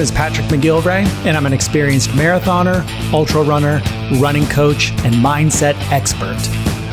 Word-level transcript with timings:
is 0.00 0.10
Patrick 0.10 0.46
McGilvray, 0.46 1.04
and 1.26 1.36
I'm 1.36 1.44
an 1.44 1.52
experienced 1.52 2.10
marathoner, 2.10 2.86
ultra 3.12 3.42
runner, 3.42 3.82
running 4.18 4.46
coach, 4.46 4.92
and 5.04 5.14
mindset 5.14 5.74
expert. 5.92 6.38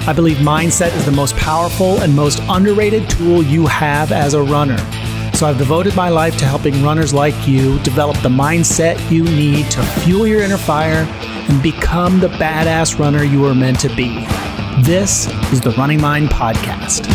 I 0.05 0.13
believe 0.13 0.37
mindset 0.37 0.93
is 0.95 1.05
the 1.05 1.11
most 1.11 1.35
powerful 1.37 2.01
and 2.01 2.13
most 2.13 2.39
underrated 2.49 3.09
tool 3.09 3.41
you 3.41 3.65
have 3.65 4.11
as 4.11 4.33
a 4.33 4.41
runner. 4.41 4.77
So 5.33 5.47
I've 5.47 5.57
devoted 5.57 5.95
my 5.95 6.09
life 6.09 6.37
to 6.37 6.45
helping 6.45 6.83
runners 6.83 7.13
like 7.13 7.47
you 7.47 7.79
develop 7.79 8.17
the 8.17 8.29
mindset 8.29 8.99
you 9.09 9.23
need 9.23 9.71
to 9.71 9.81
fuel 9.83 10.27
your 10.27 10.41
inner 10.41 10.57
fire 10.57 11.05
and 11.49 11.63
become 11.63 12.19
the 12.19 12.29
badass 12.29 12.99
runner 12.99 13.23
you 13.23 13.45
are 13.45 13.55
meant 13.55 13.79
to 13.81 13.89
be. 13.95 14.25
This 14.81 15.27
is 15.53 15.61
the 15.61 15.71
Running 15.77 16.01
Mind 16.01 16.29
Podcast. 16.29 17.07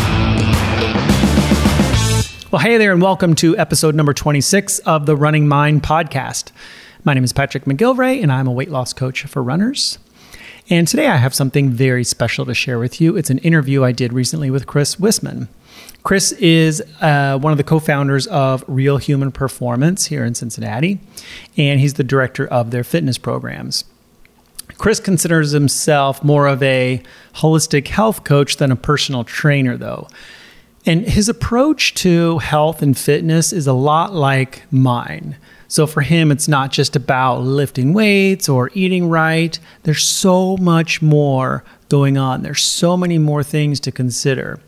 Well, 2.53 2.61
hey 2.61 2.77
there, 2.77 2.91
and 2.91 3.01
welcome 3.01 3.33
to 3.37 3.57
episode 3.57 3.95
number 3.95 4.13
26 4.13 4.77
of 4.77 5.07
the 5.07 5.15
Running 5.15 5.47
Mind 5.47 5.81
podcast. 5.81 6.51
My 7.03 7.15
name 7.15 7.23
is 7.23 7.33
Patrick 7.33 7.65
McGilvray, 7.65 8.21
and 8.21 8.31
I'm 8.31 8.45
a 8.45 8.51
weight 8.51 8.69
loss 8.69 8.93
coach 8.93 9.23
for 9.23 9.41
runners. 9.41 9.97
And 10.69 10.87
today 10.87 11.07
I 11.07 11.17
have 11.17 11.33
something 11.33 11.71
very 11.71 12.03
special 12.03 12.45
to 12.45 12.53
share 12.53 12.77
with 12.77 13.01
you. 13.01 13.17
It's 13.17 13.31
an 13.31 13.39
interview 13.39 13.83
I 13.83 13.91
did 13.91 14.13
recently 14.13 14.51
with 14.51 14.67
Chris 14.67 14.97
Wisman. 14.97 15.47
Chris 16.03 16.31
is 16.33 16.79
uh, 17.01 17.39
one 17.39 17.51
of 17.51 17.57
the 17.57 17.63
co 17.63 17.79
founders 17.79 18.27
of 18.27 18.63
Real 18.67 18.97
Human 18.97 19.31
Performance 19.31 20.05
here 20.05 20.23
in 20.23 20.35
Cincinnati, 20.35 20.99
and 21.57 21.79
he's 21.79 21.95
the 21.95 22.03
director 22.03 22.45
of 22.45 22.69
their 22.69 22.83
fitness 22.83 23.17
programs. 23.17 23.83
Chris 24.77 24.99
considers 24.99 25.53
himself 25.53 26.23
more 26.23 26.45
of 26.45 26.61
a 26.61 27.01
holistic 27.37 27.87
health 27.87 28.23
coach 28.23 28.57
than 28.57 28.71
a 28.71 28.75
personal 28.75 29.23
trainer, 29.23 29.75
though. 29.75 30.07
And 30.85 31.07
his 31.07 31.29
approach 31.29 31.93
to 31.95 32.39
health 32.39 32.81
and 32.81 32.97
fitness 32.97 33.53
is 33.53 33.67
a 33.67 33.73
lot 33.73 34.13
like 34.13 34.63
mine. 34.69 35.37
So 35.67 35.87
for 35.87 36.01
him, 36.01 36.31
it's 36.31 36.47
not 36.47 36.71
just 36.71 36.95
about 36.95 37.39
lifting 37.41 37.93
weights 37.93 38.47
or 38.47 38.69
eating 38.73 39.09
right. 39.09 39.57
There's 39.83 40.03
so 40.03 40.57
much 40.57 41.01
more 41.01 41.63
going 41.89 42.17
on. 42.17 42.43
There's 42.43 42.61
so 42.61 42.97
many 42.97 43.17
more 43.17 43.43
things 43.43 43.79
to 43.81 43.91
consider. 43.91 44.59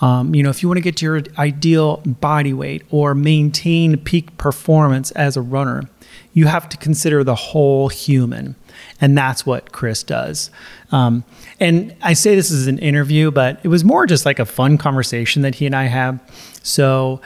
Um, 0.00 0.34
you 0.34 0.42
know, 0.42 0.50
if 0.50 0.62
you 0.62 0.68
want 0.68 0.76
to 0.76 0.82
get 0.82 0.96
to 0.98 1.06
your 1.06 1.22
ideal 1.38 1.96
body 2.04 2.52
weight 2.52 2.84
or 2.90 3.14
maintain 3.14 3.96
peak 3.96 4.36
performance 4.38 5.10
as 5.12 5.36
a 5.36 5.42
runner, 5.42 5.88
you 6.32 6.46
have 6.46 6.68
to 6.68 6.76
consider 6.76 7.24
the 7.24 7.34
whole 7.34 7.88
human. 7.88 8.54
And 9.00 9.16
that's 9.16 9.46
what 9.46 9.72
Chris 9.72 10.02
does. 10.02 10.50
Um, 10.92 11.24
and 11.60 11.94
I 12.02 12.12
say 12.12 12.34
this 12.34 12.50
is 12.50 12.66
an 12.66 12.78
interview, 12.78 13.30
but 13.30 13.60
it 13.62 13.68
was 13.68 13.84
more 13.84 14.06
just 14.06 14.26
like 14.26 14.38
a 14.38 14.46
fun 14.46 14.78
conversation 14.78 15.42
that 15.42 15.56
he 15.56 15.66
and 15.66 15.74
I 15.74 15.84
have. 15.84 16.20
So 16.62 17.20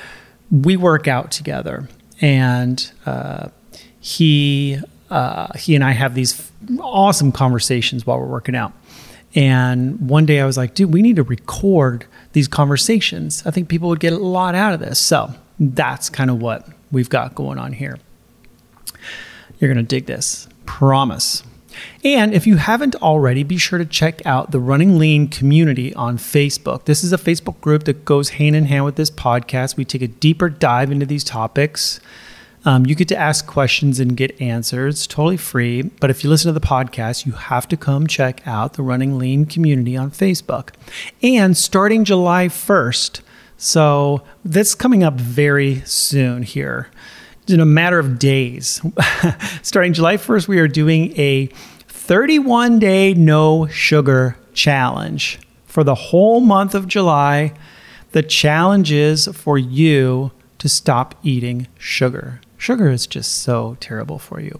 we 0.50 0.76
work 0.76 1.08
out 1.08 1.30
together, 1.30 1.88
and 2.20 2.90
uh, 3.06 3.48
he 4.00 4.78
uh, 5.10 5.52
he 5.58 5.74
and 5.74 5.84
I 5.84 5.92
have 5.92 6.14
these 6.14 6.50
awesome 6.80 7.32
conversations 7.32 8.06
while 8.06 8.18
we're 8.18 8.26
working 8.26 8.54
out. 8.54 8.72
And 9.34 10.08
one 10.08 10.26
day 10.26 10.40
I 10.40 10.46
was 10.46 10.56
like, 10.56 10.74
dude, 10.74 10.92
we 10.92 11.02
need 11.02 11.16
to 11.16 11.22
record 11.22 12.06
these 12.32 12.48
conversations. 12.48 13.42
I 13.46 13.50
think 13.50 13.68
people 13.68 13.88
would 13.88 14.00
get 14.00 14.12
a 14.12 14.18
lot 14.18 14.54
out 14.54 14.74
of 14.74 14.80
this. 14.80 14.98
So 14.98 15.32
that's 15.58 16.10
kind 16.10 16.30
of 16.30 16.40
what 16.40 16.68
we've 16.90 17.08
got 17.08 17.34
going 17.34 17.58
on 17.58 17.72
here. 17.72 17.98
You're 19.58 19.72
going 19.72 19.84
to 19.84 19.88
dig 19.88 20.06
this. 20.06 20.48
Promise. 20.78 21.42
And 22.02 22.32
if 22.32 22.46
you 22.46 22.56
haven't 22.56 22.96
already, 22.96 23.42
be 23.42 23.58
sure 23.58 23.78
to 23.78 23.84
check 23.84 24.24
out 24.24 24.52
the 24.52 24.58
Running 24.58 24.98
Lean 24.98 25.28
community 25.28 25.94
on 25.94 26.16
Facebook. 26.16 26.86
This 26.86 27.04
is 27.04 27.12
a 27.12 27.18
Facebook 27.18 27.60
group 27.60 27.84
that 27.84 28.06
goes 28.06 28.30
hand 28.30 28.56
in 28.56 28.64
hand 28.64 28.86
with 28.86 28.96
this 28.96 29.10
podcast. 29.10 29.76
We 29.76 29.84
take 29.84 30.00
a 30.00 30.08
deeper 30.08 30.48
dive 30.48 30.90
into 30.90 31.04
these 31.04 31.24
topics. 31.24 32.00
Um, 32.64 32.86
you 32.86 32.94
get 32.94 33.06
to 33.08 33.16
ask 33.16 33.46
questions 33.46 34.00
and 34.00 34.16
get 34.16 34.40
answers. 34.40 35.06
Totally 35.06 35.36
free. 35.36 35.82
But 35.82 36.08
if 36.08 36.24
you 36.24 36.30
listen 36.30 36.48
to 36.48 36.58
the 36.58 36.66
podcast, 36.66 37.26
you 37.26 37.32
have 37.32 37.68
to 37.68 37.76
come 37.76 38.06
check 38.06 38.40
out 38.46 38.72
the 38.72 38.82
Running 38.82 39.18
Lean 39.18 39.44
community 39.44 39.94
on 39.94 40.10
Facebook. 40.10 40.70
And 41.22 41.54
starting 41.54 42.04
July 42.04 42.48
1st, 42.48 43.20
so 43.58 44.22
that's 44.42 44.74
coming 44.74 45.04
up 45.04 45.14
very 45.14 45.82
soon 45.84 46.42
here 46.44 46.88
in 47.48 47.60
a 47.60 47.66
matter 47.66 47.98
of 47.98 48.18
days. 48.18 48.80
Starting 49.62 49.92
July 49.92 50.16
1st, 50.16 50.48
we 50.48 50.58
are 50.58 50.68
doing 50.68 51.18
a 51.18 51.46
31 51.88 52.78
day 52.78 53.14
no 53.14 53.66
sugar 53.66 54.36
challenge 54.54 55.38
for 55.66 55.84
the 55.84 55.94
whole 55.94 56.40
month 56.40 56.74
of 56.74 56.86
July. 56.86 57.52
The 58.12 58.22
challenge 58.22 58.92
is 58.92 59.26
for 59.28 59.56
you 59.56 60.32
to 60.58 60.68
stop 60.68 61.14
eating 61.22 61.66
sugar. 61.78 62.40
Sugar 62.58 62.90
is 62.90 63.06
just 63.06 63.36
so 63.36 63.76
terrible 63.80 64.18
for 64.18 64.40
you. 64.40 64.58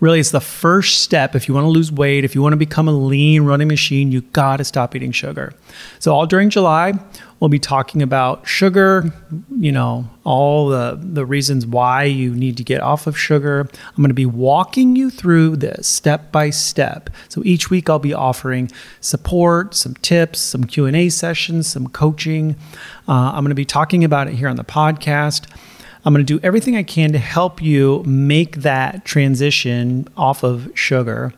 Really, 0.00 0.20
it's 0.20 0.30
the 0.30 0.40
first 0.40 1.00
step. 1.00 1.34
If 1.34 1.48
you 1.48 1.54
want 1.54 1.64
to 1.64 1.70
lose 1.70 1.90
weight, 1.90 2.24
if 2.24 2.34
you 2.34 2.42
want 2.42 2.52
to 2.52 2.58
become 2.58 2.88
a 2.88 2.92
lean 2.92 3.42
running 3.42 3.68
machine, 3.68 4.12
you 4.12 4.20
got 4.20 4.58
to 4.58 4.64
stop 4.64 4.94
eating 4.94 5.12
sugar. 5.12 5.52
So, 5.98 6.14
all 6.14 6.26
during 6.26 6.50
July, 6.50 6.94
we'll 7.40 7.48
be 7.48 7.58
talking 7.58 8.02
about 8.02 8.46
sugar, 8.46 9.12
you 9.58 9.72
know, 9.72 10.08
all 10.24 10.68
the, 10.68 10.98
the 11.00 11.24
reasons 11.24 11.66
why 11.66 12.04
you 12.04 12.34
need 12.34 12.56
to 12.56 12.64
get 12.64 12.80
off 12.80 13.06
of 13.06 13.18
sugar. 13.18 13.60
I'm 13.60 13.96
going 13.96 14.08
to 14.08 14.14
be 14.14 14.26
walking 14.26 14.96
you 14.96 15.10
through 15.10 15.56
this 15.56 15.86
step 15.86 16.32
by 16.32 16.50
step. 16.50 17.10
So, 17.28 17.42
each 17.44 17.70
week 17.70 17.88
I'll 17.88 17.98
be 17.98 18.14
offering 18.14 18.70
support, 19.00 19.74
some 19.74 19.94
tips, 19.94 20.40
some 20.40 20.64
Q&A 20.64 21.08
sessions, 21.08 21.66
some 21.66 21.88
coaching. 21.88 22.56
Uh, 23.08 23.32
I'm 23.32 23.44
going 23.44 23.50
to 23.50 23.54
be 23.54 23.64
talking 23.64 24.04
about 24.04 24.28
it 24.28 24.34
here 24.34 24.48
on 24.48 24.56
the 24.56 24.64
podcast. 24.64 25.46
I'm 26.06 26.14
going 26.14 26.24
to 26.24 26.38
do 26.38 26.40
everything 26.44 26.76
I 26.76 26.84
can 26.84 27.10
to 27.12 27.18
help 27.18 27.60
you 27.60 28.04
make 28.06 28.58
that 28.58 29.04
transition 29.04 30.06
off 30.16 30.44
of 30.44 30.70
sugar 30.72 31.34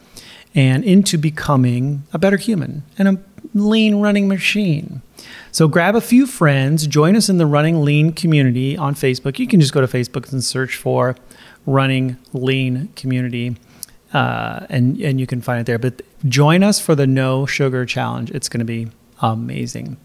and 0.55 0.85
into 0.85 1.17
becoming 1.17 2.03
a 2.13 2.19
better 2.19 2.37
human 2.37 2.83
and 2.99 3.09
a 3.09 3.19
lean 3.55 3.97
running 3.97 4.29
machine. 4.29 5.01
So 5.53 5.69
grab 5.69 5.97
a 5.97 6.03
few 6.03 6.27
friends, 6.27 6.87
join 6.87 7.17
us 7.17 7.31
in 7.31 7.39
the 7.39 7.47
Running 7.47 7.83
Lean 7.83 8.13
community 8.13 8.77
on 8.77 8.95
Facebook. 8.95 9.39
You 9.39 9.47
can 9.47 9.59
just 9.59 9.73
go 9.73 9.81
to 9.81 9.87
Facebook 9.87 10.31
and 10.33 10.45
search 10.45 10.77
for 10.77 11.17
Running 11.65 12.19
Lean 12.35 12.89
Community. 12.89 13.57
Uh, 14.13 14.67
and 14.69 15.01
and 15.01 15.19
you 15.19 15.27
can 15.27 15.41
find 15.41 15.61
it 15.61 15.67
there. 15.67 15.79
But 15.79 16.03
join 16.27 16.63
us 16.63 16.79
for 16.79 16.95
the 16.95 17.07
no 17.07 17.47
sugar 17.47 17.87
challenge. 17.87 18.31
It's 18.31 18.49
going 18.51 18.61
to 18.61 18.67
be 18.67 18.89
amazing. 19.21 19.97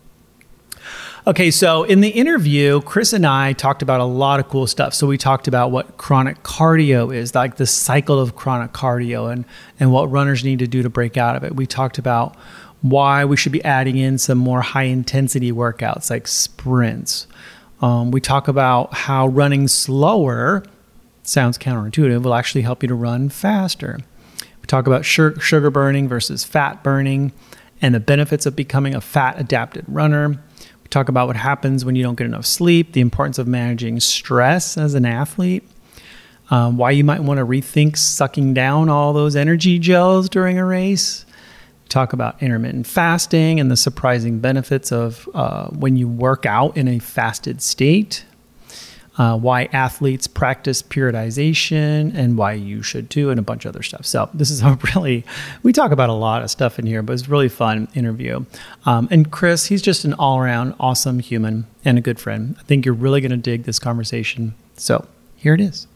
Okay, 1.26 1.52
so 1.52 1.84
in 1.84 2.02
the 2.02 2.10
interview, 2.10 2.82
Chris 2.82 3.14
and 3.14 3.26
I 3.26 3.54
talked 3.54 3.82
about 3.82 4.02
a 4.02 4.06
lot 4.06 4.40
of 4.40 4.50
cool 4.50 4.68
stuff. 4.68 4.94
So 4.94 5.08
we 5.08 5.18
talked 5.18 5.48
about 5.48 5.72
what 5.72 5.98
chronic 5.98 6.44
cardio 6.44 7.16
is, 7.16 7.34
like 7.34 7.56
the 7.56 7.66
cycle 7.66 8.20
of 8.20 8.36
chronic 8.36 8.74
cardio 8.74 9.32
and 9.32 9.46
and 9.80 9.92
what 9.92 10.12
runners 10.12 10.44
need 10.44 10.60
to 10.60 10.68
do 10.68 10.84
to 10.84 10.90
break 10.90 11.16
out 11.16 11.36
of 11.36 11.44
it. 11.44 11.56
We 11.56 11.66
talked 11.66 11.98
about 11.98 12.36
why 12.82 13.24
we 13.24 13.38
should 13.38 13.54
be 13.54 13.64
adding 13.64 13.96
in 13.96 14.18
some 14.18 14.38
more 14.38 14.62
high 14.62 14.84
intensity 14.84 15.54
workouts 15.54 16.10
like 16.10 16.28
sprints. 16.28 17.28
Um, 17.82 18.12
we 18.12 18.20
talk 18.20 18.50
about 18.50 18.94
how 18.94 19.28
running 19.28 19.70
slower 19.70 20.64
sounds 21.24 21.58
counterintuitive 21.58 22.24
will 22.24 22.34
actually 22.34 22.62
help 22.62 22.84
you 22.84 22.88
to 22.90 22.96
run 22.96 23.30
faster. 23.30 24.00
We 24.62 24.68
talk 24.68 24.88
about 24.88 25.06
sugar 25.06 25.70
burning 25.70 26.10
versus 26.10 26.44
fat 26.44 26.84
burning 26.84 27.32
and 27.82 27.96
the 27.96 28.00
benefits 28.00 28.46
of 28.46 28.56
becoming 28.56 28.96
a 28.96 29.02
fat 29.02 29.40
adapted 29.40 29.86
runner 29.88 30.42
talk 30.94 31.10
about 31.10 31.28
what 31.28 31.36
happens 31.36 31.84
when 31.84 31.96
you 31.96 32.04
don't 32.04 32.16
get 32.16 32.26
enough 32.26 32.46
sleep, 32.46 32.94
the 32.94 33.02
importance 33.02 33.40
of 33.40 33.48
managing 33.48 34.00
stress 34.00 34.78
as 34.78 34.94
an 34.94 35.06
athlete, 35.06 35.64
um, 36.52 36.78
why 36.78 36.92
you 36.92 37.04
might 37.04 37.22
want 37.22 37.40
to 37.40 37.46
rethink 37.46 37.98
sucking 37.98 38.54
down 38.54 38.90
all 38.90 39.12
those 39.12 39.36
energy 39.36 39.80
gels 39.80 40.30
during 40.30 40.58
a 40.60 40.66
race. 40.66 41.26
Talk 41.90 42.14
about 42.14 42.42
intermittent 42.42 42.88
fasting 42.88 43.60
and 43.60 43.70
the 43.70 43.78
surprising 43.78 44.40
benefits 44.40 44.92
of 44.92 45.28
uh, 45.34 45.68
when 45.70 45.96
you 45.96 46.08
work 46.08 46.46
out 46.46 46.78
in 46.78 46.88
a 46.88 47.00
fasted 47.00 47.62
state 47.62 48.24
uh, 49.18 49.38
why 49.38 49.66
athletes 49.66 50.28
practice 50.28 50.82
periodization 50.82 52.14
and 52.16 52.38
why 52.38 52.54
you 52.54 52.82
should 52.82 53.10
too, 53.10 53.30
and 53.30 53.40
a 53.40 53.44
bunch 53.44 53.66
of 53.66 53.70
other 53.70 53.84
stuff. 53.84 54.06
So 54.06 54.30
this 54.34 54.50
is 54.50 54.62
a 54.62 54.78
really 54.96 55.24
we 55.62 55.74
talk 55.74 55.92
about 55.92 56.10
a 56.10 56.14
lot 56.14 56.42
of 56.42 56.50
stuff 56.50 56.80
in 56.80 56.86
here, 56.86 57.02
but 57.04 57.14
it's 57.14 57.30
really 57.30 57.50
fun 57.50 57.88
interview. 57.94 58.46
Um, 58.86 59.08
and 59.12 59.32
Chris, 59.32 59.68
he's 59.68 59.82
just 59.82 60.06
an 60.06 60.14
all 60.14 60.40
around 60.40 60.76
awesome 60.80 61.20
human 61.20 61.68
and 61.86 61.98
a 61.98 62.02
good 62.02 62.20
friend. 62.20 62.56
I 62.60 62.64
think 62.64 62.86
you're 62.86 62.96
really 62.96 63.22
going 63.22 63.32
to 63.32 63.38
dig 63.38 63.64
this 63.64 63.80
conversation. 63.80 64.56
So 64.78 65.08
here 65.36 65.54
it 65.54 65.62
is. 65.62 65.88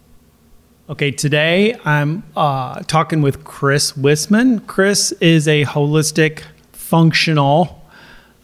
Okay, 0.89 1.11
today 1.11 1.75
I'm 1.83 2.23
uh, 2.35 2.79
talking 2.83 3.21
with 3.21 3.43
Chris 3.43 3.91
Wisman. 3.93 4.65
Chris 4.67 5.11
is 5.13 5.45
a 5.45 5.65
holistic, 5.65 6.43
functional 6.71 7.83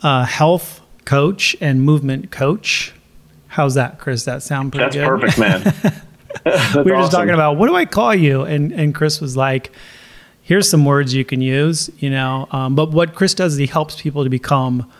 uh, 0.01 0.25
health 0.25 0.81
coach 1.05 1.55
and 1.61 1.81
movement 1.81 2.31
coach. 2.31 2.93
How's 3.53 3.75
that, 3.75 3.99
Chris? 3.99 4.25
That 4.25 4.41
sound 4.41 4.71
pretty 4.71 4.85
That's 4.85 4.95
good? 4.95 5.07
perfect, 5.07 5.37
man. 5.37 5.61
That's 6.43 6.75
we 6.75 6.91
were 6.91 6.97
just 6.97 7.11
talking 7.11 7.35
about 7.35 7.57
what 7.57 7.67
do 7.67 7.75
I 7.75 7.85
call 7.85 8.15
you, 8.15 8.41
and 8.41 8.71
and 8.71 8.95
Chris 8.95 9.21
was 9.21 9.37
like, 9.37 9.71
"Here's 10.41 10.67
some 10.67 10.85
words 10.85 11.13
you 11.13 11.23
can 11.23 11.39
use," 11.39 11.91
you 11.99 12.09
know. 12.09 12.47
Um, 12.49 12.73
but 12.73 12.91
what 12.91 13.13
Chris 13.13 13.35
does 13.35 13.53
is 13.53 13.59
he 13.59 13.67
helps 13.67 14.01
people 14.01 14.23
to 14.23 14.29
become 14.31 14.91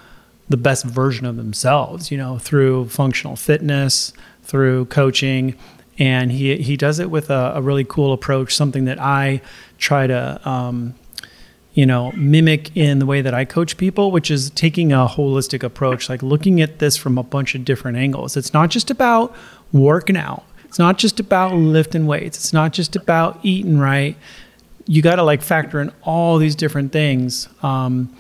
the 0.50 0.58
best 0.58 0.86
version 0.86 1.26
of 1.26 1.36
themselves, 1.36 2.12
you 2.12 2.18
know, 2.20 2.38
through 2.38 2.90
functional 2.90 3.36
fitness, 3.36 4.14
through 4.44 4.86
coaching, 4.86 5.56
and 5.98 6.32
he 6.32 6.58
he 6.58 6.78
does 6.78 7.00
it 7.00 7.10
with 7.10 7.32
a, 7.32 7.54
a 7.56 7.62
really 7.62 7.84
cool 7.84 8.14
approach, 8.14 8.56
something 8.56 8.86
that 8.86 9.02
I 9.02 9.42
try 9.80 10.06
to. 10.06 10.48
Um, 10.48 10.94
you 11.74 11.86
know, 11.86 12.12
mimic 12.12 12.75
in 12.78 13.00
the 13.00 13.06
way 13.06 13.22
that 13.22 13.34
I 13.34 13.46
coach 13.46 13.78
people, 13.78 14.12
which 14.12 14.30
is 14.30 14.52
taking 14.52 14.94
a 14.94 15.08
holistic 15.08 15.64
approach, 15.64 16.08
like 16.08 16.22
looking 16.22 16.62
at 16.62 16.80
this 16.80 16.96
from 16.96 17.18
a 17.18 17.24
bunch 17.24 17.56
of 17.56 17.66
different 17.66 17.98
angles. 17.98 18.38
It's 18.38 18.54
not 18.54 18.70
just 18.70 18.92
about 18.92 19.36
working 19.72 20.18
out. 20.18 20.44
It's 20.66 20.80
not 20.80 20.98
just 20.98 21.20
about 21.20 21.54
lifting 21.54 22.06
weights. 22.06 22.38
It's 22.38 22.54
not 22.54 22.74
just 22.74 22.96
about 22.96 23.40
eating 23.44 23.80
right. 23.80 24.16
You 24.86 25.02
got 25.02 25.16
to 25.16 25.24
like 25.24 25.42
factor 25.42 25.81
in 25.81 25.92
all 26.04 26.38
these 26.38 26.56
different 26.56 26.92
things. 26.92 27.48
Um, 27.64 28.16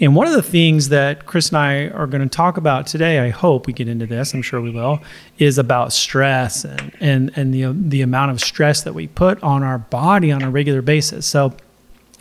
and 0.00 0.16
one 0.16 0.26
of 0.26 0.32
the 0.32 0.42
things 0.42 0.88
that 0.88 1.26
Chris 1.26 1.48
and 1.48 1.58
I 1.58 1.88
are 1.88 2.06
going 2.06 2.22
to 2.22 2.28
talk 2.28 2.56
about 2.56 2.86
today, 2.86 3.20
I 3.20 3.28
hope 3.28 3.66
we 3.66 3.72
get 3.72 3.86
into 3.86 4.06
this, 4.06 4.34
I'm 4.34 4.42
sure 4.42 4.60
we 4.60 4.70
will, 4.70 5.00
is 5.38 5.56
about 5.56 5.92
stress 5.92 6.64
and, 6.64 6.92
and, 7.00 7.32
and 7.36 7.54
the, 7.54 7.72
the 7.72 8.02
amount 8.02 8.32
of 8.32 8.40
stress 8.40 8.82
that 8.82 8.92
we 8.92 9.06
put 9.06 9.40
on 9.42 9.62
our 9.62 9.78
body 9.78 10.32
on 10.32 10.42
a 10.42 10.50
regular 10.50 10.82
basis. 10.82 11.26
So, 11.26 11.54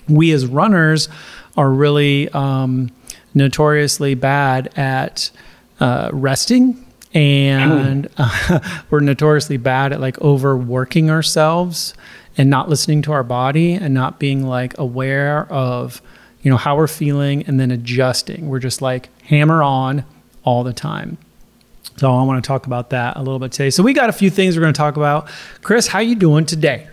we 0.08 0.32
as 0.32 0.46
runners 0.46 1.10
are 1.56 1.70
really 1.70 2.30
um, 2.30 2.92
notoriously 3.34 4.16
bad 4.16 4.72
at 4.78 5.32
uh, 5.80 6.10
resting 6.14 6.86
and 7.14 8.10
uh, 8.18 8.60
we're 8.90 9.00
notoriously 9.00 9.58
bad 9.58 9.94
at 9.94 10.00
like 10.00 10.20
overworking 10.22 11.10
ourselves 11.10 11.94
and 12.38 12.50
not 12.50 12.70
listening 12.70 13.02
to 13.04 13.12
our 13.12 13.24
body 13.24 13.74
and 13.74 13.94
not 13.94 14.20
being 14.20 14.46
like 14.46 14.78
aware 14.78 15.52
of 15.52 16.02
you 16.42 16.52
know 16.52 16.58
how 16.58 16.76
we're 16.76 16.88
feeling 16.88 17.44
and 17.48 17.60
then 17.60 17.72
adjusting. 17.72 18.50
We're 18.50 18.60
just 18.60 18.82
like 18.82 19.10
hammer 19.24 19.64
on 19.64 20.04
all 20.44 20.64
the 20.64 20.74
time. 20.74 21.18
So 21.98 22.12
i 22.12 22.24
want 22.24 22.44
to 22.44 22.48
talk 22.48 22.66
about 22.66 22.90
that 22.90 23.18
a 23.18 23.20
little 23.20 23.40
bit 23.40 23.52
today. 23.52 23.70
So 23.70 23.84
we 23.84 23.94
got 23.94 24.10
a 24.10 24.14
few 24.14 24.30
things 24.30 24.56
we're 24.58 24.64
going 24.64 24.74
to 24.74 24.78
talk 24.78 24.98
about. 24.98 25.30
Chris 25.62 25.88
how 25.88 26.00
you 26.00 26.16
doing 26.16 26.46
today 26.46 26.88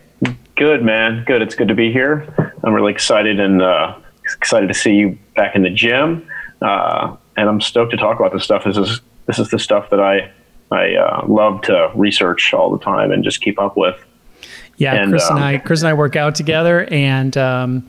good 0.60 0.84
man. 0.84 1.24
Good. 1.24 1.40
It's 1.40 1.54
good 1.54 1.68
to 1.68 1.74
be 1.74 1.90
here. 1.90 2.34
I'm 2.62 2.74
really 2.74 2.92
excited 2.92 3.40
and 3.40 3.62
uh, 3.62 3.96
excited 4.24 4.68
to 4.68 4.74
see 4.74 4.92
you 4.92 5.18
back 5.34 5.56
in 5.56 5.62
the 5.62 5.70
gym. 5.70 6.28
Uh, 6.60 7.16
and 7.38 7.48
i'm 7.48 7.60
stoked 7.62 7.90
to 7.92 7.96
talk 7.96 8.20
about 8.20 8.34
this 8.34 8.44
stuff. 8.44 8.64
This 8.64 8.76
is 8.76 9.00
this 9.24 9.38
is 9.38 9.48
the 9.48 9.58
stuff 9.58 9.88
that 9.88 10.00
i 10.00 10.30
i 10.70 10.94
uh, 10.94 11.24
love 11.26 11.62
to 11.62 11.90
research 11.94 12.52
all 12.52 12.70
the 12.70 12.84
time 12.84 13.10
and 13.10 13.24
just 13.24 13.40
keep 13.40 13.58
up 13.58 13.76
with. 13.78 13.96
Yeah 14.76 14.94
and, 14.94 15.10
chris 15.10 15.26
and 15.30 15.38
um, 15.38 15.44
i 15.44 15.56
chris 15.56 15.80
and 15.80 15.88
i 15.88 15.94
work 15.94 16.14
out 16.14 16.34
together 16.34 16.86
and 16.90 17.34
um, 17.38 17.88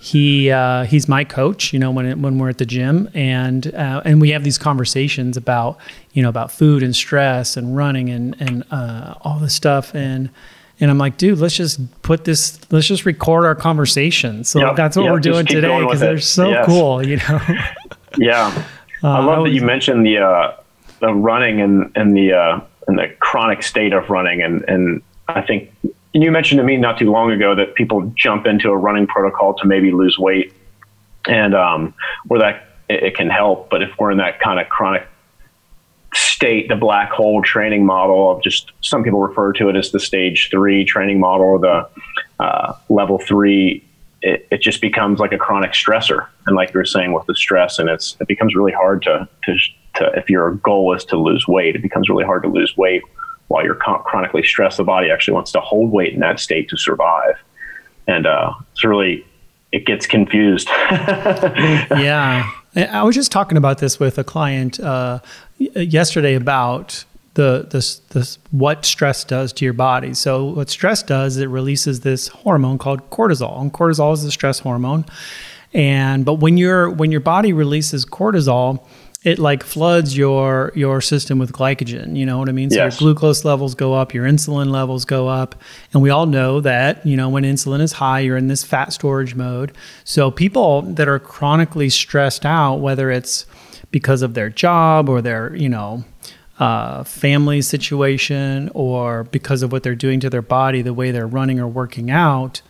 he 0.00 0.50
uh, 0.50 0.84
he's 0.84 1.08
my 1.08 1.22
coach 1.22 1.74
you 1.74 1.78
know 1.78 1.90
when 1.90 2.06
it, 2.06 2.18
when 2.18 2.38
we're 2.38 2.48
at 2.48 2.56
the 2.56 2.64
gym 2.64 3.10
and 3.12 3.74
uh, 3.74 4.00
and 4.06 4.22
we 4.22 4.30
have 4.30 4.42
these 4.42 4.56
conversations 4.56 5.36
about 5.36 5.78
you 6.14 6.22
know 6.22 6.30
about 6.30 6.50
food 6.50 6.82
and 6.82 6.96
stress 6.96 7.58
and 7.58 7.76
running 7.76 8.08
and 8.08 8.34
and 8.40 8.64
uh, 8.70 9.14
all 9.20 9.38
this 9.38 9.54
stuff. 9.54 9.94
And 9.94 10.30
and 10.80 10.90
I'm 10.90 10.98
like 10.98 11.16
dude 11.16 11.38
let's 11.38 11.56
just 11.56 11.80
put 12.02 12.24
this 12.24 12.60
let's 12.70 12.86
just 12.86 13.04
record 13.06 13.44
our 13.44 13.54
conversation. 13.54 14.44
So 14.44 14.60
yep, 14.60 14.76
that's 14.76 14.96
what 14.96 15.04
yep, 15.04 15.12
we're 15.12 15.20
doing 15.20 15.46
today 15.46 15.80
because 15.80 16.00
they're 16.00 16.18
so 16.18 16.50
yes. 16.50 16.66
cool 16.66 17.06
you 17.06 17.16
know? 17.16 17.40
Yeah. 18.18 18.64
Uh, 19.02 19.08
I 19.08 19.18
love 19.18 19.28
I 19.28 19.38
was, 19.40 19.50
that 19.50 19.54
you 19.54 19.62
mentioned 19.62 20.06
the 20.06 20.18
uh, 20.18 20.56
the 21.00 21.12
running 21.12 21.60
and 21.60 21.90
and 21.94 22.16
the 22.16 22.32
uh, 22.32 22.60
and 22.88 22.98
the 22.98 23.08
chronic 23.18 23.62
state 23.62 23.92
of 23.92 24.10
running. 24.10 24.42
And 24.42 24.64
and 24.68 25.02
I 25.28 25.42
think 25.42 25.72
you 26.12 26.30
mentioned 26.30 26.58
to 26.58 26.64
me 26.64 26.76
not 26.76 26.98
too 26.98 27.10
long 27.10 27.30
ago 27.30 27.54
that 27.54 27.74
people 27.74 28.10
jump 28.16 28.46
into 28.46 28.70
a 28.70 28.76
running 28.76 29.06
protocol 29.06 29.54
to 29.54 29.66
maybe 29.66 29.92
lose 29.92 30.18
weight, 30.18 30.52
and 31.26 31.54
um, 31.54 31.94
where 32.26 32.40
that 32.40 32.68
it, 32.88 33.02
it 33.02 33.16
can 33.16 33.28
help. 33.28 33.70
But 33.70 33.82
if 33.82 33.90
we're 33.98 34.10
in 34.10 34.18
that 34.18 34.40
kind 34.40 34.58
of 34.58 34.68
chronic 34.68 35.06
state, 36.16 36.68
the 36.68 36.76
black 36.76 37.10
hole 37.10 37.42
training 37.42 37.84
model 37.84 38.30
of 38.30 38.42
just 38.42 38.72
some 38.80 39.04
people 39.04 39.20
refer 39.20 39.52
to 39.54 39.68
it 39.68 39.76
as 39.76 39.90
the 39.90 40.00
stage 40.00 40.48
three 40.50 40.84
training 40.84 41.20
model 41.20 41.46
or 41.46 41.58
the 41.58 41.88
uh, 42.40 42.74
level 42.88 43.18
three, 43.18 43.84
it, 44.22 44.46
it, 44.50 44.60
just 44.60 44.80
becomes 44.80 45.20
like 45.20 45.32
a 45.32 45.38
chronic 45.38 45.72
stressor. 45.72 46.26
And 46.46 46.56
like 46.56 46.72
you 46.74 46.78
were 46.78 46.84
saying 46.84 47.12
with 47.12 47.26
the 47.26 47.34
stress, 47.34 47.78
and 47.78 47.88
it's 47.88 48.16
it 48.20 48.28
becomes 48.28 48.54
really 48.54 48.72
hard 48.72 49.02
to, 49.02 49.28
to, 49.44 49.58
to 49.96 50.12
if 50.16 50.28
your 50.28 50.52
goal 50.52 50.94
is 50.94 51.04
to 51.06 51.16
lose 51.16 51.46
weight, 51.46 51.76
it 51.76 51.82
becomes 51.82 52.08
really 52.08 52.24
hard 52.24 52.42
to 52.42 52.48
lose 52.48 52.76
weight 52.76 53.02
while 53.48 53.64
you're 53.64 53.76
chronically 53.76 54.42
stressed, 54.42 54.76
the 54.76 54.84
body 54.84 55.10
actually 55.10 55.34
wants 55.34 55.52
to 55.52 55.60
hold 55.60 55.90
weight 55.90 56.14
in 56.14 56.20
that 56.20 56.40
state 56.40 56.68
to 56.70 56.76
survive. 56.76 57.36
And 58.08 58.26
uh, 58.26 58.54
it's 58.72 58.84
really, 58.84 59.26
it 59.72 59.86
gets 59.86 60.06
confused. 60.06 60.68
yeah. 60.90 62.50
I 62.76 63.02
was 63.02 63.14
just 63.14 63.32
talking 63.32 63.56
about 63.56 63.78
this 63.78 63.98
with 63.98 64.18
a 64.18 64.24
client 64.24 64.78
uh, 64.78 65.20
yesterday 65.58 66.34
about 66.34 67.04
the 67.34 67.66
this 67.70 67.96
this 68.10 68.38
what 68.50 68.84
stress 68.84 69.24
does 69.24 69.52
to 69.54 69.64
your 69.64 69.74
body. 69.74 70.14
So 70.14 70.44
what 70.44 70.68
stress 70.68 71.02
does, 71.02 71.36
it 71.36 71.46
releases 71.46 72.00
this 72.00 72.28
hormone 72.28 72.78
called 72.78 73.08
cortisol, 73.10 73.60
and 73.60 73.72
cortisol 73.72 74.12
is 74.12 74.22
the 74.22 74.30
stress 74.30 74.58
hormone. 74.58 75.04
And 75.72 76.24
but 76.24 76.34
when 76.34 76.56
your 76.56 76.90
when 76.90 77.12
your 77.12 77.20
body 77.20 77.52
releases 77.52 78.04
cortisol, 78.04 78.84
it 79.26 79.40
like 79.40 79.64
floods 79.64 80.16
your 80.16 80.70
your 80.76 81.00
system 81.00 81.40
with 81.40 81.50
glycogen. 81.50 82.16
You 82.16 82.24
know 82.24 82.38
what 82.38 82.48
I 82.48 82.52
mean? 82.52 82.70
So 82.70 82.76
yes. 82.76 83.00
your 83.00 83.12
glucose 83.12 83.44
levels 83.44 83.74
go 83.74 83.92
up, 83.92 84.14
your 84.14 84.24
insulin 84.24 84.70
levels 84.70 85.04
go 85.04 85.26
up, 85.26 85.56
and 85.92 86.00
we 86.00 86.10
all 86.10 86.26
know 86.26 86.60
that 86.60 87.04
you 87.04 87.16
know 87.16 87.28
when 87.28 87.42
insulin 87.42 87.80
is 87.80 87.94
high, 87.94 88.20
you're 88.20 88.36
in 88.36 88.46
this 88.46 88.62
fat 88.62 88.92
storage 88.92 89.34
mode. 89.34 89.72
So 90.04 90.30
people 90.30 90.82
that 90.82 91.08
are 91.08 91.18
chronically 91.18 91.88
stressed 91.88 92.46
out, 92.46 92.76
whether 92.76 93.10
it's 93.10 93.46
because 93.90 94.22
of 94.22 94.34
their 94.34 94.48
job 94.48 95.08
or 95.08 95.20
their 95.20 95.56
you 95.56 95.68
know 95.68 96.04
uh, 96.60 97.02
family 97.02 97.62
situation 97.62 98.70
or 98.74 99.24
because 99.24 99.64
of 99.64 99.72
what 99.72 99.82
they're 99.82 99.96
doing 99.96 100.20
to 100.20 100.30
their 100.30 100.40
body, 100.40 100.82
the 100.82 100.94
way 100.94 101.10
they're 101.10 101.26
running 101.26 101.58
or 101.58 101.66
working 101.66 102.12
out, 102.12 102.62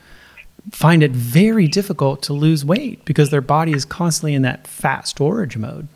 find 0.73 1.02
it 1.02 1.11
very 1.11 1.69
difficult 1.69 2.23
to 2.23 2.32
lose 2.32 2.64
weight 2.64 3.05
because 3.05 3.29
their 3.29 3.43
body 3.43 3.75
is 3.75 3.85
constantly 3.85 4.32
in 4.32 4.41
that 4.41 4.67
fat 4.67 5.06
storage 5.06 5.59
mode. 5.59 5.87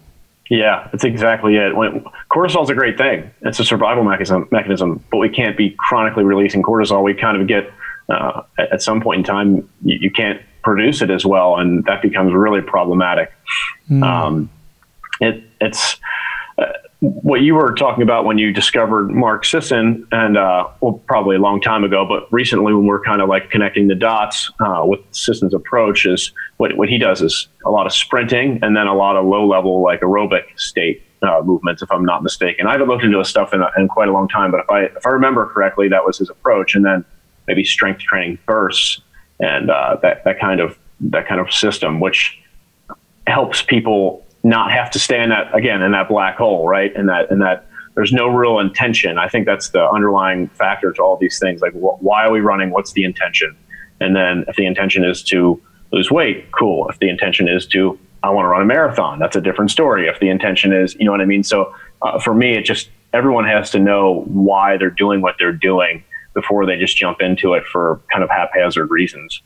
Yeah, 0.51 0.89
that's 0.91 1.05
exactly 1.05 1.57
it. 1.57 1.77
When, 1.77 2.05
cortisol 2.29 2.65
is 2.65 2.71
a 2.71 2.75
great 2.75 2.99
thing. 2.99 3.31
It's 3.43 3.61
a 3.61 3.65
survival 3.65 4.03
mechanism, 4.03 4.49
mechanism, 4.51 5.03
but 5.11 5.19
we 5.19 5.29
can't 5.29 5.57
be 5.57 5.77
chronically 5.79 6.25
releasing 6.25 6.61
cortisol. 6.61 7.05
We 7.05 7.15
kind 7.15 7.41
of 7.41 7.47
get 7.47 7.73
uh, 8.09 8.43
at 8.59 8.83
some 8.83 9.01
point 9.01 9.19
in 9.19 9.25
time 9.25 9.69
you, 9.83 9.99
you, 10.01 10.11
can't 10.11 10.43
produce 10.65 11.03
it 11.03 11.11
as 11.11 11.25
well, 11.25 11.57
and 11.57 11.85
that 11.85 12.03
becomes 12.03 12.35
really 12.35 12.61
problematic. 12.61 13.33
Mm. 13.89 14.03
Um, 14.03 14.51
it, 15.21 15.45
it's 15.61 16.01
what 17.01 17.41
you 17.41 17.55
were 17.55 17.75
talking 17.75 18.03
about 18.03 18.27
when 18.27 18.37
you 18.37 18.53
discovered 18.53 19.11
Mark 19.11 19.47
Sisson, 19.47 20.07
and 20.13 20.37
uh, 20.37 20.69
well, 20.81 21.01
probably 21.07 21.37
a 21.37 21.39
long 21.39 21.61
time 21.61 21.83
ago, 21.83 22.05
but 22.07 22.31
recently 22.31 22.75
when 22.75 22.85
we're 22.85 23.03
kind 23.03 23.23
of 23.23 23.29
like 23.29 23.51
connecting 23.51 23.89
the 23.89 23.95
dots 23.95 24.51
uh, 24.61 24.83
with 24.85 25.01
Sisson's 25.11 25.55
approach, 25.55 26.05
is 26.05 26.33
what 26.59 26.77
what 26.77 26.91
he 26.91 26.99
does 26.99 27.23
is 27.23 27.49
a 27.65 27.71
lot 27.71 27.87
of 27.87 27.93
sprinting 27.95 28.59
and 28.63 28.77
then 28.77 28.87
a 28.87 28.95
lot 28.95 29.17
of 29.17 29.25
low 29.25 29.47
level 29.47 29.83
like 29.83 30.01
aerobic 30.01 30.45
state 30.57 31.03
uh, 31.23 31.41
movements, 31.43 31.81
if 31.81 31.91
I'm 31.91 32.05
not 32.05 32.23
mistaken. 32.23 32.67
I 32.67 32.73
haven't 32.73 32.89
looked 32.89 33.05
into 33.05 33.19
his 33.19 33.29
stuff 33.29 33.55
in, 33.55 33.63
a, 33.63 33.71
in 33.79 33.89
quite 33.89 34.09
a 34.09 34.13
long 34.13 34.29
time, 34.29 34.51
but 34.51 34.61
if 34.61 34.71
I 34.71 34.83
if 34.85 35.07
I 35.07 35.11
remember 35.11 35.47
correctly, 35.47 35.89
that 35.89 36.05
was 36.05 36.19
his 36.19 36.29
approach, 36.29 36.75
and 36.75 36.85
then 36.85 37.05
maybe 37.47 37.65
strength 37.65 38.01
training 38.03 38.39
bursts 38.45 39.01
and 39.41 39.71
uh, 39.71 39.97
that 40.03 40.25
that 40.25 40.39
kind 40.39 40.61
of 40.61 40.79
that 41.01 41.27
kind 41.27 41.41
of 41.41 41.51
system, 41.51 41.99
which 41.99 42.39
helps 43.27 43.63
people 43.63 44.27
not 44.43 44.73
have 44.73 44.91
to 44.93 44.99
stay 44.99 45.23
in 45.23 45.31
that 45.31 45.55
again 45.55 45.83
in 45.83 45.93
that 45.93 46.09
black 46.09 46.37
hole, 46.37 46.67
right? 46.67 46.95
And 46.95 47.09
that 47.09 47.31
and 47.31 47.43
that 47.43 47.67
there's 47.95 48.13
no 48.13 48.29
real 48.29 48.59
intention. 48.59 49.19
I 49.19 49.29
think 49.29 49.47
that's 49.47 49.71
the 49.71 49.85
underlying 49.89 50.49
factor 50.49 50.93
to 50.93 51.03
all 51.03 51.17
these 51.17 51.39
things. 51.39 51.61
Like, 51.61 51.73
wh- 51.73 52.03
why 52.03 52.25
are 52.25 52.33
we 52.33 52.41
running? 52.41 52.71
What's 52.71 52.93
the 52.93 53.05
intention? 53.05 53.57
And 54.01 54.17
then 54.17 54.45
if 54.49 54.57
the 54.57 54.67
intention 54.67 55.05
is 55.05 55.23
to 55.25 55.61
lose 55.93 56.11
weight, 56.11 56.51
cool. 56.53 56.89
If 56.89 56.99
the 56.99 57.09
intention 57.09 57.49
is 57.49 57.67
to 57.69 57.99
I 58.23 58.31
want 58.31 58.45
to 58.45 58.49
run 58.49 58.63
a 58.63 58.67
marathon, 58.67 59.19
that's 59.19 59.37
a 59.37 59.41
different 59.41 59.71
story. 59.71 60.07
If 60.07 60.21
the 60.21 60.29
intention 60.29 60.73
is, 60.73 60.95
you 60.97 61.05
know 61.05 61.11
what 61.11 61.21
I 61.21 61.25
mean. 61.25 61.43
So 61.43 61.75
uh, 62.03 62.19
for 62.19 62.35
me, 62.35 62.55
it 62.55 62.65
just 62.65 62.91
everyone 63.13 63.45
has 63.45 63.71
to 63.71 63.79
know 63.79 64.25
why 64.27 64.77
they're 64.77 64.91
doing 64.91 65.21
what 65.21 65.37
they're 65.39 65.53
doing 65.53 66.05
before 66.35 66.65
they 66.65 66.79
just 66.79 66.97
jump 66.97 67.21
into 67.21 67.55
it 67.55 67.65
for 67.65 68.01
kind 68.13 68.23
of 68.23 68.31
haphazard 68.31 68.91
reasons. 68.91 69.43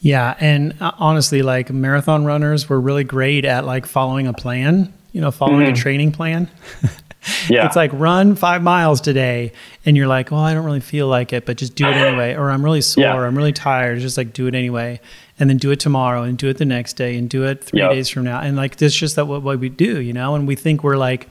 Yeah, 0.00 0.34
and 0.40 0.74
uh, 0.80 0.92
honestly, 0.98 1.42
like 1.42 1.70
marathon 1.70 2.24
runners 2.24 2.68
were 2.68 2.80
really 2.80 3.04
great 3.04 3.44
at 3.44 3.66
like 3.66 3.86
following 3.86 4.26
a 4.26 4.32
plan. 4.32 4.92
You 5.12 5.20
know, 5.20 5.30
following 5.30 5.66
mm-hmm. 5.66 5.74
a 5.74 5.76
training 5.76 6.12
plan. 6.12 6.48
yeah, 7.48 7.66
it's 7.66 7.76
like 7.76 7.90
run 7.92 8.34
five 8.34 8.62
miles 8.62 9.00
today, 9.00 9.52
and 9.84 9.96
you're 9.96 10.06
like, 10.06 10.30
well, 10.30 10.40
I 10.40 10.54
don't 10.54 10.64
really 10.64 10.80
feel 10.80 11.06
like 11.06 11.32
it, 11.32 11.44
but 11.44 11.58
just 11.58 11.74
do 11.74 11.86
it 11.86 11.96
anyway. 11.96 12.34
Or 12.34 12.50
I'm 12.50 12.64
really 12.64 12.80
sore. 12.80 13.04
Yeah. 13.04 13.14
I'm 13.14 13.36
really 13.36 13.52
tired. 13.52 14.00
Just 14.00 14.16
like 14.16 14.32
do 14.32 14.46
it 14.46 14.54
anyway, 14.54 15.00
and 15.38 15.50
then 15.50 15.58
do 15.58 15.70
it 15.70 15.80
tomorrow, 15.80 16.22
and 16.22 16.38
do 16.38 16.48
it 16.48 16.56
the 16.56 16.64
next 16.64 16.94
day, 16.94 17.18
and 17.18 17.28
do 17.28 17.44
it 17.44 17.62
three 17.62 17.80
yep. 17.80 17.90
days 17.90 18.08
from 18.08 18.24
now. 18.24 18.40
And 18.40 18.56
like 18.56 18.76
this, 18.76 18.94
just 18.94 19.16
that 19.16 19.26
what, 19.26 19.42
what 19.42 19.58
we 19.58 19.68
do, 19.68 20.00
you 20.00 20.14
know. 20.14 20.34
And 20.34 20.48
we 20.48 20.56
think 20.56 20.82
we're 20.82 20.96
like. 20.96 21.28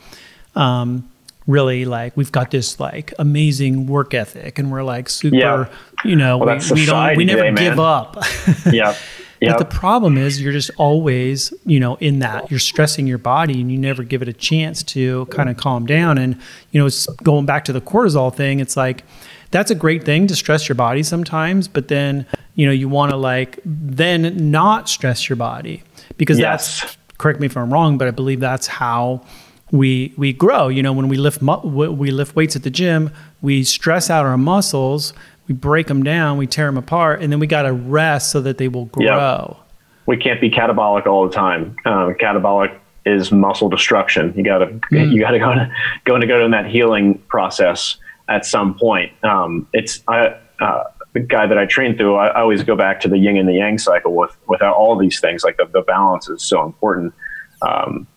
Um, 0.56 1.10
really 1.50 1.84
like 1.84 2.16
we've 2.16 2.32
got 2.32 2.52
this 2.52 2.80
like 2.80 3.12
amazing 3.18 3.88
work 3.88 4.14
ethic 4.14 4.60
and 4.60 4.72
we're 4.72 4.84
like 4.84 5.10
super 5.10 5.36
yeah. 5.36 5.70
you 6.06 6.16
know 6.16 6.38
well, 6.38 6.60
we, 6.72 6.82
we, 6.82 6.86
don't 6.86 7.18
we 7.18 7.26
never 7.26 7.44
today, 7.44 7.70
give 7.70 7.80
up 7.80 8.18
yeah 8.72 8.96
Yep. 9.42 9.58
But 9.58 9.70
the 9.70 9.78
problem 9.78 10.18
is 10.18 10.42
you're 10.42 10.52
just 10.52 10.70
always, 10.78 11.54
you 11.66 11.80
know, 11.80 11.96
in 11.96 12.20
that. 12.20 12.52
You're 12.52 12.60
stressing 12.60 13.08
your 13.08 13.18
body 13.18 13.62
and 13.62 13.72
you 13.72 13.78
never 13.78 14.04
give 14.04 14.22
it 14.22 14.28
a 14.28 14.34
chance 14.34 14.84
to 14.84 15.28
kind 15.28 15.50
of 15.50 15.56
calm 15.56 15.86
down. 15.86 16.18
And, 16.18 16.38
you 16.72 16.80
know, 16.82 16.86
it's 16.86 17.06
going 17.24 17.46
back 17.46 17.64
to 17.66 17.74
the 17.74 17.80
cortisol 17.80 18.36
thing, 18.36 18.60
it's 18.60 18.76
like 18.76 19.06
that's 19.52 19.72
a 19.72 19.76
great 19.76 20.04
thing 20.04 20.28
to 20.28 20.36
stress 20.36 20.68
your 20.68 20.76
body 20.76 21.04
sometimes, 21.04 21.68
but 21.68 21.88
then, 21.88 22.26
you 22.56 22.66
know, 22.66 22.72
you 22.72 22.90
want 22.90 23.12
to 23.12 23.18
like 23.18 23.60
then 23.64 24.52
not 24.52 24.90
stress 24.90 25.30
your 25.30 25.38
body 25.38 25.84
because 26.18 26.38
yes. 26.38 26.82
that's 26.82 26.98
correct 27.18 27.40
me 27.40 27.46
if 27.46 27.56
I'm 27.56 27.72
wrong, 27.72 27.98
but 27.98 28.08
I 28.08 28.12
believe 28.12 28.42
that's 28.42 28.68
how 28.68 29.26
we 29.72 30.14
we 30.18 30.34
grow. 30.34 30.68
You 30.68 30.84
know, 30.84 30.94
when 30.94 31.08
we 31.08 31.18
lift 31.18 31.42
mu- 31.42 31.62
we 31.62 32.12
lift 32.12 32.36
weights 32.36 32.56
at 32.56 32.64
the 32.64 32.70
gym, 32.70 33.12
we 33.42 33.64
stress 33.64 34.10
out 34.10 34.26
our 34.26 34.38
muscles, 34.38 35.14
we 35.48 35.56
break 35.56 35.88
them 35.88 36.04
down, 36.04 36.38
we 36.38 36.48
tear 36.48 36.68
them 36.68 36.78
apart, 36.78 37.22
and 37.22 37.32
then 37.32 37.40
we 37.40 37.48
got 37.48 37.64
to 37.64 37.74
rest 37.74 38.32
so 38.32 38.42
that 38.42 38.58
they 38.58 38.68
will 38.68 38.86
grow. 38.86 39.58
Yep. 39.58 39.66
We 40.06 40.18
can't 40.18 40.42
be 40.42 40.50
catabolic 40.50 41.06
all 41.06 41.28
the 41.28 41.34
time. 41.34 41.76
Um, 41.86 42.16
catabolic 42.16 42.76
is 43.06 43.32
muscle 43.32 43.70
destruction. 43.70 44.34
You 44.36 44.44
got 44.44 44.60
to 44.60 44.68
mm. 44.68 45.12
you 45.12 45.20
got 45.20 45.32
to 45.32 45.40
go 45.40 45.54
to 45.54 45.72
go 46.06 46.18
to 46.18 46.28
go 46.28 46.44
in 46.44 46.52
that 46.52 46.66
healing 46.66 47.20
process 47.28 47.98
at 48.28 48.46
some 48.46 48.78
point. 48.78 49.12
Um, 49.24 49.68
it's 49.74 50.02
I, 50.08 50.36
uh, 50.60 50.84
the 51.14 51.20
guy 51.20 51.48
that 51.48 51.58
I 51.58 51.66
train 51.66 51.98
through. 51.98 52.16
I, 52.16 52.28
I, 52.28 52.42
always 52.42 52.64
go 52.64 52.76
back 52.76 53.00
to 53.02 53.08
the 53.08 53.18
yin 53.18 53.38
and 53.38 53.48
the 53.48 53.54
yang 53.54 53.78
cycle 53.78 54.14
with 54.14 54.36
without 54.48 54.76
all 54.76 54.98
these 54.98 55.20
things. 55.20 55.44
Like 55.44 55.58
the, 55.58 55.66
the 55.66 55.82
balance 55.82 56.30
is 56.30 56.44
so 56.44 56.64
important. 56.66 57.14
Um, 57.62 58.08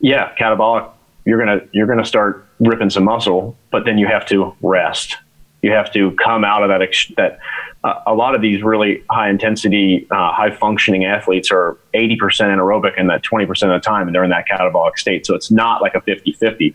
yeah, 0.00 0.34
catabolic. 0.36 0.90
You're 1.24 1.38
gonna 1.38 1.60
you're 1.72 1.86
gonna 1.86 2.04
start 2.04 2.46
ripping 2.60 2.90
some 2.90 3.04
muscle, 3.04 3.56
but 3.70 3.84
then 3.84 3.98
you 3.98 4.06
have 4.06 4.26
to 4.26 4.54
rest. 4.62 5.16
You 5.62 5.72
have 5.72 5.92
to 5.92 6.12
come 6.22 6.44
out 6.44 6.62
of 6.62 6.68
that. 6.68 6.82
Ex- 6.82 7.10
that 7.16 7.38
uh, 7.86 8.02
a 8.06 8.14
lot 8.14 8.34
of 8.34 8.40
these 8.40 8.62
really 8.62 9.02
high 9.10 9.30
intensity, 9.30 10.06
uh, 10.10 10.32
high 10.32 10.50
functioning 10.50 11.04
athletes 11.04 11.50
are 11.50 11.78
80% 11.94 12.18
anaerobic 12.18 12.94
and 12.96 13.08
that 13.10 13.22
20% 13.22 13.48
of 13.48 13.56
the 13.58 13.78
time, 13.78 14.08
and 14.08 14.14
they're 14.14 14.24
in 14.24 14.30
that 14.30 14.46
catabolic 14.48 14.98
state. 14.98 15.24
So 15.24 15.34
it's 15.34 15.50
not 15.50 15.82
like 15.82 15.94
a 15.94 16.00
50 16.00 16.32
50, 16.32 16.74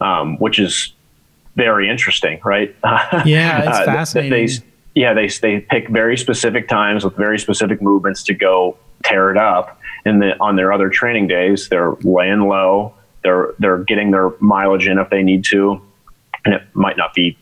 um, 0.00 0.36
which 0.38 0.58
is 0.58 0.92
very 1.56 1.88
interesting, 1.88 2.40
right? 2.44 2.74
Yeah, 3.24 3.68
it's 3.68 3.78
uh, 3.78 3.84
fascinating. 3.86 4.46
They, 4.46 5.00
yeah, 5.00 5.14
they, 5.14 5.28
they 5.28 5.60
pick 5.60 5.88
very 5.88 6.16
specific 6.16 6.68
times 6.68 7.04
with 7.04 7.16
very 7.16 7.38
specific 7.38 7.82
movements 7.82 8.22
to 8.24 8.34
go 8.34 8.78
tear 9.04 9.30
it 9.30 9.36
up. 9.36 9.80
The, 10.06 10.36
on 10.38 10.54
their 10.54 10.72
other 10.72 10.88
training 10.88 11.26
days, 11.26 11.68
they're 11.68 11.94
laying 12.02 12.42
low. 12.42 12.94
They're 13.24 13.54
they're 13.58 13.78
getting 13.78 14.12
their 14.12 14.30
mileage 14.38 14.86
in 14.86 14.98
if 14.98 15.10
they 15.10 15.24
need 15.24 15.44
to, 15.46 15.82
and 16.44 16.54
it 16.54 16.62
might 16.74 16.96
not 16.96 17.12
be 17.12 17.36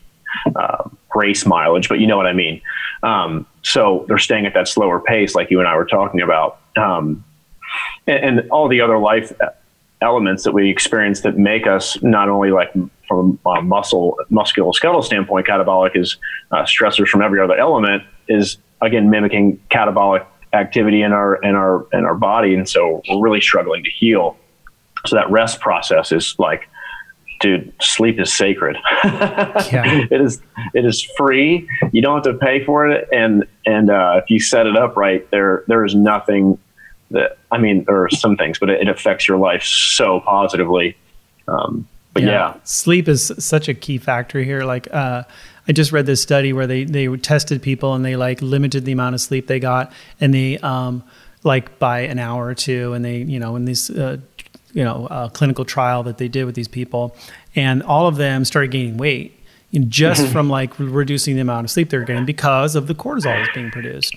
uh, 0.55 0.89
race 1.13 1.45
mileage, 1.45 1.87
but 1.87 1.99
you 1.99 2.07
know 2.07 2.17
what 2.17 2.25
I 2.25 2.33
mean. 2.33 2.61
Um, 3.03 3.45
so 3.61 4.05
they're 4.07 4.17
staying 4.17 4.47
at 4.47 4.55
that 4.55 4.67
slower 4.67 4.99
pace, 4.99 5.35
like 5.35 5.51
you 5.51 5.59
and 5.59 5.67
I 5.67 5.75
were 5.75 5.85
talking 5.85 6.21
about, 6.21 6.59
um, 6.75 7.23
and, 8.07 8.39
and, 8.39 8.49
all 8.49 8.67
the 8.67 8.81
other 8.81 8.97
life 8.97 9.31
elements 10.01 10.43
that 10.43 10.53
we 10.53 10.69
experience 10.69 11.21
that 11.21 11.37
make 11.37 11.67
us 11.67 12.01
not 12.01 12.29
only 12.29 12.51
like 12.51 12.71
from 13.07 13.39
a 13.45 13.61
muscle 13.61 14.17
musculoskeletal 14.31 15.03
standpoint, 15.03 15.45
catabolic 15.45 15.95
is 15.95 16.17
uh, 16.51 16.63
stressors 16.63 17.07
from 17.07 17.21
every 17.21 17.39
other 17.39 17.57
element 17.57 18.03
is 18.27 18.57
again 18.81 19.09
mimicking 19.09 19.59
catabolic 19.69 20.25
activity 20.55 21.01
in 21.01 21.11
our 21.13 21.35
in 21.43 21.55
our 21.55 21.87
in 21.93 22.05
our 22.05 22.15
body, 22.15 22.55
and 22.55 22.67
so 22.67 23.01
we're 23.09 23.21
really 23.21 23.41
struggling 23.41 23.83
to 23.83 23.91
heal. 23.91 24.37
So 25.05 25.15
that 25.15 25.29
rest 25.29 25.59
process 25.59 26.11
is 26.11 26.35
like, 26.39 26.67
dude, 27.39 27.71
sleep 27.81 28.19
is 28.19 28.35
sacred. 28.35 28.77
yeah. 29.03 30.05
It 30.11 30.21
is 30.21 30.41
it 30.73 30.85
is 30.85 31.01
free. 31.17 31.67
You 31.91 32.01
don't 32.01 32.25
have 32.25 32.33
to 32.33 32.39
pay 32.39 32.63
for 32.63 32.87
it, 32.87 33.07
and 33.11 33.45
and 33.65 33.89
uh, 33.89 34.21
if 34.23 34.29
you 34.29 34.39
set 34.39 34.65
it 34.67 34.75
up 34.75 34.97
right, 34.97 35.29
there 35.31 35.63
there 35.67 35.85
is 35.85 35.93
nothing 35.93 36.57
that 37.11 37.37
I 37.51 37.57
mean, 37.57 37.83
there 37.85 38.03
are 38.03 38.09
some 38.09 38.35
things, 38.35 38.59
but 38.59 38.69
it, 38.69 38.81
it 38.81 38.87
affects 38.87 39.27
your 39.27 39.37
life 39.37 39.63
so 39.63 40.19
positively. 40.21 40.97
Um, 41.47 41.87
but 42.13 42.23
yeah. 42.23 42.29
yeah. 42.29 42.55
sleep 42.63 43.07
is 43.07 43.31
such 43.39 43.67
a 43.67 43.73
key 43.73 43.97
factor 43.97 44.41
here. 44.41 44.63
Like, 44.63 44.87
uh, 44.93 45.23
I 45.67 45.71
just 45.71 45.91
read 45.91 46.05
this 46.05 46.21
study 46.21 46.53
where 46.53 46.67
they 46.67 46.83
they 46.83 47.07
tested 47.17 47.61
people 47.61 47.93
and 47.93 48.05
they 48.05 48.15
like 48.15 48.41
limited 48.41 48.85
the 48.85 48.91
amount 48.91 49.15
of 49.15 49.21
sleep 49.21 49.47
they 49.47 49.59
got, 49.59 49.91
and 50.19 50.33
they 50.33 50.57
um 50.59 51.03
like 51.43 51.79
by 51.79 52.01
an 52.01 52.19
hour 52.19 52.45
or 52.45 52.55
two, 52.55 52.93
and 52.93 53.03
they 53.03 53.17
you 53.17 53.39
know 53.39 53.55
in 53.55 53.65
this 53.65 53.89
uh, 53.89 54.17
you 54.73 54.83
know 54.83 55.07
uh, 55.07 55.29
clinical 55.29 55.65
trial 55.65 56.03
that 56.03 56.17
they 56.17 56.27
did 56.27 56.45
with 56.45 56.55
these 56.55 56.67
people, 56.67 57.15
and 57.55 57.83
all 57.83 58.07
of 58.07 58.17
them 58.17 58.45
started 58.45 58.71
gaining 58.71 58.97
weight 58.97 59.39
just 59.79 60.23
mm-hmm. 60.23 60.31
from 60.31 60.49
like 60.49 60.77
reducing 60.79 61.35
the 61.35 61.41
amount 61.41 61.65
of 61.65 61.71
sleep 61.71 61.89
they're 61.89 62.03
getting 62.03 62.25
because 62.25 62.75
of 62.75 62.87
the 62.87 62.95
cortisol 62.95 63.23
that's 63.23 63.53
being 63.53 63.71
produced. 63.71 64.15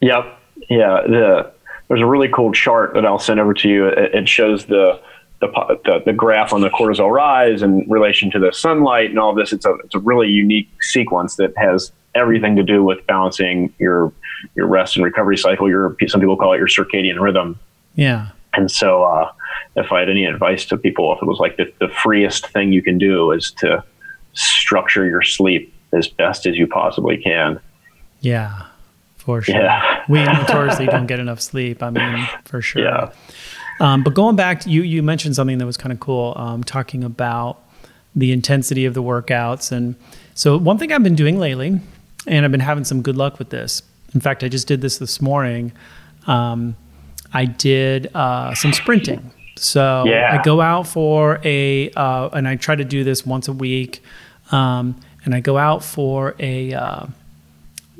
Yep. 0.00 0.38
Yeah. 0.68 1.02
The 1.06 1.52
there's 1.88 2.00
a 2.00 2.06
really 2.06 2.28
cool 2.28 2.52
chart 2.52 2.94
that 2.94 3.04
I'll 3.04 3.18
send 3.18 3.40
over 3.40 3.52
to 3.54 3.68
you. 3.68 3.86
It, 3.86 4.14
it 4.14 4.28
shows 4.28 4.66
the 4.66 5.00
the, 5.40 5.48
the, 5.84 6.02
the 6.06 6.12
graph 6.12 6.52
on 6.52 6.60
the 6.60 6.70
cortisol 6.70 7.10
rise 7.10 7.62
in 7.62 7.88
relation 7.88 8.30
to 8.30 8.38
the 8.38 8.52
sunlight 8.52 9.10
and 9.10 9.18
all 9.18 9.30
of 9.30 9.36
this. 9.36 9.52
It's 9.52 9.64
a 9.64 9.74
it's 9.84 9.94
a 9.94 9.98
really 9.98 10.28
unique 10.28 10.70
sequence 10.82 11.36
that 11.36 11.56
has 11.56 11.92
everything 12.14 12.56
to 12.56 12.62
do 12.62 12.84
with 12.84 13.04
balancing 13.06 13.72
your 13.78 14.12
your 14.54 14.66
rest 14.66 14.96
and 14.96 15.04
recovery 15.04 15.38
cycle. 15.38 15.68
Your 15.68 15.96
some 16.06 16.20
people 16.20 16.36
call 16.36 16.52
it 16.52 16.58
your 16.58 16.68
circadian 16.68 17.20
rhythm. 17.20 17.58
Yeah. 17.94 18.28
And 18.52 18.70
so, 18.70 19.04
uh, 19.04 19.30
if 19.76 19.92
I 19.92 20.00
had 20.00 20.10
any 20.10 20.24
advice 20.24 20.64
to 20.66 20.76
people, 20.76 21.12
if 21.14 21.22
it 21.22 21.26
was 21.26 21.38
like 21.38 21.56
the, 21.56 21.72
the 21.78 21.88
freest 21.88 22.48
thing 22.48 22.72
you 22.72 22.82
can 22.82 22.98
do 22.98 23.30
is 23.30 23.52
to 23.58 23.84
structure 24.32 25.04
your 25.04 25.22
sleep 25.22 25.72
as 25.92 26.08
best 26.08 26.46
as 26.46 26.56
you 26.56 26.66
possibly 26.66 27.16
can. 27.16 27.60
Yeah, 28.20 28.66
for 29.16 29.42
sure. 29.42 29.54
Yeah. 29.54 30.04
we 30.08 30.22
notoriously 30.24 30.86
don't 30.90 31.06
get 31.06 31.20
enough 31.20 31.40
sleep. 31.40 31.82
I 31.82 31.90
mean, 31.90 32.28
for 32.44 32.60
sure. 32.60 32.82
Yeah. 32.82 33.10
Um, 33.80 34.02
but 34.02 34.14
going 34.14 34.36
back, 34.36 34.60
to, 34.60 34.70
you 34.70 34.82
you 34.82 35.02
mentioned 35.02 35.34
something 35.34 35.58
that 35.58 35.66
was 35.66 35.76
kind 35.76 35.92
of 35.92 36.00
cool, 36.00 36.34
um, 36.36 36.62
talking 36.62 37.02
about 37.02 37.58
the 38.14 38.32
intensity 38.32 38.84
of 38.84 38.94
the 38.94 39.02
workouts, 39.02 39.72
and 39.72 39.96
so 40.34 40.56
one 40.56 40.78
thing 40.78 40.92
I've 40.92 41.02
been 41.02 41.16
doing 41.16 41.38
lately, 41.38 41.80
and 42.26 42.44
I've 42.44 42.50
been 42.50 42.60
having 42.60 42.84
some 42.84 43.02
good 43.02 43.16
luck 43.16 43.38
with 43.38 43.50
this. 43.50 43.82
In 44.14 44.20
fact, 44.20 44.44
I 44.44 44.48
just 44.48 44.66
did 44.66 44.80
this 44.80 44.98
this 44.98 45.20
morning. 45.20 45.72
Um, 46.26 46.76
I 47.32 47.44
did 47.44 48.14
uh, 48.14 48.54
some 48.54 48.72
sprinting. 48.72 49.30
So 49.56 50.04
yeah. 50.06 50.38
I 50.38 50.42
go 50.42 50.60
out 50.60 50.86
for 50.86 51.40
a, 51.44 51.90
uh, 51.90 52.30
and 52.32 52.48
I 52.48 52.56
try 52.56 52.74
to 52.74 52.84
do 52.84 53.04
this 53.04 53.26
once 53.26 53.46
a 53.46 53.52
week. 53.52 54.02
Um, 54.50 55.00
and 55.24 55.34
I 55.34 55.40
go 55.40 55.58
out 55.58 55.84
for 55.84 56.34
a, 56.38 56.72
uh, 56.72 57.06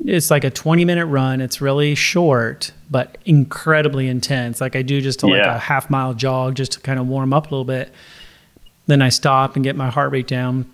it's 0.05 0.31
like 0.31 0.43
a 0.43 0.49
20 0.49 0.85
minute 0.85 1.05
run. 1.05 1.41
It's 1.41 1.61
really 1.61 1.95
short, 1.95 2.71
but 2.89 3.17
incredibly 3.25 4.07
intense. 4.07 4.61
Like 4.61 4.75
I 4.75 4.81
do 4.81 5.01
just 5.01 5.23
a, 5.23 5.27
yeah. 5.27 5.33
like 5.33 5.45
a 5.47 5.59
half 5.59 5.89
mile 5.89 6.13
jog 6.13 6.55
just 6.55 6.73
to 6.73 6.79
kind 6.79 6.99
of 6.99 7.07
warm 7.07 7.33
up 7.33 7.47
a 7.47 7.49
little 7.49 7.65
bit. 7.65 7.93
Then 8.87 9.01
I 9.01 9.09
stop 9.09 9.55
and 9.55 9.63
get 9.63 9.75
my 9.75 9.89
heart 9.89 10.11
rate 10.11 10.27
down. 10.27 10.69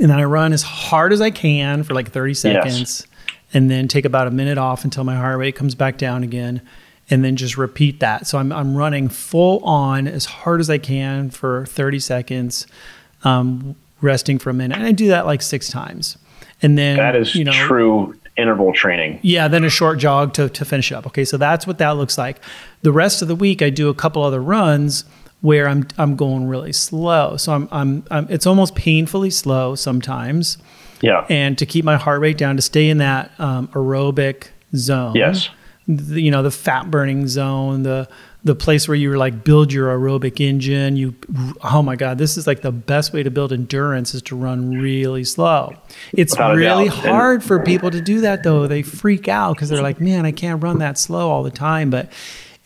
And 0.00 0.10
then 0.10 0.18
I 0.18 0.24
run 0.24 0.52
as 0.52 0.62
hard 0.62 1.12
as 1.12 1.20
I 1.20 1.30
can 1.30 1.82
for 1.82 1.94
like 1.94 2.10
30 2.10 2.34
seconds 2.34 2.78
yes. 2.78 3.06
and 3.54 3.70
then 3.70 3.88
take 3.88 4.04
about 4.04 4.26
a 4.26 4.30
minute 4.30 4.58
off 4.58 4.84
until 4.84 5.04
my 5.04 5.16
heart 5.16 5.38
rate 5.38 5.54
comes 5.54 5.74
back 5.74 5.98
down 5.98 6.22
again. 6.22 6.62
And 7.08 7.24
then 7.24 7.36
just 7.36 7.56
repeat 7.56 8.00
that. 8.00 8.26
So 8.26 8.38
I'm, 8.38 8.50
I'm 8.50 8.76
running 8.76 9.08
full 9.08 9.62
on 9.64 10.08
as 10.08 10.24
hard 10.24 10.60
as 10.60 10.68
I 10.68 10.78
can 10.78 11.30
for 11.30 11.64
30 11.66 12.00
seconds, 12.00 12.66
um, 13.22 13.76
resting 14.00 14.38
for 14.38 14.50
a 14.50 14.54
minute. 14.54 14.76
And 14.76 14.84
I 14.84 14.90
do 14.90 15.08
that 15.08 15.24
like 15.24 15.40
six 15.40 15.68
times. 15.68 16.18
And 16.62 16.76
then 16.76 16.96
that 16.96 17.14
is 17.14 17.36
you 17.36 17.44
know, 17.44 17.52
true 17.52 18.16
interval 18.36 18.72
training. 18.72 19.18
Yeah, 19.22 19.48
then 19.48 19.64
a 19.64 19.70
short 19.70 19.98
jog 19.98 20.34
to, 20.34 20.48
to 20.48 20.64
finish 20.64 20.92
up. 20.92 21.06
Okay, 21.06 21.24
so 21.24 21.36
that's 21.36 21.66
what 21.66 21.78
that 21.78 21.90
looks 21.90 22.18
like. 22.18 22.40
The 22.82 22.92
rest 22.92 23.22
of 23.22 23.28
the 23.28 23.34
week, 23.34 23.62
I 23.62 23.70
do 23.70 23.88
a 23.88 23.94
couple 23.94 24.22
other 24.22 24.42
runs 24.42 25.04
where 25.40 25.68
I'm 25.68 25.86
I'm 25.98 26.16
going 26.16 26.48
really 26.48 26.72
slow. 26.72 27.36
So 27.36 27.52
I'm 27.52 27.68
I'm, 27.70 28.04
I'm 28.10 28.26
it's 28.30 28.46
almost 28.46 28.74
painfully 28.74 29.30
slow 29.30 29.74
sometimes. 29.74 30.58
Yeah. 31.02 31.26
And 31.28 31.58
to 31.58 31.66
keep 31.66 31.84
my 31.84 31.96
heart 31.96 32.20
rate 32.20 32.38
down, 32.38 32.56
to 32.56 32.62
stay 32.62 32.88
in 32.88 32.98
that 32.98 33.30
um, 33.38 33.68
aerobic 33.68 34.48
zone. 34.74 35.14
Yes. 35.14 35.50
The, 35.88 36.20
you 36.20 36.30
know 36.30 36.42
the 36.42 36.50
fat 36.50 36.90
burning 36.90 37.28
zone, 37.28 37.84
the 37.84 38.08
the 38.46 38.54
place 38.54 38.86
where 38.86 38.94
you 38.94 39.14
like 39.16 39.42
build 39.42 39.72
your 39.72 39.88
aerobic 39.88 40.40
engine. 40.40 40.96
You, 40.96 41.16
oh 41.64 41.82
my 41.82 41.96
God, 41.96 42.16
this 42.16 42.36
is 42.36 42.46
like 42.46 42.62
the 42.62 42.70
best 42.70 43.12
way 43.12 43.24
to 43.24 43.30
build 43.30 43.52
endurance 43.52 44.14
is 44.14 44.22
to 44.22 44.36
run 44.36 44.70
really 44.70 45.24
slow. 45.24 45.74
It's 46.12 46.32
Without 46.32 46.54
really 46.54 46.86
hard 46.86 47.42
for 47.42 47.60
people 47.60 47.90
to 47.90 48.00
do 48.00 48.20
that 48.20 48.44
though. 48.44 48.68
They 48.68 48.82
freak 48.82 49.26
out 49.26 49.54
because 49.54 49.68
they're 49.68 49.82
like, 49.82 50.00
man, 50.00 50.24
I 50.24 50.30
can't 50.30 50.62
run 50.62 50.78
that 50.78 50.96
slow 50.96 51.28
all 51.28 51.42
the 51.42 51.50
time. 51.50 51.90
But 51.90 52.12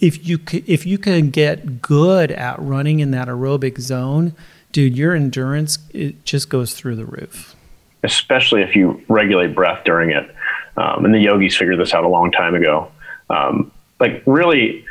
if 0.00 0.28
you 0.28 0.38
if 0.52 0.84
you 0.86 0.98
can 0.98 1.30
get 1.30 1.80
good 1.80 2.30
at 2.30 2.58
running 2.60 3.00
in 3.00 3.10
that 3.12 3.28
aerobic 3.28 3.80
zone, 3.80 4.34
dude, 4.72 4.96
your 4.98 5.14
endurance 5.14 5.78
it 5.94 6.26
just 6.26 6.50
goes 6.50 6.74
through 6.74 6.96
the 6.96 7.06
roof. 7.06 7.56
Especially 8.02 8.60
if 8.60 8.76
you 8.76 9.02
regulate 9.08 9.54
breath 9.54 9.82
during 9.84 10.10
it. 10.10 10.34
Um, 10.76 11.06
and 11.06 11.14
the 11.14 11.20
yogis 11.20 11.56
figured 11.56 11.78
this 11.78 11.94
out 11.94 12.04
a 12.04 12.08
long 12.08 12.32
time 12.32 12.54
ago. 12.54 12.92
Um, 13.30 13.72
like 13.98 14.22
really 14.26 14.84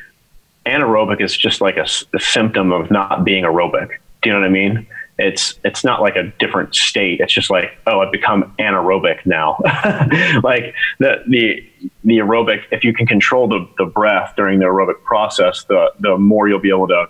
anaerobic 0.70 1.22
is 1.22 1.36
just 1.36 1.62
like 1.62 1.78
a, 1.78 1.88
a, 2.14 2.20
symptom 2.20 2.72
of 2.72 2.92
not 2.92 3.24
being 3.24 3.44
aerobic. 3.44 3.90
Do 4.22 4.30
you 4.30 4.34
know 4.34 4.40
what 4.40 4.48
I 4.48 4.52
mean? 4.52 4.88
It's 5.18 5.60
it's 5.66 5.84
not 5.84 6.02
like 6.02 6.16
a 6.16 6.32
different 6.40 6.74
state. 6.76 7.20
It's 7.20 7.34
just 7.34 7.50
like 7.50 7.78
oh, 7.88 8.00
I've 8.00 8.12
become 8.12 8.54
anaerobic 8.60 9.26
now. 9.26 9.58
like 10.44 10.74
the 11.00 11.24
the 11.28 11.70
the 12.04 12.18
aerobic, 12.18 12.64
if 12.72 12.84
you 12.84 12.94
can 12.94 13.06
control 13.06 13.48
the, 13.48 13.68
the 13.78 13.86
breath 13.86 14.34
during 14.38 14.60
the 14.60 14.66
aerobic 14.66 15.04
process, 15.04 15.66
the, 15.66 15.92
the 16.00 16.18
more 16.18 16.48
you'll 16.48 16.60
be 16.60 16.70
able 16.70 16.88
to 16.88 17.08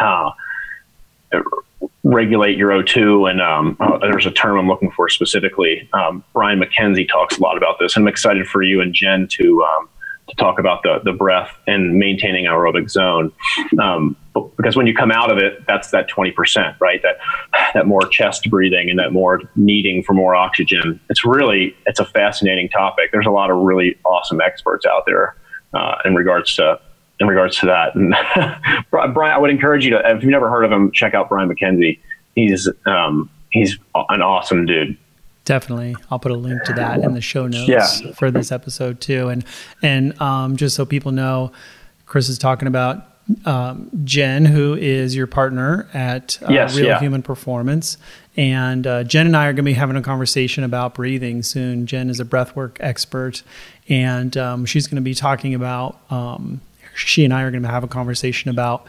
uh, 0.00 0.30
regulate 2.02 2.56
your 2.56 2.70
O2. 2.70 3.30
And 3.30 3.40
um, 3.40 3.76
uh, 3.80 3.98
there's 3.98 4.26
a 4.26 4.30
term 4.30 4.58
I'm 4.58 4.68
looking 4.68 4.90
for 4.90 5.08
specifically. 5.08 5.88
Um, 5.92 6.24
Brian 6.32 6.60
MacKenzie 6.60 7.08
talks 7.08 7.38
a 7.38 7.42
lot 7.42 7.56
about 7.56 7.78
this. 7.78 7.96
And 7.96 8.04
I'm 8.04 8.08
excited 8.08 8.46
for 8.46 8.62
you 8.62 8.80
and 8.80 8.94
Jen 8.94 9.28
to 9.28 9.64
um, 9.64 9.88
to 10.30 10.36
talk 10.36 10.58
about 10.58 10.82
the 10.82 11.00
the 11.04 11.12
breath 11.12 11.50
and 11.66 11.98
maintaining 11.98 12.46
aerobic 12.46 12.90
zone. 12.90 13.32
Um, 13.80 14.16
because 14.56 14.76
when 14.76 14.86
you 14.86 14.94
come 14.94 15.10
out 15.10 15.30
of 15.30 15.38
it, 15.38 15.66
that's 15.66 15.90
that 15.90 16.08
20%, 16.08 16.78
right? 16.80 17.02
That 17.02 17.18
that 17.74 17.86
more 17.86 18.02
chest 18.02 18.48
breathing 18.48 18.88
and 18.88 18.98
that 18.98 19.12
more 19.12 19.40
needing 19.56 20.02
for 20.02 20.14
more 20.14 20.34
oxygen. 20.34 21.00
It's 21.08 21.24
really 21.24 21.76
it's 21.86 22.00
a 22.00 22.04
fascinating 22.04 22.68
topic. 22.68 23.10
There's 23.12 23.26
a 23.26 23.30
lot 23.30 23.50
of 23.50 23.58
really 23.58 23.98
awesome 24.04 24.40
experts 24.40 24.86
out 24.86 25.04
there 25.06 25.36
uh, 25.74 25.96
in 26.04 26.14
regards 26.14 26.54
to 26.56 26.80
in 27.18 27.26
regards 27.26 27.58
to 27.58 27.66
that. 27.66 27.94
And 27.94 28.14
Brian, 28.90 29.32
I 29.32 29.38
would 29.38 29.50
encourage 29.50 29.84
you 29.84 29.90
to 29.90 30.02
if 30.04 30.22
you've 30.22 30.30
never 30.30 30.48
heard 30.48 30.64
of 30.64 30.72
him, 30.72 30.90
check 30.92 31.14
out 31.14 31.28
Brian 31.28 31.48
MacKenzie. 31.48 31.98
He's 32.34 32.68
um, 32.86 33.28
he's 33.50 33.78
an 33.94 34.22
awesome 34.22 34.66
dude. 34.66 34.96
Definitely, 35.50 35.96
I'll 36.10 36.20
put 36.20 36.30
a 36.30 36.36
link 36.36 36.62
to 36.64 36.72
that 36.74 37.00
in 37.00 37.14
the 37.14 37.20
show 37.20 37.48
notes 37.48 37.68
yeah. 37.68 38.12
for 38.12 38.30
this 38.30 38.52
episode 38.52 39.00
too. 39.00 39.28
And 39.28 39.44
and 39.82 40.20
um, 40.20 40.56
just 40.56 40.76
so 40.76 40.86
people 40.86 41.10
know, 41.10 41.50
Chris 42.06 42.28
is 42.28 42.38
talking 42.38 42.68
about 42.68 43.04
um, 43.44 43.90
Jen, 44.04 44.44
who 44.44 44.74
is 44.74 45.16
your 45.16 45.26
partner 45.26 45.88
at 45.92 46.38
uh, 46.42 46.52
yes, 46.52 46.76
Real 46.76 46.86
yeah. 46.86 47.00
Human 47.00 47.22
Performance. 47.22 47.98
And 48.36 48.86
uh, 48.86 49.04
Jen 49.04 49.26
and 49.26 49.36
I 49.36 49.46
are 49.46 49.52
going 49.52 49.56
to 49.56 49.62
be 49.64 49.72
having 49.72 49.96
a 49.96 50.02
conversation 50.02 50.62
about 50.62 50.94
breathing 50.94 51.42
soon. 51.42 51.86
Jen 51.86 52.10
is 52.10 52.20
a 52.20 52.24
breathwork 52.24 52.76
expert, 52.80 53.42
and 53.88 54.36
um, 54.36 54.66
she's 54.66 54.86
going 54.86 54.96
to 54.96 55.02
be 55.02 55.14
talking 55.14 55.54
about. 55.54 56.00
Um, 56.10 56.60
she 56.94 57.24
and 57.24 57.34
I 57.34 57.42
are 57.42 57.50
going 57.50 57.64
to 57.64 57.68
have 57.68 57.84
a 57.84 57.88
conversation 57.88 58.50
about 58.50 58.86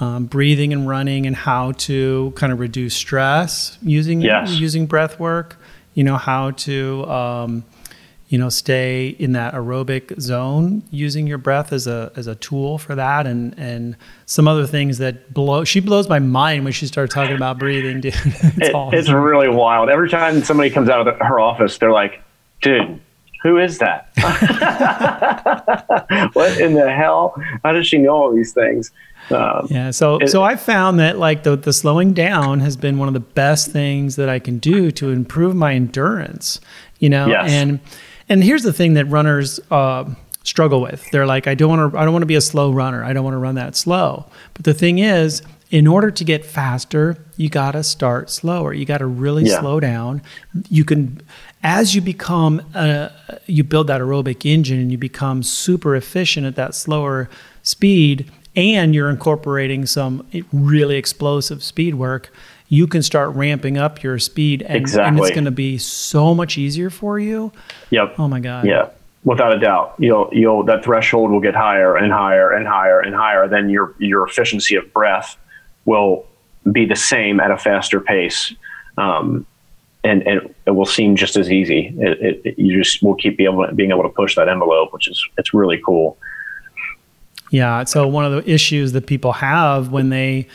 um, 0.00 0.26
breathing 0.26 0.72
and 0.72 0.86
running 0.88 1.26
and 1.26 1.36
how 1.36 1.72
to 1.72 2.32
kind 2.36 2.52
of 2.52 2.60
reduce 2.60 2.94
stress 2.94 3.78
using 3.82 4.20
yes. 4.20 4.52
using 4.52 4.86
breath 4.86 5.18
work 5.20 5.56
you 5.94 6.04
know 6.04 6.16
how 6.16 6.50
to 6.52 7.04
um, 7.06 7.64
you 8.28 8.38
know 8.38 8.48
stay 8.48 9.08
in 9.08 9.32
that 9.32 9.54
aerobic 9.54 10.18
zone 10.20 10.82
using 10.90 11.26
your 11.26 11.38
breath 11.38 11.72
as 11.72 11.86
a 11.86 12.10
as 12.16 12.26
a 12.26 12.34
tool 12.36 12.78
for 12.78 12.94
that 12.94 13.26
and 13.26 13.54
and 13.58 13.96
some 14.26 14.48
other 14.48 14.66
things 14.66 14.98
that 14.98 15.32
blow 15.32 15.64
she 15.64 15.80
blows 15.80 16.08
my 16.08 16.18
mind 16.18 16.64
when 16.64 16.72
she 16.72 16.86
starts 16.86 17.14
talking 17.14 17.36
about 17.36 17.58
breathing 17.58 18.00
dude 18.00 18.14
it's, 18.24 18.68
it, 18.68 18.74
awesome. 18.74 18.98
it's 18.98 19.10
really 19.10 19.48
wild 19.48 19.90
every 19.90 20.08
time 20.08 20.42
somebody 20.42 20.70
comes 20.70 20.88
out 20.88 21.06
of 21.06 21.18
her 21.18 21.38
office 21.38 21.76
they're 21.78 21.92
like 21.92 22.22
dude 22.62 23.00
who 23.42 23.58
is 23.58 23.78
that? 23.78 24.08
what 26.32 26.60
in 26.60 26.74
the 26.74 26.92
hell? 26.92 27.34
How 27.64 27.72
does 27.72 27.88
she 27.88 27.98
know 27.98 28.10
all 28.10 28.32
these 28.32 28.52
things? 28.52 28.92
Um, 29.32 29.66
yeah, 29.70 29.90
so 29.90 30.18
it, 30.18 30.28
so 30.28 30.42
I 30.42 30.56
found 30.56 30.98
that 31.00 31.18
like 31.18 31.42
the 31.42 31.56
the 31.56 31.72
slowing 31.72 32.12
down 32.12 32.60
has 32.60 32.76
been 32.76 32.98
one 32.98 33.08
of 33.08 33.14
the 33.14 33.20
best 33.20 33.70
things 33.70 34.16
that 34.16 34.28
I 34.28 34.38
can 34.38 34.58
do 34.58 34.90
to 34.92 35.10
improve 35.10 35.54
my 35.54 35.74
endurance. 35.74 36.60
You 36.98 37.08
know, 37.08 37.26
yes. 37.26 37.50
and 37.50 37.80
and 38.28 38.44
here's 38.44 38.62
the 38.62 38.72
thing 38.72 38.94
that 38.94 39.06
runners 39.06 39.60
uh, 39.70 40.04
struggle 40.44 40.80
with. 40.80 41.08
They're 41.10 41.26
like, 41.26 41.46
I 41.46 41.54
don't 41.54 41.68
want 41.68 41.92
to 41.92 41.98
I 41.98 42.04
don't 42.04 42.12
want 42.12 42.22
to 42.22 42.26
be 42.26 42.36
a 42.36 42.40
slow 42.40 42.72
runner. 42.72 43.04
I 43.04 43.12
don't 43.12 43.24
want 43.24 43.34
to 43.34 43.38
run 43.38 43.56
that 43.56 43.76
slow. 43.76 44.26
But 44.54 44.64
the 44.64 44.74
thing 44.74 44.98
is, 44.98 45.42
in 45.72 45.86
order 45.86 46.10
to 46.10 46.22
get 46.22 46.44
faster, 46.44 47.16
you 47.36 47.48
got 47.48 47.72
to 47.72 47.82
start 47.82 48.28
slower. 48.28 48.74
You 48.74 48.84
got 48.84 48.98
to 48.98 49.06
really 49.06 49.44
yeah. 49.44 49.58
slow 49.58 49.80
down. 49.80 50.22
You 50.68 50.84
can, 50.84 51.22
as 51.62 51.94
you 51.94 52.02
become, 52.02 52.62
uh, 52.74 53.08
you 53.46 53.64
build 53.64 53.86
that 53.86 54.02
aerobic 54.02 54.44
engine 54.44 54.78
and 54.78 54.92
you 54.92 54.98
become 54.98 55.42
super 55.42 55.96
efficient 55.96 56.46
at 56.46 56.56
that 56.56 56.74
slower 56.74 57.30
speed, 57.62 58.30
and 58.54 58.94
you're 58.94 59.10
incorporating 59.10 59.86
some 59.86 60.26
really 60.52 60.96
explosive 60.96 61.62
speed 61.62 61.94
work, 61.94 62.32
you 62.68 62.86
can 62.86 63.02
start 63.02 63.34
ramping 63.34 63.76
up 63.76 64.02
your 64.02 64.18
speed 64.18 64.62
and, 64.62 64.76
exactly. 64.76 65.08
and 65.08 65.18
it's 65.18 65.30
going 65.30 65.44
to 65.44 65.50
be 65.50 65.78
so 65.78 66.34
much 66.34 66.56
easier 66.56 66.90
for 66.90 67.18
you. 67.18 67.52
Yep. 67.90 68.14
Oh 68.18 68.28
my 68.28 68.40
God. 68.40 68.66
Yeah. 68.66 68.88
Without 69.24 69.54
a 69.54 69.60
doubt, 69.60 69.94
you'll 69.98 70.28
you'll 70.32 70.64
that 70.64 70.82
threshold 70.82 71.30
will 71.30 71.40
get 71.40 71.54
higher 71.54 71.96
and 71.96 72.12
higher 72.12 72.50
and 72.50 72.66
higher 72.66 72.98
and 72.98 73.14
higher. 73.14 73.46
Then 73.46 73.70
your 73.70 73.94
your 73.98 74.26
efficiency 74.26 74.74
of 74.74 74.92
breath 74.92 75.36
will 75.84 76.26
be 76.72 76.86
the 76.86 76.96
same 76.96 77.38
at 77.38 77.52
a 77.52 77.56
faster 77.56 78.00
pace, 78.00 78.52
um, 78.98 79.46
and 80.02 80.26
and 80.26 80.52
it 80.66 80.72
will 80.72 80.86
seem 80.86 81.14
just 81.14 81.36
as 81.36 81.52
easy. 81.52 81.94
It, 81.98 82.44
it, 82.44 82.58
you 82.58 82.82
just 82.82 83.00
will 83.00 83.14
keep 83.14 83.36
be 83.36 83.44
able 83.44 83.64
to, 83.64 83.72
being 83.72 83.90
able 83.90 84.02
to 84.02 84.08
push 84.08 84.34
that 84.34 84.48
envelope, 84.48 84.92
which 84.92 85.06
is 85.06 85.24
it's 85.38 85.54
really 85.54 85.80
cool. 85.84 86.18
Yeah. 87.52 87.84
So 87.84 88.08
one 88.08 88.24
of 88.24 88.32
the 88.32 88.50
issues 88.50 88.92
that 88.92 89.06
people 89.06 89.32
have 89.32 89.92
when 89.92 90.08
they 90.08 90.48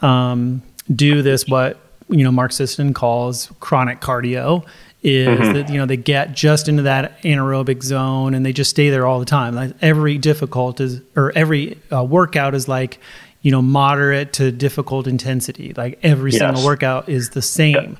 um, 0.00 0.62
do 0.94 1.20
this, 1.20 1.46
what 1.48 1.80
you 2.08 2.22
know 2.22 2.30
Mark 2.30 2.52
Sisson 2.52 2.94
calls 2.94 3.52
chronic 3.58 4.00
cardio, 4.00 4.64
is 5.02 5.26
mm-hmm. 5.26 5.52
that 5.52 5.68
you 5.68 5.78
know 5.78 5.84
they 5.84 5.96
get 5.96 6.32
just 6.32 6.68
into 6.68 6.82
that 6.82 7.20
anaerobic 7.22 7.82
zone 7.82 8.34
and 8.34 8.46
they 8.46 8.52
just 8.52 8.70
stay 8.70 8.88
there 8.88 9.04
all 9.04 9.18
the 9.18 9.26
time. 9.26 9.56
Like 9.56 9.72
every 9.82 10.16
difficult 10.16 10.80
is 10.80 11.00
or 11.16 11.32
every 11.34 11.76
uh, 11.92 12.04
workout 12.04 12.54
is 12.54 12.68
like 12.68 13.00
you 13.42 13.50
know 13.50 13.60
moderate 13.60 14.32
to 14.34 14.52
difficult 14.52 15.08
intensity. 15.08 15.72
Like 15.76 15.98
every 16.04 16.30
yes. 16.30 16.38
single 16.38 16.64
workout 16.64 17.08
is 17.08 17.30
the 17.30 17.42
same. 17.42 17.98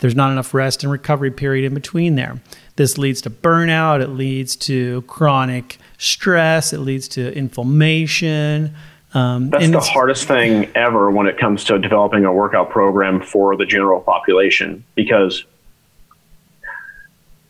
There's 0.00 0.16
not 0.16 0.32
enough 0.32 0.52
rest 0.52 0.82
and 0.82 0.90
recovery 0.90 1.30
period 1.30 1.64
in 1.64 1.74
between 1.74 2.16
there. 2.16 2.40
This 2.76 2.96
leads 2.96 3.20
to 3.22 3.30
burnout. 3.30 4.00
It 4.00 4.08
leads 4.10 4.56
to 4.56 5.02
chronic 5.02 5.78
stress. 5.98 6.72
It 6.72 6.78
leads 6.80 7.08
to 7.08 7.34
inflammation. 7.36 8.74
Um, 9.14 9.50
That's 9.50 9.70
the 9.70 9.80
hardest 9.80 10.26
thing 10.26 10.70
ever 10.74 11.10
when 11.10 11.26
it 11.26 11.36
comes 11.36 11.64
to 11.64 11.78
developing 11.78 12.24
a 12.24 12.32
workout 12.32 12.70
program 12.70 13.20
for 13.20 13.56
the 13.56 13.66
general 13.66 14.00
population 14.00 14.84
because 14.94 15.44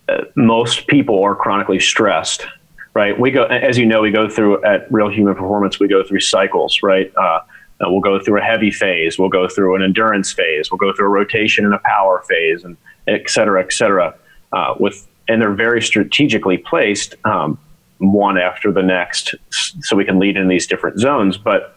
uh, 0.08 0.22
most 0.34 0.88
people 0.88 1.22
are 1.22 1.36
chronically 1.36 1.78
stressed, 1.78 2.46
right? 2.94 3.18
We 3.18 3.30
go, 3.30 3.44
as 3.44 3.78
you 3.78 3.86
know, 3.86 4.02
we 4.02 4.10
go 4.10 4.28
through 4.28 4.64
at 4.64 4.90
Real 4.90 5.08
Human 5.08 5.34
Performance, 5.36 5.78
we 5.78 5.86
go 5.86 6.02
through 6.02 6.20
cycles, 6.20 6.82
right? 6.82 7.12
Uh, 7.16 7.20
uh, 7.22 7.90
we'll 7.90 8.00
go 8.00 8.18
through 8.18 8.40
a 8.40 8.44
heavy 8.44 8.72
phase, 8.72 9.16
we'll 9.16 9.28
go 9.28 9.48
through 9.48 9.76
an 9.76 9.82
endurance 9.82 10.32
phase, 10.32 10.70
we'll 10.70 10.78
go 10.78 10.92
through 10.92 11.06
a 11.06 11.10
rotation 11.10 11.64
and 11.64 11.74
a 11.74 11.80
power 11.84 12.24
phase, 12.28 12.64
and 12.64 12.76
et 13.06 13.30
cetera, 13.30 13.62
et 13.62 13.72
cetera. 13.72 14.14
Uh, 14.52 14.74
with 14.78 15.08
and 15.28 15.40
they're 15.40 15.54
very 15.54 15.82
strategically 15.82 16.58
placed. 16.58 17.14
Um, 17.24 17.58
one 18.02 18.36
after 18.36 18.72
the 18.72 18.82
next, 18.82 19.34
so 19.50 19.96
we 19.96 20.04
can 20.04 20.18
lead 20.18 20.36
in 20.36 20.48
these 20.48 20.66
different 20.66 20.98
zones. 20.98 21.38
But 21.38 21.76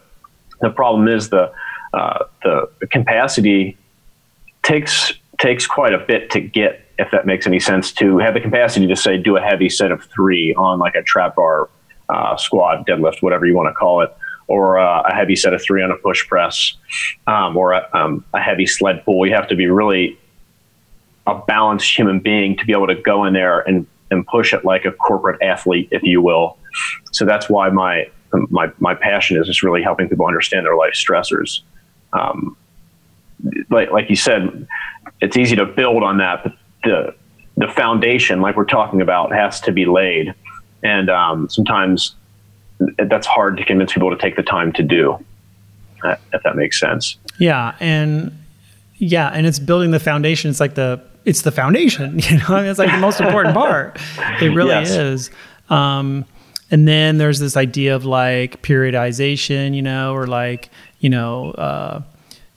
the 0.60 0.70
problem 0.70 1.08
is 1.08 1.30
the 1.30 1.52
uh, 1.94 2.24
the, 2.42 2.68
capacity 2.90 3.78
takes 4.62 5.12
takes 5.38 5.66
quite 5.66 5.92
a 5.92 5.98
bit 5.98 6.30
to 6.30 6.40
get, 6.40 6.84
if 6.98 7.10
that 7.12 7.26
makes 7.26 7.46
any 7.46 7.60
sense, 7.60 7.92
to 7.92 8.18
have 8.18 8.34
the 8.34 8.40
capacity 8.40 8.86
to 8.86 8.96
say 8.96 9.16
do 9.18 9.36
a 9.36 9.40
heavy 9.40 9.68
set 9.68 9.92
of 9.92 10.02
three 10.04 10.54
on 10.54 10.78
like 10.78 10.94
a 10.94 11.02
trap 11.02 11.36
bar, 11.36 11.68
uh, 12.08 12.36
squat, 12.36 12.86
deadlift, 12.86 13.22
whatever 13.22 13.46
you 13.46 13.54
want 13.54 13.68
to 13.68 13.74
call 13.74 14.00
it, 14.00 14.14
or 14.48 14.78
uh, 14.78 15.02
a 15.02 15.14
heavy 15.14 15.36
set 15.36 15.54
of 15.54 15.62
three 15.62 15.82
on 15.82 15.90
a 15.90 15.96
push 15.96 16.26
press, 16.26 16.74
um, 17.26 17.56
or 17.56 17.72
a, 17.72 17.88
um, 17.92 18.24
a 18.34 18.40
heavy 18.40 18.66
sled 18.66 19.04
pull. 19.04 19.26
You 19.26 19.34
have 19.34 19.48
to 19.48 19.56
be 19.56 19.66
really 19.66 20.18
a 21.26 21.34
balanced 21.34 21.96
human 21.96 22.20
being 22.20 22.56
to 22.56 22.64
be 22.64 22.72
able 22.72 22.86
to 22.86 22.94
go 22.94 23.24
in 23.24 23.32
there 23.32 23.60
and 23.60 23.86
and 24.10 24.26
push 24.26 24.54
it 24.54 24.64
like 24.64 24.84
a 24.84 24.92
corporate 24.92 25.42
athlete, 25.42 25.88
if 25.90 26.02
you 26.02 26.22
will. 26.22 26.56
So 27.12 27.24
that's 27.24 27.48
why 27.48 27.70
my 27.70 28.08
my 28.50 28.70
my 28.78 28.94
passion 28.94 29.36
is 29.40 29.46
just 29.46 29.62
really 29.62 29.82
helping 29.82 30.08
people 30.08 30.26
understand 30.26 30.66
their 30.66 30.76
life 30.76 30.92
stressors. 30.92 31.62
Um, 32.12 32.56
like 33.70 33.90
like 33.90 34.08
you 34.10 34.16
said, 34.16 34.66
it's 35.20 35.36
easy 35.36 35.56
to 35.56 35.66
build 35.66 36.02
on 36.02 36.18
that, 36.18 36.44
but 36.44 36.52
the 36.84 37.14
the 37.56 37.68
foundation, 37.68 38.40
like 38.40 38.56
we're 38.56 38.64
talking 38.64 39.00
about, 39.00 39.32
has 39.32 39.60
to 39.62 39.72
be 39.72 39.86
laid, 39.86 40.34
and 40.82 41.10
um, 41.10 41.48
sometimes 41.48 42.14
that's 42.98 43.26
hard 43.26 43.56
to 43.56 43.64
convince 43.64 43.92
people 43.92 44.10
to 44.10 44.16
take 44.16 44.36
the 44.36 44.42
time 44.42 44.72
to 44.74 44.82
do. 44.82 45.18
If 46.32 46.42
that 46.44 46.54
makes 46.54 46.78
sense. 46.78 47.16
Yeah, 47.38 47.74
and 47.80 48.44
yeah, 48.96 49.28
and 49.28 49.46
it's 49.46 49.58
building 49.58 49.90
the 49.90 49.98
foundation. 49.98 50.50
It's 50.50 50.60
like 50.60 50.74
the 50.74 51.02
it's 51.26 51.42
the 51.42 51.52
foundation. 51.52 52.18
You 52.26 52.38
know, 52.38 52.46
I 52.48 52.62
mean, 52.62 52.70
it's 52.70 52.78
like 52.78 52.90
the 52.90 52.98
most 52.98 53.20
important 53.20 53.54
part. 53.62 53.98
It 54.40 54.54
really 54.54 54.70
yes. 54.70 54.90
is. 54.90 55.30
Um, 55.68 56.24
and 56.70 56.88
then 56.88 57.18
there's 57.18 57.38
this 57.38 57.56
idea 57.56 57.94
of 57.94 58.04
like 58.04 58.62
periodization, 58.62 59.74
you 59.74 59.82
know, 59.82 60.14
or 60.14 60.26
like 60.26 60.70
you 61.00 61.10
know, 61.10 61.50
uh, 61.52 62.02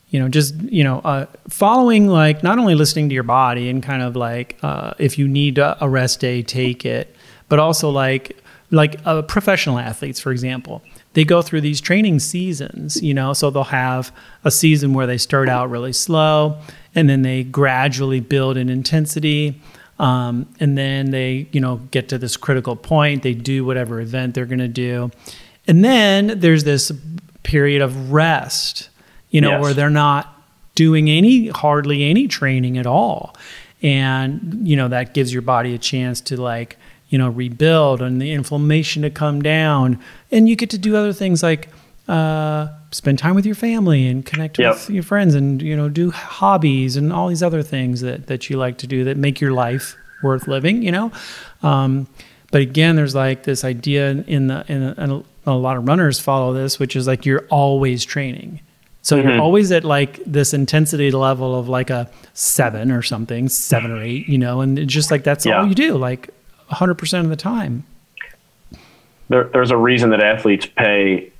you 0.09 0.19
know, 0.19 0.29
just 0.29 0.55
you 0.55 0.83
know, 0.83 0.99
uh, 0.99 1.25
following 1.49 2.07
like 2.07 2.41
not 2.41 2.57
only 2.57 2.73
listening 2.75 3.09
to 3.09 3.13
your 3.13 3.23
body 3.23 3.69
and 3.69 3.83
kind 3.83 4.01
of 4.01 4.15
like 4.15 4.57
uh, 4.63 4.93
if 4.97 5.19
you 5.19 5.27
need 5.27 5.57
a 5.57 5.77
rest 5.81 6.19
day, 6.19 6.41
take 6.41 6.85
it, 6.85 7.15
but 7.49 7.59
also 7.59 7.89
like 7.89 8.37
like 8.71 8.99
uh, 9.05 9.21
professional 9.23 9.77
athletes, 9.77 10.19
for 10.19 10.31
example 10.31 10.81
they 11.13 11.25
go 11.25 11.41
through 11.41 11.59
these 11.61 11.81
training 11.81 12.19
seasons, 12.19 13.01
you 13.01 13.15
know, 13.15 13.33
so 13.33 13.49
they'll 13.49 13.63
have 13.63 14.15
a 14.43 14.51
season 14.51 14.93
where 14.93 15.07
they 15.07 15.17
start 15.17 15.49
out 15.49 15.69
really 15.69 15.91
slow 15.91 16.55
and 16.95 17.09
then 17.09 17.21
they 17.21 17.43
gradually 17.43 18.19
build 18.19 18.57
in 18.57 18.69
intensity. 18.69 19.61
Um, 19.99 20.47
and 20.61 20.77
then 20.77 21.11
they, 21.11 21.47
you 21.51 21.59
know, 21.59 21.77
get 21.91 22.07
to 22.09 22.17
this 22.17 22.37
critical 22.37 22.75
point. 22.77 23.21
They 23.21 23.33
do 23.33 23.65
whatever 23.65 23.99
event 23.99 24.33
they're 24.33 24.45
going 24.45 24.59
to 24.59 24.67
do. 24.69 25.11
And 25.67 25.83
then 25.83 26.39
there's 26.39 26.63
this 26.63 26.91
period 27.43 27.81
of 27.81 28.11
rest, 28.11 28.89
you 29.29 29.41
know, 29.41 29.51
Yes. 29.51 29.61
where 29.61 29.73
they're 29.73 29.89
not 29.89 30.41
doing 30.75 31.09
any, 31.09 31.47
hardly 31.49 32.09
any 32.09 32.27
training 32.27 32.77
at 32.77 32.85
all. 32.87 33.35
And, 33.81 34.61
you 34.67 34.75
know, 34.77 34.87
that 34.87 35.13
gives 35.13 35.33
your 35.33 35.41
body 35.41 35.73
a 35.73 35.77
chance 35.77 36.21
to 36.21 36.41
like, 36.41 36.77
you 37.09 37.17
know, 37.17 37.29
rebuild 37.29 38.01
and 38.01 38.21
the 38.21 38.31
inflammation 38.31 39.01
to 39.01 39.09
come 39.09 39.41
down. 39.41 39.99
And 40.31 40.47
you 40.47 40.55
get 40.55 40.69
to 40.71 40.77
do 40.77 40.95
other 40.95 41.11
things 41.13 41.43
like, 41.43 41.69
uh, 42.09 42.67
spend 42.91 43.19
time 43.19 43.35
with 43.35 43.45
your 43.45 43.53
family 43.55 44.07
and 44.07 44.25
connect 44.25 44.57
Yep. 44.57 44.73
with 44.73 44.89
your 44.89 45.03
friends 45.03 45.35
and 45.35 45.61
you 45.61 45.77
know 45.77 45.89
do 45.89 46.09
hobbies 46.11 46.97
and 46.97 47.13
all 47.13 47.27
these 47.27 47.43
other 47.43 47.61
things 47.63 48.01
that 48.01 48.27
that 48.27 48.49
you 48.49 48.57
like 48.57 48.77
to 48.79 48.87
do 48.87 49.03
that 49.03 49.15
make 49.15 49.39
your 49.39 49.51
life 49.51 49.95
worth 50.23 50.47
living 50.47 50.81
you 50.81 50.91
know? 50.91 51.11
Um, 51.63 52.07
but 52.51 52.61
again 52.61 52.95
there's 52.95 53.13
like 53.15 53.43
this 53.43 53.63
idea 53.63 54.09
in 54.27 54.47
the 54.47 54.65
in 54.67 54.81
a, 54.83 55.03
in 55.03 55.23
a, 55.45 55.51
lot 55.55 55.77
of 55.77 55.87
runners 55.87 56.19
follow 56.19 56.51
this 56.53 56.79
which 56.79 56.95
is 56.95 57.05
like 57.07 57.25
you're 57.27 57.45
always 57.49 58.03
training. 58.03 58.59
So 59.01 59.15
you're 59.15 59.39
always 59.39 59.71
at 59.71 59.83
like 59.83 60.19
this 60.25 60.53
intensity 60.53 61.11
level 61.11 61.55
of 61.57 61.69
like 61.69 61.89
a 61.89 62.09
seven 62.33 62.91
or 62.91 63.01
something 63.03 63.49
seven 63.49 63.91
or 63.91 64.01
eight 64.01 64.27
you 64.27 64.37
know? 64.39 64.61
And 64.61 64.79
it's 64.79 64.91
just 64.93 65.11
like 65.11 65.23
that's 65.23 65.45
Yeah. 65.45 65.59
all 65.61 65.67
you 65.67 65.75
do 65.75 65.95
like 65.95 66.29
100% 66.71 67.19
of 67.21 67.29
the 67.29 67.35
time. 67.35 67.83
There, 69.29 69.43
there's 69.45 69.71
a 69.71 69.77
reason 69.77 70.09
that 70.09 70.21
athletes 70.21 70.65
pay 70.75 71.31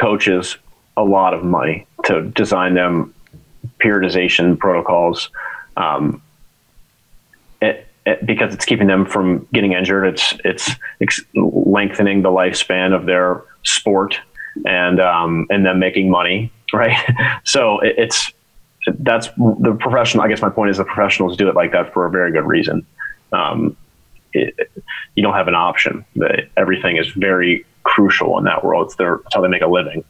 coaches 0.00 0.56
a 0.96 1.04
lot 1.04 1.34
of 1.34 1.44
money 1.44 1.86
to 2.04 2.22
design 2.30 2.74
them 2.74 3.14
periodization 3.78 4.58
protocols. 4.58 5.30
Um, 5.76 6.22
it, 7.60 7.86
it, 8.06 8.24
because 8.24 8.54
it's 8.54 8.64
keeping 8.64 8.86
them 8.86 9.04
from 9.04 9.46
getting 9.52 9.72
injured 9.72 10.06
it's 10.06 10.34
it's 10.44 10.70
ex- 11.00 11.22
lengthening 11.34 12.22
the 12.22 12.30
lifespan 12.30 12.94
of 12.94 13.04
their 13.04 13.44
sport 13.64 14.18
and 14.64 14.98
um, 14.98 15.46
and 15.50 15.64
then 15.64 15.78
making 15.78 16.10
money 16.10 16.50
right? 16.72 16.96
So 17.44 17.80
it, 17.80 17.94
it's 17.98 18.32
that's 18.86 19.28
the 19.36 19.76
professional 19.78 20.24
i 20.24 20.28
guess 20.28 20.40
my 20.40 20.48
point 20.48 20.70
is 20.70 20.78
the 20.78 20.84
professionals 20.84 21.36
do 21.36 21.48
it 21.50 21.54
like 21.54 21.72
that 21.72 21.92
for 21.92 22.06
a 22.06 22.10
very 22.10 22.32
good 22.32 22.46
reason. 22.46 22.86
Um, 23.32 23.76
you 24.32 25.22
don't 25.22 25.34
have 25.34 25.48
an 25.48 25.54
option. 25.54 26.04
Everything 26.56 26.96
is 26.96 27.08
very 27.08 27.66
crucial 27.84 28.38
in 28.38 28.44
that 28.44 28.64
world. 28.64 28.86
It's, 28.86 28.96
their, 28.96 29.14
it's 29.16 29.34
how 29.34 29.40
they 29.40 29.48
make 29.48 29.62
a 29.62 29.66
living. 29.66 30.04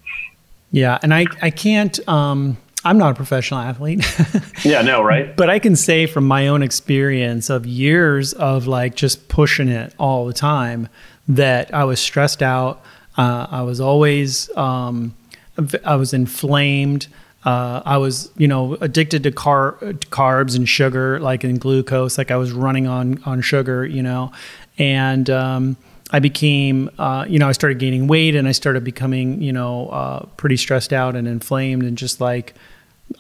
yeah 0.73 0.99
and 1.03 1.13
i 1.13 1.25
i 1.43 1.51
can't 1.51 1.99
um 2.09 2.57
i'm 2.85 2.97
not 2.99 3.11
a 3.13 3.15
professional 3.15 3.59
athlete 3.61 4.05
Yeah, 4.65 4.83
no, 4.83 5.03
right? 5.03 5.35
but 5.37 5.49
I 5.49 5.59
can 5.59 5.75
say 5.75 6.05
from 6.07 6.27
my 6.29 6.49
own 6.49 6.63
experience 6.63 7.49
of 7.49 7.65
years 7.67 8.35
of 8.35 8.67
like 8.67 8.95
just 8.95 9.29
pushing 9.29 9.69
it 9.69 9.95
all 9.99 10.27
the 10.27 10.35
time 10.35 10.89
that 11.29 11.73
I 11.73 11.85
was 11.85 11.99
stressed 11.99 12.43
out. 12.43 12.83
Uh, 13.17 13.47
I 13.51 13.63
was 13.63 13.81
always, 13.81 14.55
um, 14.57 15.15
I 15.85 15.97
was 15.97 16.13
inflamed. 16.13 17.07
Uh, 17.45 17.81
I 17.87 17.97
was, 17.97 18.31
you 18.37 18.47
know, 18.49 18.75
addicted 18.83 19.23
to 19.23 19.31
car 19.33 19.77
to 19.81 19.95
carbs 20.09 20.57
and 20.57 20.69
sugar, 20.69 21.19
like 21.21 21.43
in 21.43 21.57
glucose. 21.57 22.19
Like 22.19 22.31
I 22.31 22.37
was 22.37 22.53
running 22.53 22.87
on 22.87 23.23
on 23.25 23.41
sugar, 23.41 23.87
you 23.87 24.03
know, 24.03 24.31
and 24.77 25.31
um, 25.31 25.77
I 26.13 26.19
became, 26.19 26.91
uh, 26.99 27.25
you 27.29 27.39
know, 27.39 27.49
I 27.49 27.53
started 27.53 27.79
gaining 27.79 28.07
weight 28.09 28.35
and 28.35 28.49
I 28.49 28.53
started 28.53 28.83
becoming, 28.85 29.41
you 29.43 29.53
know, 29.53 29.89
uh, 29.89 30.27
pretty 30.37 30.57
stressed 30.57 30.93
out 30.93 31.15
and 31.17 31.29
inflamed 31.29 31.83
and 31.85 31.97
just 31.97 32.21
like 32.21 32.55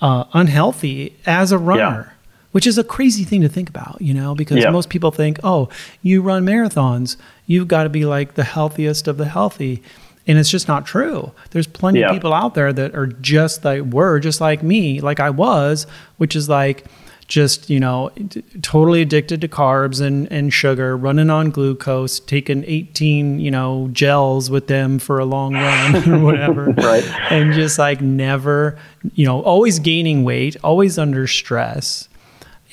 uh, 0.00 0.24
unhealthy 0.32 1.14
as 1.26 1.52
a 1.52 1.58
runner, 1.58 2.12
which 2.52 2.66
is 2.66 2.78
a 2.78 2.84
crazy 2.84 3.22
thing 3.24 3.42
to 3.42 3.48
think 3.48 3.68
about, 3.68 3.98
you 4.00 4.12
know, 4.14 4.34
because 4.34 4.58
Yeah. 4.62 4.70
most 4.70 4.88
people 4.88 5.10
think, 5.12 5.38
oh, 5.44 5.68
you 6.02 6.20
run 6.22 6.44
marathons, 6.44 7.16
you've 7.46 7.68
got 7.68 7.84
to 7.84 7.88
be 7.88 8.04
like 8.04 8.34
the 8.34 8.44
healthiest 8.44 9.06
of 9.08 9.16
the 9.18 9.26
healthy. 9.26 9.82
And 10.26 10.38
it's 10.38 10.50
just 10.50 10.68
not 10.68 10.84
true. 10.86 11.32
There's 11.50 11.66
plenty 11.66 12.00
Yeah. 12.00 12.06
of 12.08 12.12
people 12.12 12.32
out 12.34 12.54
there 12.54 12.72
that 12.72 12.94
are 12.94 13.06
just 13.06 13.64
like, 13.64 13.82
were 13.82 14.20
just 14.20 14.40
like 14.40 14.62
me, 14.62 15.00
like 15.00 15.18
I 15.20 15.30
was, 15.30 15.86
which 16.18 16.34
is 16.36 16.48
like, 16.48 16.84
just 17.30 17.70
you 17.70 17.78
know 17.78 18.10
totally 18.60 19.00
addicted 19.00 19.40
to 19.40 19.46
carbs 19.46 20.00
and, 20.04 20.30
and 20.32 20.52
sugar 20.52 20.96
running 20.96 21.30
on 21.30 21.48
glucose 21.50 22.18
taking 22.18 22.64
18 22.66 23.38
you 23.38 23.52
know 23.52 23.88
gels 23.92 24.50
with 24.50 24.66
them 24.66 24.98
for 24.98 25.20
a 25.20 25.24
long 25.24 25.54
run 25.54 26.10
or 26.10 26.18
whatever 26.24 26.64
Right. 26.72 27.04
and 27.30 27.52
just 27.54 27.78
like 27.78 28.00
never 28.00 28.76
you 29.14 29.24
know 29.24 29.40
always 29.42 29.78
gaining 29.78 30.24
weight 30.24 30.56
always 30.64 30.98
under 30.98 31.28
stress 31.28 32.08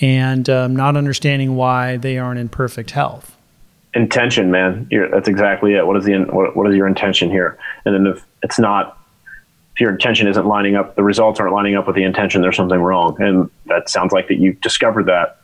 and 0.02 0.50
um, 0.50 0.76
not 0.76 0.98
understanding 0.98 1.56
why 1.56 1.98
they 1.98 2.18
aren't 2.18 2.40
in 2.40 2.50
perfect 2.50 2.92
health 2.92 3.36
Intention, 3.94 4.52
man. 4.52 4.86
You're, 4.92 5.10
that's 5.10 5.28
exactly 5.28 5.74
it. 5.74 5.88
What 5.88 5.98
is 5.98 6.06
the 6.06 6.20
what, 6.26 6.56
what 6.56 6.70
is 6.70 6.76
your 6.76 6.86
intention 6.86 7.32
here? 7.32 7.58
And 7.84 7.96
then 7.96 8.06
if 8.14 8.24
it's 8.44 8.60
not, 8.60 8.96
if 9.78 9.82
your 9.82 9.92
intention 9.92 10.28
isn't 10.28 10.48
lining 10.48 10.76
up, 10.76 10.96
the 10.96 11.04
results 11.04 11.40
aren't 11.40 11.54
lining 11.54 11.76
up 11.76 11.86
with 11.86 11.96
the 11.96 12.02
intention. 12.02 12.42
There's 12.42 12.56
something 12.56 12.80
wrong, 12.80 13.16
and 13.22 13.48
that 13.68 13.92
sounds 13.92 14.12
like 14.12 14.28
that 14.30 14.40
you 14.40 14.54
discovered 14.54 15.06
that. 15.06 15.38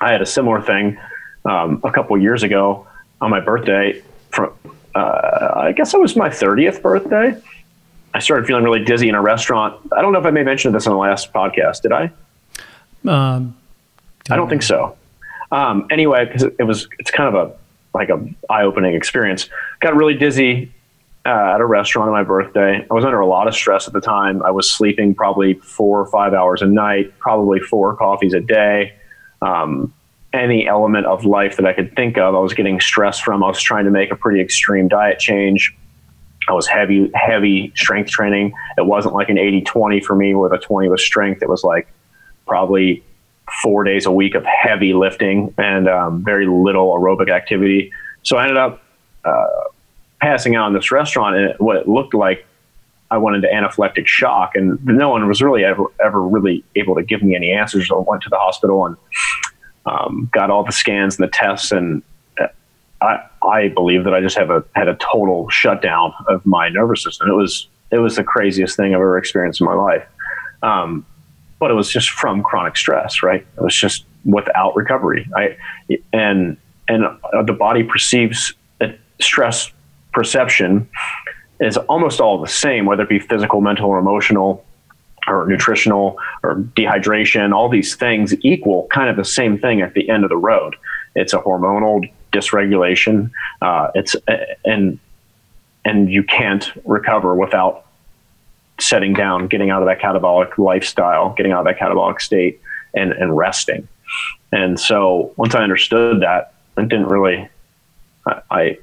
I 0.00 0.12
had 0.12 0.22
a 0.22 0.26
similar 0.26 0.62
thing 0.62 0.96
um, 1.44 1.80
a 1.82 1.90
couple 1.90 2.16
years 2.16 2.44
ago 2.44 2.86
on 3.20 3.28
my 3.28 3.40
birthday. 3.40 4.00
From 4.30 4.52
uh, 4.94 5.50
I 5.56 5.72
guess 5.72 5.94
it 5.94 6.00
was 6.00 6.14
my 6.14 6.28
30th 6.28 6.80
birthday. 6.80 7.34
I 8.14 8.20
started 8.20 8.46
feeling 8.46 8.62
really 8.62 8.84
dizzy 8.84 9.08
in 9.08 9.16
a 9.16 9.20
restaurant. 9.20 9.80
I 9.90 10.00
don't 10.00 10.12
know 10.12 10.20
if 10.20 10.26
I 10.26 10.30
may 10.30 10.44
mention 10.44 10.72
this 10.72 10.86
on 10.86 10.92
the 10.92 11.00
last 11.00 11.32
podcast. 11.32 11.82
Did 11.82 11.90
I? 11.90 12.04
um, 13.08 13.56
I 14.30 14.36
don't 14.36 14.48
think 14.48 14.62
so. 14.62 14.96
Um, 15.50 15.88
anyway, 15.90 16.24
because 16.24 16.44
it, 16.44 16.62
was, 16.62 16.86
it's 17.00 17.10
kind 17.10 17.34
of 17.34 17.48
a 17.48 17.56
like 17.94 18.10
a 18.10 18.24
eye-opening 18.48 18.94
experience. 18.94 19.48
Got 19.80 19.96
really 19.96 20.14
dizzy 20.14 20.70
uh, 21.26 21.54
at 21.54 21.60
a 21.60 21.66
restaurant 21.66 22.08
on 22.08 22.12
my 22.12 22.22
birthday. 22.22 22.86
I 22.88 22.94
was 22.94 23.04
under 23.04 23.18
a 23.18 23.26
lot 23.26 23.48
of 23.48 23.54
stress 23.54 23.88
at 23.88 23.92
the 23.92 24.00
time. 24.00 24.42
I 24.44 24.52
was 24.52 24.70
sleeping 24.70 25.12
probably 25.12 25.54
four 25.54 26.00
or 26.00 26.06
five 26.06 26.32
hours 26.32 26.62
a 26.62 26.66
night, 26.66 27.18
probably 27.18 27.58
four 27.58 27.96
coffees 27.96 28.32
a 28.32 28.40
day. 28.40 28.94
Um, 29.42 29.92
any 30.32 30.68
element 30.68 31.06
of 31.06 31.24
life 31.24 31.56
that 31.56 31.66
I 31.66 31.72
could 31.72 31.96
think 31.96 32.16
of, 32.16 32.36
I 32.36 32.38
was 32.38 32.54
getting 32.54 32.78
stressed 32.78 33.24
from. 33.24 33.42
I 33.42 33.48
was 33.48 33.60
trying 33.60 33.86
to 33.86 33.90
make 33.90 34.12
a 34.12 34.16
pretty 34.16 34.40
extreme 34.40 34.86
diet 34.86 35.18
change. 35.18 35.76
I 36.48 36.52
was 36.52 36.68
heavy, 36.68 37.10
heavy 37.14 37.72
strength 37.74 38.10
training. 38.10 38.52
It 38.78 38.86
wasn't 38.86 39.14
like 39.14 39.28
an 39.28 39.38
80 39.38 39.62
20 39.62 40.00
for 40.02 40.14
me 40.14 40.34
where 40.36 40.48
the 40.48 40.58
20 40.58 40.88
was 40.88 41.04
strength. 41.04 41.42
It 41.42 41.48
was 41.48 41.64
like 41.64 41.88
probably 42.46 43.02
four 43.62 43.82
days 43.82 44.06
a 44.06 44.12
week 44.12 44.36
of 44.36 44.44
heavy 44.44 44.92
lifting 44.92 45.52
and 45.58 45.88
um, 45.88 46.22
very 46.22 46.46
little 46.46 46.94
aerobic 46.96 47.30
activity. 47.30 47.90
So 48.22 48.36
I 48.36 48.42
ended 48.42 48.58
up 48.58 48.82
uh, 49.24 49.46
passing 50.20 50.56
out 50.56 50.68
in 50.68 50.74
this 50.74 50.90
restaurant, 50.90 51.36
and 51.36 51.54
what 51.58 51.76
it 51.76 51.88
looked 51.88 52.14
like 52.14 52.46
I 53.10 53.18
went 53.18 53.36
into 53.36 53.48
anaphylactic 53.48 54.06
shock, 54.06 54.56
and 54.56 54.84
no 54.84 55.10
one 55.10 55.26
was 55.28 55.40
really 55.40 55.64
ever 55.64 55.84
ever 56.04 56.20
really 56.20 56.64
able 56.74 56.94
to 56.96 57.02
give 57.02 57.22
me 57.22 57.36
any 57.36 57.52
answers. 57.52 57.88
So 57.88 57.98
I 57.98 58.04
went 58.08 58.22
to 58.24 58.28
the 58.28 58.38
hospital 58.38 58.86
and 58.86 58.96
um, 59.86 60.28
got 60.32 60.50
all 60.50 60.64
the 60.64 60.72
scans 60.72 61.18
and 61.18 61.26
the 61.26 61.30
tests, 61.30 61.70
and 61.70 62.02
uh, 62.40 62.48
I 63.00 63.20
I 63.46 63.68
believe 63.68 64.04
that 64.04 64.14
I 64.14 64.20
just 64.20 64.36
have 64.36 64.50
a 64.50 64.64
had 64.74 64.88
a 64.88 64.96
total 64.96 65.48
shutdown 65.50 66.12
of 66.28 66.44
my 66.44 66.68
nervous 66.68 67.04
system. 67.04 67.28
It 67.28 67.34
was 67.34 67.68
it 67.90 67.98
was 67.98 68.16
the 68.16 68.24
craziest 68.24 68.76
thing 68.76 68.94
I've 68.94 69.00
ever 69.00 69.18
experienced 69.18 69.60
in 69.60 69.66
my 69.66 69.74
life. 69.74 70.04
Um, 70.62 71.06
but 71.58 71.70
it 71.70 71.74
was 71.74 71.90
just 71.90 72.10
from 72.10 72.42
chronic 72.42 72.76
stress, 72.76 73.22
right? 73.22 73.46
It 73.56 73.62
was 73.62 73.74
just 73.74 74.04
without 74.24 74.74
recovery. 74.74 75.28
I 75.36 75.56
and 76.12 76.56
and 76.88 77.04
uh, 77.04 77.42
the 77.44 77.52
body 77.52 77.84
perceives 77.84 78.52
uh, 78.80 78.88
stress 79.20 79.70
perception 80.16 80.88
is 81.60 81.76
almost 81.76 82.20
all 82.20 82.40
the 82.40 82.48
same, 82.48 82.86
whether 82.86 83.02
it 83.02 83.08
be 83.08 83.20
physical, 83.20 83.60
mental, 83.60 83.90
or 83.90 83.98
emotional, 83.98 84.64
or 85.28 85.46
nutritional, 85.46 86.18
or 86.42 86.56
dehydration. 86.56 87.54
All 87.54 87.68
these 87.68 87.94
things 87.94 88.34
equal 88.42 88.88
kind 88.90 89.10
of 89.10 89.16
the 89.16 89.24
same 89.24 89.58
thing 89.58 89.82
at 89.82 89.92
the 89.92 90.08
end 90.08 90.24
of 90.24 90.30
the 90.30 90.36
road. 90.36 90.74
It's 91.14 91.34
a 91.34 91.38
hormonal 91.38 92.10
dysregulation. 92.32 93.30
Uh, 93.60 93.90
it's 93.94 94.16
and 94.64 94.98
and 95.84 96.10
you 96.10 96.22
can't 96.24 96.72
recover 96.84 97.34
without 97.34 97.84
setting 98.80 99.12
down, 99.12 99.48
getting 99.48 99.70
out 99.70 99.82
of 99.82 99.86
that 99.86 100.00
catabolic 100.00 100.58
lifestyle, 100.58 101.34
getting 101.34 101.52
out 101.52 101.60
of 101.60 101.66
that 101.66 101.78
catabolic 101.78 102.20
state, 102.22 102.60
and 102.94 103.12
and 103.12 103.36
resting. 103.36 103.86
And 104.50 104.80
so 104.80 105.32
once 105.36 105.54
I 105.54 105.62
understood 105.62 106.22
that, 106.22 106.54
it 106.78 106.88
didn't 106.88 107.08
really. 107.08 107.48
I 108.26 108.40
I, 108.50 108.78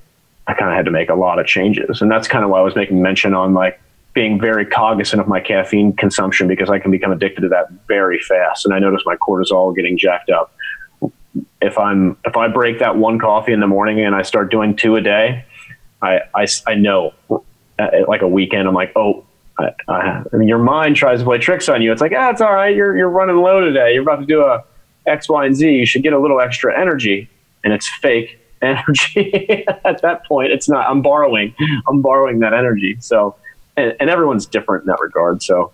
I 0.47 0.53
kind 0.53 0.69
of 0.69 0.75
had 0.75 0.85
to 0.85 0.91
make 0.91 1.09
a 1.09 1.15
lot 1.15 1.39
of 1.39 1.45
changes, 1.45 2.01
and 2.01 2.11
that's 2.11 2.27
kind 2.27 2.43
of 2.43 2.49
why 2.49 2.59
I 2.59 2.61
was 2.61 2.75
making 2.75 3.01
mention 3.01 3.33
on 3.33 3.53
like 3.53 3.79
being 4.13 4.39
very 4.39 4.65
cognizant 4.65 5.19
of 5.21 5.27
my 5.27 5.39
caffeine 5.39 5.93
consumption 5.93 6.47
because 6.47 6.69
I 6.69 6.79
can 6.79 6.91
become 6.91 7.11
addicted 7.11 7.41
to 7.41 7.49
that 7.49 7.71
very 7.87 8.19
fast, 8.19 8.65
and 8.65 8.73
I 8.73 8.79
notice 8.79 9.03
my 9.05 9.15
cortisol 9.15 9.75
getting 9.75 9.97
jacked 9.97 10.29
up. 10.29 10.53
If 11.61 11.77
I'm 11.77 12.17
if 12.25 12.37
I 12.37 12.47
break 12.47 12.79
that 12.79 12.97
one 12.97 13.19
coffee 13.19 13.53
in 13.53 13.59
the 13.59 13.67
morning 13.67 14.01
and 14.01 14.15
I 14.15 14.21
start 14.21 14.51
doing 14.51 14.75
two 14.75 14.95
a 14.95 15.01
day, 15.01 15.45
I 16.01 16.21
I, 16.35 16.47
I 16.67 16.75
know 16.75 17.13
uh, 17.29 17.87
like 18.07 18.21
a 18.21 18.27
weekend 18.27 18.67
I'm 18.67 18.75
like 18.75 18.91
oh 18.95 19.25
I, 19.57 19.69
I, 19.87 20.23
I 20.33 20.35
mean, 20.35 20.47
your 20.47 20.59
mind 20.59 20.95
tries 20.95 21.19
to 21.19 21.25
play 21.25 21.37
tricks 21.37 21.69
on 21.69 21.81
you. 21.81 21.91
It's 21.91 22.01
like, 22.01 22.13
ah, 22.15 22.31
it's 22.31 22.41
all 22.41 22.53
right. 22.53 22.75
You're 22.75 22.97
you're 22.97 23.09
running 23.09 23.37
low 23.37 23.61
today. 23.61 23.93
You're 23.93 24.03
about 24.03 24.19
to 24.19 24.25
do 24.25 24.43
a 24.43 24.63
X, 25.05 25.29
Y, 25.29 25.45
and 25.45 25.55
Z. 25.55 25.69
You 25.69 25.85
should 25.85 26.03
get 26.03 26.13
a 26.13 26.19
little 26.19 26.39
extra 26.39 26.79
energy, 26.79 27.29
and 27.63 27.73
it's 27.73 27.87
fake 27.87 28.39
energy. 28.63 29.65
At 29.85 30.01
that 30.01 30.25
point, 30.25 30.51
it's 30.51 30.69
not. 30.69 30.87
I'm 30.89 31.01
borrowing. 31.01 31.55
I'm 31.87 32.01
borrowing 32.01 32.39
that 32.39 32.53
energy. 32.53 32.97
So, 32.99 33.35
and, 33.77 33.95
and 33.99 34.09
everyone's 34.09 34.45
different 34.45 34.83
in 34.83 34.87
that 34.87 34.99
regard. 34.99 35.43
So, 35.43 35.73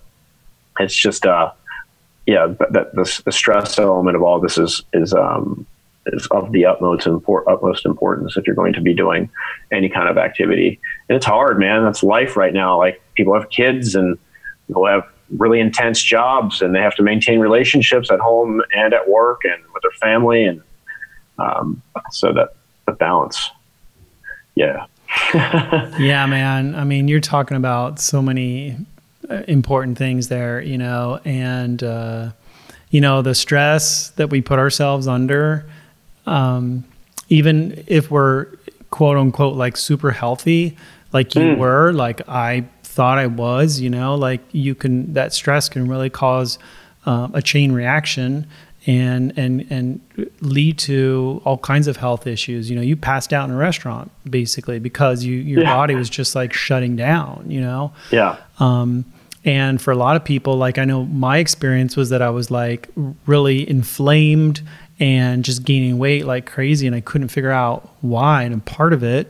it's 0.80 0.96
just 0.96 1.26
uh, 1.26 1.52
yeah, 2.26 2.48
that 2.72 2.94
the, 2.94 3.22
the 3.26 3.32
stress 3.32 3.80
element 3.80 4.16
of 4.16 4.24
all 4.24 4.40
this 4.40 4.58
is 4.58 4.84
is 4.94 5.14
um 5.14 5.66
is 6.06 6.28
of 6.28 6.52
the 6.52 6.66
utmost 6.66 7.08
import, 7.08 7.46
utmost 7.48 7.86
importance 7.86 8.38
if 8.38 8.46
you're 8.46 8.56
going 8.56 8.74
to 8.74 8.82
be 8.82 8.94
doing 8.94 9.30
any 9.72 9.90
kind 9.90 10.10
of 10.10 10.18
activity. 10.18 10.80
And 11.08 11.16
it's 11.16 11.26
hard, 11.26 11.60
man. 11.60 11.84
That's 11.84 12.04
life 12.04 12.36
right 12.38 12.54
now. 12.54 12.78
Like 12.78 13.02
people 13.16 13.34
have 13.34 13.50
kids 13.50 13.96
and 13.96 14.18
people 14.68 14.86
have 14.88 15.04
really 15.38 15.60
intense 15.60 16.02
jobs 16.02 16.62
and 16.62 16.74
they 16.74 16.82
have 16.82 16.96
to 16.96 17.04
maintain 17.04 17.40
relationships 17.40 18.10
at 18.12 18.20
home 18.20 18.62
and 18.76 18.94
at 18.94 19.08
work 19.08 19.42
and 19.44 19.62
with 19.74 19.84
their 19.84 19.92
family 20.00 20.46
and 20.46 20.62
um, 21.38 21.82
so 22.12 22.34
that 22.34 22.56
the 22.92 22.96
balance. 22.96 23.52
Yeah. 24.56 24.86
Yeah 26.00 26.26
man. 26.28 26.76
I 26.76 26.84
mean 26.84 27.08
you're 27.08 27.20
talking 27.20 27.58
about 27.58 28.00
so 28.00 28.22
many 28.22 28.78
uh, 29.30 29.42
important 29.48 29.98
things 29.98 30.28
there 30.28 30.62
you 30.62 30.78
know 30.78 31.20
and 31.26 31.82
uh, 31.84 32.32
you 32.90 33.02
know 33.02 33.22
the 33.22 33.34
stress 33.36 34.10
that 34.12 34.30
we 34.30 34.42
put 34.42 34.60
ourselves 34.60 35.08
under 35.08 35.66
um, 36.26 36.84
even 37.28 37.84
if 37.88 38.12
we're 38.12 38.46
quote 38.92 39.18
unquote 39.18 39.56
like 39.56 39.78
super 39.78 40.12
healthy 40.12 40.78
like 41.12 41.36
you 41.36 41.42
mm. 41.42 41.58
were 41.58 41.92
like 41.92 42.28
i 42.28 42.66
thought 43.00 43.18
I 43.18 43.28
was, 43.28 43.80
you 43.80 43.90
know, 43.90 44.16
like 44.16 44.42
you 44.52 44.76
can, 44.76 45.14
that 45.14 45.32
stress 45.32 45.70
can 45.70 45.88
really 45.88 46.10
cause 46.10 46.60
uh, 47.06 47.30
a 47.34 47.42
chain 47.42 47.72
reaction 47.72 48.46
and, 48.88 49.38
and, 49.38 49.68
and 49.70 50.32
lead 50.42 50.78
to 50.80 51.42
all 51.46 51.58
kinds 51.58 51.88
of 51.88 51.98
health 51.98 52.26
issues. 52.28 52.70
You 52.70 52.76
know, 52.76 52.82
you 52.82 52.96
passed 52.96 53.34
out 53.34 53.48
in 53.50 53.54
a 53.54 53.58
restaurant 53.58 54.12
basically 54.30 54.80
because 54.80 55.24
you, 55.24 55.36
your 55.36 55.62
yeah. 55.62 55.76
body 55.76 55.96
was 55.96 56.10
just 56.10 56.36
like 56.36 56.54
shutting 56.54 56.96
down, 56.96 57.46
you 57.50 57.62
know? 57.62 57.94
Yeah. 58.12 58.38
Um, 58.60 59.06
and 59.46 59.82
for 59.82 59.92
a 59.92 59.96
lot 59.96 60.16
of 60.16 60.24
people, 60.24 60.56
like 60.56 60.78
I 60.78 60.86
know 60.86 61.06
my 61.06 61.38
experience 61.38 61.96
was 61.96 62.10
that 62.10 62.22
I 62.22 62.30
was 62.30 62.52
like 62.52 62.90
really 63.26 63.70
inflamed 63.70 64.62
and 65.00 65.46
just 65.46 65.64
gaining 65.64 65.98
weight 65.98 66.26
like 66.26 66.46
crazy 66.46 66.88
and 66.88 66.96
I 66.96 67.02
couldn't 67.02 67.30
figure 67.30 67.52
out 67.52 67.90
why. 68.02 68.44
And 68.44 68.64
part 68.64 68.94
of 68.94 69.04
it 69.04 69.30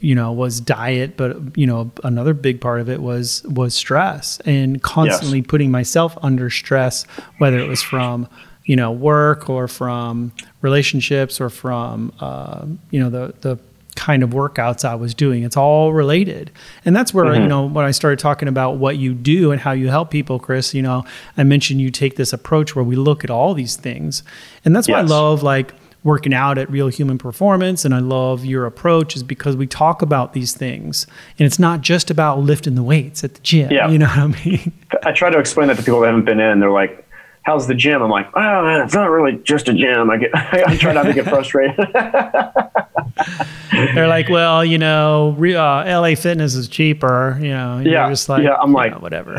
you 0.00 0.14
know 0.14 0.32
was 0.32 0.60
diet 0.60 1.14
but 1.14 1.36
you 1.58 1.66
know 1.66 1.90
another 2.04 2.32
big 2.32 2.58
part 2.58 2.80
of 2.80 2.88
it 2.88 3.02
was 3.02 3.42
was 3.44 3.74
stress 3.74 4.40
and 4.46 4.82
constantly 4.82 5.38
yes. 5.38 5.46
putting 5.46 5.70
myself 5.70 6.16
under 6.22 6.48
stress 6.48 7.04
whether 7.36 7.58
it 7.58 7.68
was 7.68 7.82
from 7.82 8.26
you 8.64 8.76
know 8.76 8.90
work 8.90 9.48
or 9.48 9.68
from 9.68 10.32
relationships 10.62 11.40
or 11.40 11.50
from 11.50 12.12
uh, 12.20 12.66
you 12.90 13.00
know 13.00 13.10
the 13.10 13.34
the 13.40 13.58
kind 13.96 14.22
of 14.22 14.30
workouts 14.30 14.84
I 14.84 14.96
was 14.96 15.14
doing. 15.14 15.44
It's 15.44 15.56
all 15.56 15.92
related. 15.92 16.50
And 16.84 16.96
that's 16.96 17.14
where, 17.14 17.26
mm-hmm. 17.26 17.42
you 17.42 17.48
know, 17.48 17.66
when 17.66 17.84
I 17.84 17.92
started 17.92 18.18
talking 18.18 18.48
about 18.48 18.76
what 18.76 18.96
you 18.96 19.14
do 19.14 19.52
and 19.52 19.60
how 19.60 19.70
you 19.70 19.88
help 19.88 20.10
people, 20.10 20.40
Chris, 20.40 20.74
you 20.74 20.82
know, 20.82 21.04
I 21.36 21.44
mentioned 21.44 21.80
you 21.80 21.90
take 21.90 22.16
this 22.16 22.32
approach 22.32 22.74
where 22.74 22.84
we 22.84 22.96
look 22.96 23.22
at 23.22 23.30
all 23.30 23.54
these 23.54 23.76
things. 23.76 24.24
And 24.64 24.74
that's 24.74 24.88
yes. 24.88 24.94
why 24.94 24.98
I 24.98 25.02
love 25.02 25.44
like 25.44 25.72
working 26.04 26.34
out 26.34 26.58
at 26.58 26.70
Real 26.70 26.88
Human 26.88 27.16
Performance, 27.16 27.84
and 27.84 27.94
I 27.94 27.98
love 27.98 28.44
your 28.44 28.66
approach, 28.66 29.16
is 29.16 29.22
because 29.22 29.56
we 29.56 29.66
talk 29.66 30.02
about 30.02 30.34
these 30.34 30.54
things, 30.54 31.06
and 31.38 31.46
it's 31.46 31.58
not 31.58 31.80
just 31.80 32.10
about 32.10 32.40
lifting 32.40 32.74
the 32.74 32.82
weights 32.82 33.24
at 33.24 33.34
the 33.34 33.40
gym. 33.40 33.72
Yeah. 33.72 33.88
You 33.88 33.98
know 33.98 34.06
what 34.06 34.18
I 34.18 34.44
mean? 34.44 34.72
I 35.02 35.12
try 35.12 35.30
to 35.30 35.38
explain 35.38 35.68
that 35.68 35.78
to 35.78 35.82
people 35.82 36.00
that 36.00 36.08
haven't 36.08 36.26
been 36.26 36.40
in. 36.40 36.60
They're 36.60 36.70
like, 36.70 37.03
"How's 37.44 37.66
the 37.66 37.74
gym?" 37.74 38.02
I'm 38.02 38.10
like, 38.10 38.28
"Oh 38.34 38.64
man, 38.64 38.82
it's 38.82 38.94
not 38.94 39.10
really 39.10 39.38
just 39.44 39.68
a 39.68 39.74
gym." 39.74 40.10
I 40.10 40.18
get, 40.18 40.30
I 40.34 40.76
try 40.76 40.92
not 40.92 41.04
to 41.04 41.14
get 41.14 41.24
frustrated. 41.24 41.76
They're 43.94 44.08
like, 44.08 44.28
"Well, 44.28 44.64
you 44.64 44.78
know, 44.78 45.36
uh, 45.38 46.00
LA 46.00 46.14
Fitness 46.14 46.54
is 46.54 46.68
cheaper." 46.68 47.38
You 47.40 47.50
know, 47.50 47.82
yeah, 47.84 48.08
just 48.08 48.28
like, 48.28 48.42
yeah. 48.42 48.56
I'm 48.56 48.72
like, 48.72 48.92
know, 48.92 48.98
whatever. 48.98 49.36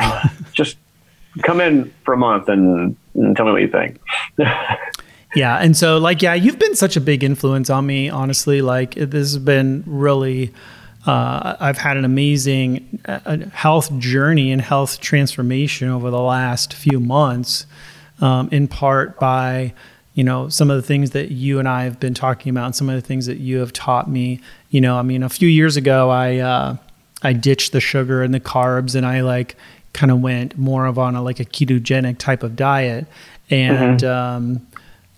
just 0.54 0.78
come 1.44 1.62
in 1.62 1.94
for 2.04 2.13
a 2.13 2.18
month 2.18 2.48
and, 2.48 2.96
and 3.13 3.36
tell 3.36 3.46
me 3.46 3.52
what 3.52 3.62
you 3.62 3.68
think. 3.68 4.00
Yeah. 5.36 5.58
And 5.58 5.76
so, 5.76 5.98
like, 5.98 6.22
yeah, 6.22 6.34
you've 6.34 6.60
been 6.60 6.76
such 6.76 6.96
a 6.96 7.02
big 7.02 7.22
influence 7.22 7.70
on 7.70 7.86
me, 7.86 8.10
honestly. 8.10 8.62
Like, 8.62 8.96
this 8.96 9.34
has 9.34 9.38
been 9.38 9.84
really, 9.86 10.54
uh, 11.06 11.58
I've 11.60 11.78
had 11.78 11.98
an 11.98 12.06
amazing 12.06 13.02
uh, 13.06 13.38
health 13.52 13.96
journey 14.00 14.52
and 14.52 14.62
health 14.62 15.02
transformation 15.02 15.89
over 15.89 16.10
the 16.10 16.22
last 16.22 16.74
few 16.74 17.02
months, 17.02 17.65
um, 18.21 18.49
in 18.51 18.67
part 18.67 19.19
by, 19.19 19.73
you 20.13 20.23
know, 20.23 20.49
some 20.49 20.69
of 20.71 20.78
the 20.78 20.82
things 20.82 21.12
that 21.12 21.32
you 21.32 21.60
and 21.60 21.67
I 21.67 21.84
have 21.84 21.99
been 21.99 22.13
talking 22.13 22.49
about 22.49 22.65
and 22.65 22.75
some 22.75 22.89
of 22.89 22.95
the 22.95 23.01
things 23.01 23.25
that 23.25 23.38
you 23.38 23.60
have 23.60 23.73
taught 23.73 24.10
me. 24.10 24.39
You 24.69 24.82
know, 24.82 24.97
I 24.97 25.01
mean, 25.01 25.23
a 25.23 25.30
few 25.30 25.49
years 25.49 25.78
ago, 25.78 26.10
I, 26.10 26.38
uh, 26.38 26.78
I 27.21 27.34
ditched 27.34 27.71
the 27.71 27.82
sugar 27.82 28.23
and 28.23 28.34
the 28.34 28.39
carbs 28.39 28.95
and 28.95 29.06
I 29.06 29.21
like 29.21 29.56
kind 29.93 30.12
of 30.12 30.21
went 30.21 30.58
more 30.58 30.86
of 30.86 30.99
on 30.99 31.15
a 31.15 31.21
like 31.21 31.39
a 31.39 31.45
ketogenic 31.45 32.17
type 32.17 32.43
of 32.43 32.56
diet. 32.56 33.08
And, 33.49 33.99
mm-hmm. 33.99 34.08
um, 34.08 34.67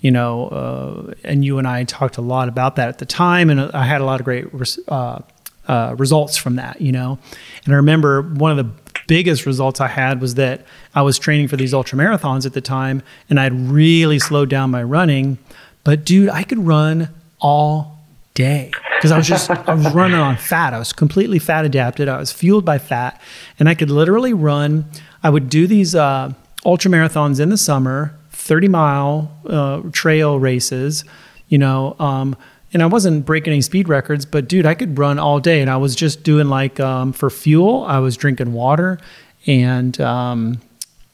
you 0.01 0.11
know, 0.11 0.47
uh, 0.47 1.13
and 1.23 1.43
you 1.43 1.57
and 1.57 1.67
I 1.67 1.83
talked 1.83 2.17
a 2.17 2.21
lot 2.21 2.49
about 2.49 2.75
that 2.75 2.87
at 2.87 2.99
the 2.99 3.05
time, 3.05 3.49
and 3.49 3.59
I 3.59 3.83
had 3.85 3.99
a 3.99 4.05
lot 4.05 4.19
of 4.19 4.25
great 4.25 4.53
res- 4.53 4.79
uh, 4.87 5.21
uh, 5.67 5.95
results 5.97 6.37
from 6.37 6.55
that, 6.57 6.81
you 6.81 6.91
know. 6.91 7.17
And 7.65 7.73
I 7.73 7.77
remember 7.77 8.21
one 8.21 8.57
of 8.57 8.57
the 8.57 8.86
biggest 9.07 9.45
results 9.45 9.81
I 9.81 9.87
had 9.87 10.21
was 10.21 10.35
that 10.35 10.65
I 10.93 11.01
was 11.01 11.17
training 11.17 11.47
for 11.47 11.57
these 11.57 11.73
ultra 11.73 11.97
marathons 11.97 12.45
at 12.45 12.53
the 12.53 12.61
time, 12.61 13.01
and 13.29 13.39
I'd 13.39 13.53
really 13.53 14.19
slowed 14.19 14.49
down 14.49 14.71
my 14.71 14.83
running. 14.83 15.37
But 15.83 16.05
dude, 16.05 16.29
I 16.29 16.43
could 16.43 16.59
run 16.59 17.09
all 17.39 17.99
day 18.33 18.71
because 18.95 19.11
I 19.11 19.17
was 19.17 19.27
just 19.27 19.49
I 19.49 19.73
was 19.73 19.93
running 19.93 20.19
on 20.19 20.37
fat. 20.37 20.73
I 20.73 20.79
was 20.79 20.93
completely 20.93 21.39
fat 21.39 21.65
adapted. 21.65 22.07
I 22.07 22.17
was 22.19 22.31
fueled 22.31 22.65
by 22.65 22.77
fat, 22.77 23.19
and 23.59 23.67
I 23.67 23.75
could 23.75 23.89
literally 23.89 24.33
run. 24.33 24.85
I 25.23 25.29
would 25.29 25.49
do 25.49 25.67
these 25.67 25.95
uh, 25.95 26.33
ultra 26.65 26.91
marathons 26.91 27.39
in 27.39 27.49
the 27.49 27.57
summer 27.57 28.13
30 28.31 28.67
mile 28.69 29.31
uh, 29.47 29.81
trail 29.91 30.39
races, 30.39 31.03
you 31.49 31.57
know, 31.57 31.95
um, 31.99 32.35
and 32.73 32.83
I 32.83 32.85
wasn't 32.85 33.25
breaking 33.25 33.53
any 33.53 33.61
speed 33.61 33.87
records, 33.87 34.25
but 34.25 34.47
dude, 34.47 34.65
I 34.65 34.73
could 34.73 34.97
run 34.97 35.19
all 35.19 35.39
day. 35.39 35.61
And 35.61 35.69
I 35.69 35.77
was 35.77 35.95
just 35.95 36.23
doing 36.23 36.47
like 36.47 36.79
um, 36.79 37.13
for 37.13 37.29
fuel, 37.29 37.83
I 37.83 37.99
was 37.99 38.17
drinking 38.17 38.53
water 38.53 38.99
and 39.45 39.99
um, 40.01 40.61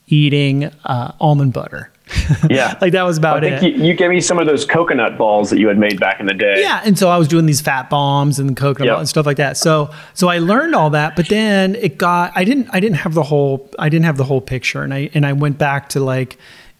eating 0.07 0.65
uh, 0.85 1.13
almond 1.19 1.53
butter. 1.53 1.89
Yeah. 2.49 2.77
like 2.81 2.91
that 2.91 3.03
was 3.03 3.17
about 3.17 3.43
I 3.43 3.59
think 3.59 3.63
it. 3.63 3.79
You, 3.79 3.85
you, 3.85 3.93
gave 3.93 4.09
me 4.09 4.21
some 4.21 4.37
of 4.37 4.45
those 4.45 4.65
coconut 4.65 5.17
balls 5.17 5.49
that 5.49 5.59
you 5.59 5.67
had 5.67 5.77
made 5.77 5.99
back 5.99 6.19
in 6.19 6.25
the 6.25 6.33
day. 6.33 6.61
Yeah. 6.61 6.81
And 6.83 6.97
so 6.97 7.09
I 7.09 7.17
was 7.17 7.27
doing 7.27 7.45
these 7.45 7.61
fat 7.61 7.89
bombs 7.89 8.39
and 8.39 8.55
coconut 8.55 8.87
yep. 8.87 8.97
and 8.99 9.09
stuff 9.09 9.25
like 9.25 9.37
that. 9.37 9.57
So, 9.57 9.89
so 10.13 10.27
I 10.27 10.39
learned 10.39 10.75
all 10.75 10.89
that, 10.91 11.15
but 11.15 11.27
then 11.29 11.75
it 11.75 11.97
got, 11.97 12.31
I 12.35 12.43
didn't, 12.43 12.69
I 12.71 12.79
didn't 12.79 12.97
have 12.97 13.13
the 13.13 13.23
whole, 13.23 13.69
I 13.79 13.89
didn't 13.89 14.05
have 14.05 14.17
the 14.17 14.23
whole 14.23 14.41
picture. 14.41 14.83
And 14.83 14.93
I, 14.93 15.09
and 15.13 15.25
I 15.25 15.33
went 15.33 15.57
back 15.57 15.89
to 15.89 16.01
like, 16.01 16.37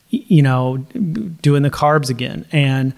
you 0.10 0.42
know, 0.42 0.78
doing 0.78 1.64
the 1.64 1.72
carbs 1.72 2.10
again. 2.10 2.46
And 2.52 2.94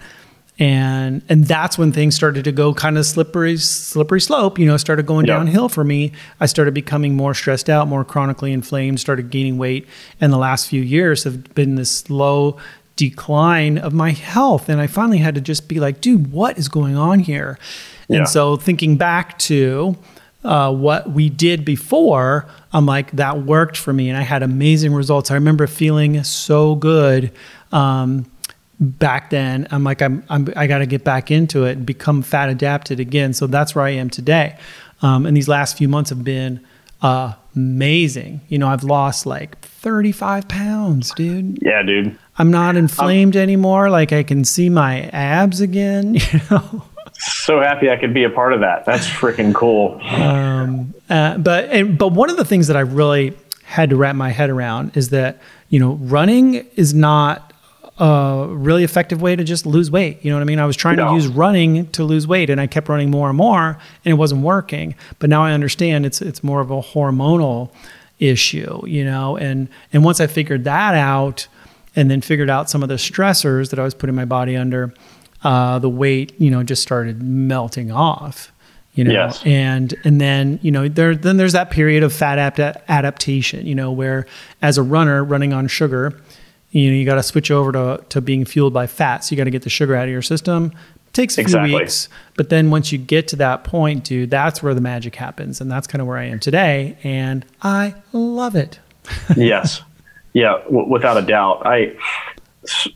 and 0.58 1.22
and 1.28 1.44
that's 1.44 1.76
when 1.76 1.92
things 1.92 2.14
started 2.14 2.44
to 2.44 2.52
go 2.52 2.72
kind 2.72 2.96
of 2.96 3.04
slippery 3.04 3.56
slippery 3.58 4.20
slope 4.20 4.58
you 4.58 4.64
know 4.64 4.76
started 4.76 5.04
going 5.04 5.26
yep. 5.26 5.38
downhill 5.38 5.68
for 5.68 5.84
me 5.84 6.12
i 6.40 6.46
started 6.46 6.72
becoming 6.72 7.14
more 7.14 7.34
stressed 7.34 7.68
out 7.68 7.86
more 7.88 8.04
chronically 8.04 8.52
inflamed 8.52 8.98
started 8.98 9.28
gaining 9.30 9.58
weight 9.58 9.86
and 10.20 10.32
the 10.32 10.38
last 10.38 10.68
few 10.68 10.80
years 10.80 11.24
have 11.24 11.54
been 11.54 11.74
this 11.74 11.90
slow 11.90 12.56
decline 12.96 13.76
of 13.76 13.92
my 13.92 14.12
health 14.12 14.70
and 14.70 14.80
i 14.80 14.86
finally 14.86 15.18
had 15.18 15.34
to 15.34 15.40
just 15.40 15.68
be 15.68 15.78
like 15.78 16.00
dude 16.00 16.32
what 16.32 16.56
is 16.58 16.68
going 16.68 16.96
on 16.96 17.18
here 17.18 17.58
yeah. 18.08 18.18
and 18.18 18.28
so 18.28 18.56
thinking 18.56 18.96
back 18.96 19.38
to 19.38 19.94
uh, 20.44 20.72
what 20.72 21.10
we 21.10 21.28
did 21.28 21.64
before, 21.64 22.46
I'm 22.72 22.86
like, 22.86 23.10
that 23.12 23.42
worked 23.42 23.76
for 23.76 23.92
me. 23.92 24.08
And 24.08 24.16
I 24.16 24.22
had 24.22 24.44
amazing 24.44 24.94
results. 24.94 25.32
I 25.32 25.34
remember 25.34 25.66
feeling 25.66 26.22
so 26.22 26.76
good 26.76 27.32
um, 27.72 28.30
back 28.80 29.30
then. 29.30 29.66
I'm 29.70 29.84
like, 29.84 30.02
I'm, 30.02 30.24
I'm 30.28 30.52
I 30.56 30.66
got 30.66 30.78
to 30.78 30.86
get 30.86 31.04
back 31.04 31.30
into 31.30 31.64
it 31.64 31.76
and 31.78 31.86
become 31.86 32.22
fat 32.22 32.48
adapted 32.48 33.00
again. 33.00 33.32
So 33.32 33.46
that's 33.46 33.74
where 33.74 33.84
I 33.84 33.90
am 33.90 34.10
today. 34.10 34.58
Um, 35.02 35.26
and 35.26 35.36
these 35.36 35.48
last 35.48 35.76
few 35.76 35.88
months 35.88 36.10
have 36.10 36.24
been 36.24 36.64
uh, 37.02 37.34
amazing. 37.54 38.40
You 38.48 38.58
know, 38.58 38.68
I've 38.68 38.84
lost 38.84 39.26
like 39.26 39.58
35 39.60 40.48
pounds, 40.48 41.12
dude. 41.12 41.58
Yeah, 41.60 41.82
dude. 41.82 42.18
I'm 42.38 42.50
not 42.50 42.76
inflamed 42.76 43.36
um, 43.36 43.42
anymore. 43.42 43.90
Like 43.90 44.12
I 44.12 44.22
can 44.22 44.44
see 44.44 44.68
my 44.68 45.02
abs 45.12 45.60
again, 45.60 46.14
you 46.32 46.40
know 46.50 46.84
so 47.18 47.60
happy 47.60 47.90
I 47.90 47.96
could 47.96 48.14
be 48.14 48.24
a 48.24 48.30
part 48.30 48.52
of 48.52 48.60
that. 48.60 48.84
That's 48.84 49.06
freaking 49.06 49.54
cool. 49.54 50.00
Um, 50.02 50.94
uh, 51.08 51.38
but 51.38 51.70
and, 51.70 51.98
but 51.98 52.08
one 52.12 52.30
of 52.30 52.36
the 52.36 52.44
things 52.44 52.66
that 52.66 52.76
I 52.76 52.80
really 52.80 53.36
had 53.64 53.90
to 53.90 53.96
wrap 53.96 54.16
my 54.16 54.30
head 54.30 54.50
around 54.50 54.96
is 54.96 55.10
that 55.10 55.40
you 55.68 55.80
know 55.80 55.94
running 55.94 56.54
is 56.76 56.94
not 56.94 57.45
a 57.98 58.46
really 58.50 58.84
effective 58.84 59.22
way 59.22 59.36
to 59.36 59.42
just 59.44 59.64
lose 59.66 59.90
weight. 59.90 60.22
You 60.24 60.30
know 60.30 60.36
what 60.36 60.42
I 60.42 60.44
mean? 60.44 60.58
I 60.58 60.66
was 60.66 60.76
trying 60.76 60.96
no. 60.96 61.08
to 61.08 61.14
use 61.14 61.26
running 61.28 61.86
to 61.92 62.04
lose 62.04 62.26
weight, 62.26 62.50
and 62.50 62.60
I 62.60 62.66
kept 62.66 62.88
running 62.88 63.10
more 63.10 63.28
and 63.28 63.38
more, 63.38 63.78
and 64.04 64.12
it 64.12 64.14
wasn't 64.14 64.42
working. 64.42 64.94
But 65.18 65.30
now 65.30 65.42
I 65.42 65.52
understand 65.52 66.04
it's 66.04 66.20
it's 66.20 66.44
more 66.44 66.60
of 66.60 66.70
a 66.70 66.80
hormonal 66.80 67.70
issue. 68.18 68.86
You 68.86 69.04
know, 69.04 69.36
and 69.36 69.68
and 69.92 70.04
once 70.04 70.20
I 70.20 70.26
figured 70.26 70.64
that 70.64 70.94
out 70.94 71.48
and 71.94 72.10
then 72.10 72.20
figured 72.20 72.50
out 72.50 72.68
some 72.68 72.82
of 72.82 72.88
the 72.90 72.96
stressors 72.96 73.70
that 73.70 73.78
I 73.78 73.82
was 73.82 73.94
putting 73.94 74.14
my 74.14 74.26
body 74.26 74.54
under, 74.56 74.92
uh, 75.42 75.78
the 75.78 75.88
weight, 75.88 76.38
you 76.38 76.50
know, 76.50 76.62
just 76.62 76.82
started 76.82 77.22
melting 77.22 77.90
off. 77.90 78.52
You 78.94 79.04
know, 79.04 79.12
Yes. 79.12 79.42
and 79.44 79.94
and 80.04 80.20
then 80.20 80.58
you 80.62 80.70
know 80.70 80.88
there 80.88 81.14
then 81.14 81.36
there's 81.36 81.52
that 81.52 81.70
period 81.70 82.02
of 82.02 82.12
fat 82.12 82.38
adapt- 82.38 82.82
adaptation. 82.88 83.66
You 83.66 83.74
know, 83.74 83.90
where 83.92 84.26
as 84.62 84.78
a 84.78 84.82
runner 84.82 85.22
running 85.24 85.52
on 85.52 85.66
sugar, 85.68 86.14
you 86.76 86.90
know 86.90 86.96
you 86.96 87.04
got 87.06 87.14
to 87.14 87.22
switch 87.22 87.50
over 87.50 87.72
to 87.72 88.04
to 88.10 88.20
being 88.20 88.44
fueled 88.44 88.72
by 88.74 88.86
fat. 88.86 89.24
So 89.24 89.32
you 89.32 89.36
got 89.36 89.44
to 89.44 89.50
get 89.50 89.62
the 89.62 89.70
sugar 89.70 89.94
out 89.96 90.04
of 90.04 90.10
your 90.10 90.22
system. 90.22 90.72
it 91.06 91.12
Takes 91.14 91.38
a 91.38 91.44
few 91.44 91.58
weeks, 91.78 92.08
but 92.36 92.50
then 92.50 92.70
once 92.70 92.92
you 92.92 92.98
get 92.98 93.28
to 93.28 93.36
that 93.36 93.64
point, 93.64 94.04
dude, 94.04 94.30
that's 94.30 94.62
where 94.62 94.74
the 94.74 94.80
magic 94.82 95.14
happens, 95.14 95.60
and 95.60 95.70
that's 95.70 95.86
kind 95.86 96.02
of 96.02 96.06
where 96.08 96.18
I 96.18 96.24
am 96.24 96.38
today, 96.38 96.98
and 97.02 97.44
I 97.62 97.94
love 98.12 98.54
it. 98.54 98.78
yes, 99.36 99.80
yeah, 100.34 100.58
w- 100.64 100.88
without 100.88 101.16
a 101.16 101.22
doubt. 101.22 101.66
I 101.66 101.96
s- 102.64 102.88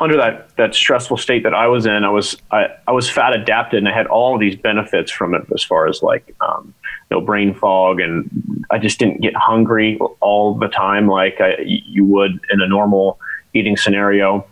under 0.00 0.16
that 0.16 0.54
that 0.56 0.74
stressful 0.74 1.16
state 1.18 1.42
that 1.42 1.54
I 1.54 1.66
was 1.66 1.84
in, 1.86 2.04
I 2.04 2.10
was 2.10 2.36
I, 2.50 2.68
I 2.86 2.92
was 2.92 3.10
fat 3.10 3.34
adapted, 3.34 3.78
and 3.78 3.88
I 3.88 3.92
had 3.92 4.06
all 4.06 4.34
of 4.34 4.40
these 4.40 4.56
benefits 4.56 5.10
from 5.10 5.34
it 5.34 5.42
as 5.54 5.62
far 5.62 5.86
as 5.88 6.02
like 6.02 6.34
um, 6.40 6.72
know 7.10 7.20
brain 7.20 7.54
fog, 7.54 8.00
and 8.00 8.64
I 8.70 8.78
just 8.78 8.98
didn't 8.98 9.20
get 9.20 9.34
hungry 9.34 9.98
all 10.20 10.54
the 10.54 10.68
time 10.68 11.08
like 11.08 11.40
I, 11.40 11.56
you 11.58 12.04
would 12.04 12.40
in 12.50 12.60
a 12.60 12.68
normal 12.68 13.18
eating 13.54 13.76
scenario. 13.76 14.46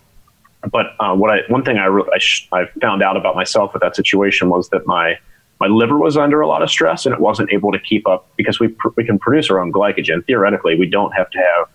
But 0.71 0.95
uh, 0.99 1.15
what 1.15 1.31
I 1.31 1.41
one 1.49 1.65
thing 1.65 1.79
I, 1.79 1.87
re- 1.87 2.11
I, 2.13 2.19
sh- 2.19 2.49
I 2.53 2.67
found 2.81 3.03
out 3.03 3.17
about 3.17 3.35
myself 3.35 3.73
with 3.75 3.83
that 3.83 3.97
situation 3.97 4.49
was 4.49 4.69
that 4.71 4.87
my 4.87 5.19
my 5.61 5.67
liver 5.67 5.99
was 5.99 6.17
under 6.17 6.41
a 6.41 6.49
lot 6.49 6.63
of 6.63 6.71
stress 6.71 7.07
and 7.07 7.15
it 7.15 7.21
wasn't 7.21 7.53
able 7.53 7.71
to 7.73 7.79
keep 7.79 8.07
up 8.09 8.27
because 8.37 8.59
we 8.59 8.69
pr- 8.69 8.89
we 8.97 9.05
can 9.05 9.19
produce 9.19 9.51
our 9.51 9.61
own 9.61 9.73
glycogen. 9.73 10.25
Theoretically, 10.25 10.77
we 10.77 10.89
don't 10.89 11.13
have 11.13 11.31
to 11.31 11.39
have 11.39 11.69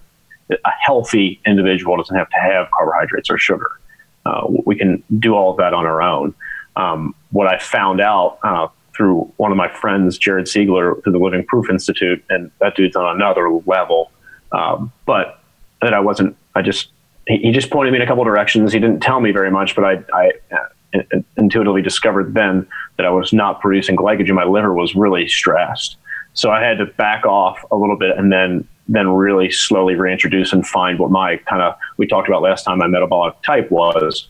a 0.49 0.71
healthy 0.81 1.39
individual 1.45 1.97
doesn't 1.97 2.15
have 2.15 2.29
to 2.29 2.37
have 2.37 2.69
carbohydrates 2.71 3.29
or 3.29 3.37
sugar. 3.37 3.79
Uh, 4.25 4.47
we 4.65 4.75
can 4.75 5.03
do 5.19 5.35
all 5.35 5.51
of 5.51 5.57
that 5.57 5.73
on 5.73 5.85
our 5.85 6.01
own. 6.01 6.33
Um, 6.75 7.15
what 7.31 7.47
I 7.47 7.59
found 7.59 8.01
out 8.01 8.39
uh, 8.43 8.67
through 8.99 9.31
one 9.37 9.49
of 9.49 9.57
my 9.57 9.69
friends, 9.69 10.17
Jared 10.17 10.45
Siegler, 10.45 11.01
through 11.01 11.13
the 11.13 11.19
Living 11.19 11.45
Proof 11.45 11.69
Institute, 11.69 12.21
and 12.29 12.51
that 12.59 12.75
dude's 12.75 12.97
on 12.97 13.15
another 13.15 13.49
level. 13.65 14.11
Um, 14.51 14.91
but 15.05 15.41
that 15.81 15.93
I 15.93 16.01
wasn't. 16.01 16.35
I 16.53 16.61
just 16.61 16.89
he, 17.25 17.37
he 17.37 17.51
just 17.53 17.69
pointed 17.69 17.91
me 17.91 17.99
in 17.99 18.01
a 18.01 18.05
couple 18.05 18.25
directions. 18.25 18.73
He 18.73 18.79
didn't 18.79 18.99
tell 18.99 19.21
me 19.21 19.31
very 19.31 19.49
much, 19.49 19.73
but 19.73 19.85
I, 19.85 20.03
I 20.13 20.31
uh, 20.51 21.21
intuitively 21.37 21.81
discovered 21.81 22.33
then 22.33 22.67
that 22.97 23.05
I 23.05 23.09
was 23.09 23.31
not 23.31 23.61
producing 23.61 23.95
glycogen. 23.95 24.33
My 24.33 24.43
liver 24.43 24.73
was 24.73 24.93
really 24.95 25.29
stressed, 25.29 25.95
so 26.33 26.51
I 26.51 26.61
had 26.61 26.79
to 26.79 26.85
back 26.85 27.25
off 27.25 27.63
a 27.71 27.77
little 27.77 27.97
bit 27.97 28.17
and 28.17 28.33
then 28.33 28.67
then 28.89 29.07
really 29.07 29.51
slowly 29.51 29.93
reintroduce 29.93 30.51
and 30.51 30.67
find 30.67 30.97
what 30.99 31.11
my 31.11 31.37
kind 31.37 31.61
of 31.61 31.75
we 31.97 32.07
talked 32.07 32.27
about 32.27 32.41
last 32.41 32.63
time 32.63 32.79
my 32.79 32.87
metabolic 32.87 33.39
type 33.43 33.71
was. 33.71 34.27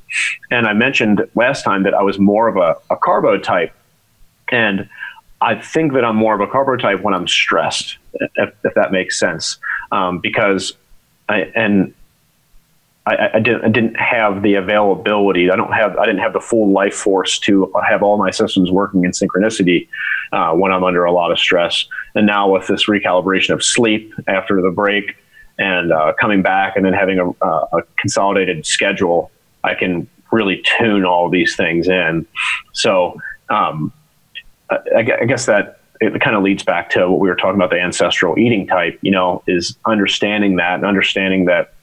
And 0.51 0.67
I 0.67 0.73
mentioned 0.73 1.25
last 1.33 1.63
time 1.63 1.83
that 1.83 1.93
I 1.93 2.03
was 2.03 2.19
more 2.19 2.47
of 2.49 2.57
a, 2.57 2.75
a 2.93 2.97
carbo 2.97 3.39
type, 3.39 3.73
and 4.51 4.89
I 5.41 5.55
think 5.55 5.93
that 5.93 6.03
I'm 6.03 6.15
more 6.15 6.35
of 6.35 6.41
a 6.41 6.47
carbo 6.47 6.75
type 6.75 7.01
when 7.01 7.13
I'm 7.13 7.27
stressed, 7.27 7.97
if, 8.13 8.53
if 8.63 8.73
that 8.73 8.91
makes 8.91 9.19
sense, 9.19 9.57
um, 9.91 10.19
because 10.19 10.73
I 11.29 11.51
and 11.55 11.93
I, 13.05 13.29
I, 13.35 13.39
didn't 13.39 13.63
I 13.63 13.69
didn't 13.69 13.95
have 13.95 14.41
the 14.41 14.55
availability. 14.55 15.49
I 15.49 15.55
don't 15.55 15.71
have 15.71 15.97
I 15.97 16.05
didn't 16.05 16.21
have 16.21 16.33
the 16.33 16.41
full 16.41 16.71
life 16.71 16.93
force 16.93 17.39
to 17.39 17.71
have 17.87 18.03
all 18.03 18.17
my 18.17 18.31
systems 18.31 18.69
working 18.69 19.05
in 19.05 19.11
synchronicity 19.11 19.87
uh, 20.33 20.51
when 20.53 20.71
I'm 20.71 20.83
under 20.83 21.05
a 21.05 21.11
lot 21.11 21.31
of 21.31 21.39
stress. 21.39 21.85
And 22.15 22.27
now 22.27 22.49
with 22.49 22.67
this 22.67 22.87
recalibration 22.87 23.53
of 23.53 23.63
sleep 23.63 24.13
after 24.27 24.61
the 24.61 24.71
break 24.71 25.15
and 25.57 25.93
uh, 25.93 26.13
coming 26.19 26.41
back 26.41 26.75
and 26.75 26.85
then 26.85 26.93
having 26.93 27.19
a, 27.19 27.29
a 27.45 27.81
consolidated 27.97 28.65
schedule, 28.65 29.31
I 29.63 29.75
can 29.75 30.07
really 30.31 30.61
tune 30.77 31.05
all 31.05 31.29
these 31.29 31.55
things 31.55 31.87
in. 31.87 32.25
So 32.73 33.19
um, 33.49 33.91
I, 34.71 34.99
I 35.21 35.25
guess 35.25 35.45
that 35.45 35.79
it 36.01 36.21
kind 36.21 36.35
of 36.35 36.43
leads 36.43 36.63
back 36.63 36.89
to 36.91 37.09
what 37.09 37.19
we 37.19 37.27
were 37.27 37.35
talking 37.35 37.55
about 37.55 37.71
the 37.71 37.79
ancestral 37.79 38.37
eating 38.39 38.67
type. 38.67 38.97
You 39.01 39.11
know, 39.11 39.43
is 39.47 39.77
understanding 39.85 40.55
that 40.57 40.75
and 40.75 40.85
understanding 40.85 41.45
that 41.45 41.73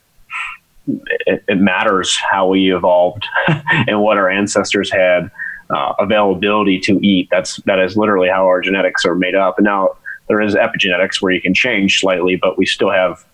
it, 1.25 1.43
it 1.47 1.59
matters 1.59 2.17
how 2.17 2.47
we 2.47 2.73
evolved 2.73 3.25
and 3.87 4.01
what 4.01 4.17
our 4.17 4.29
ancestors 4.29 4.91
had 4.91 5.29
uh, 5.69 5.93
availability 5.99 6.79
to 6.79 6.99
eat. 7.05 7.27
That's 7.29 7.57
that 7.65 7.79
is 7.79 7.97
literally 7.97 8.29
how 8.29 8.45
our 8.45 8.61
genetics 8.61 9.05
are 9.05 9.15
made 9.15 9.35
up. 9.35 9.57
And 9.57 9.65
now 9.65 9.97
there 10.27 10.41
is 10.41 10.55
epigenetics 10.55 11.21
where 11.21 11.31
you 11.31 11.41
can 11.41 11.53
change 11.53 11.99
slightly, 11.99 12.35
but 12.35 12.57
we 12.57 12.65
still 12.65 12.91
have 12.91 13.25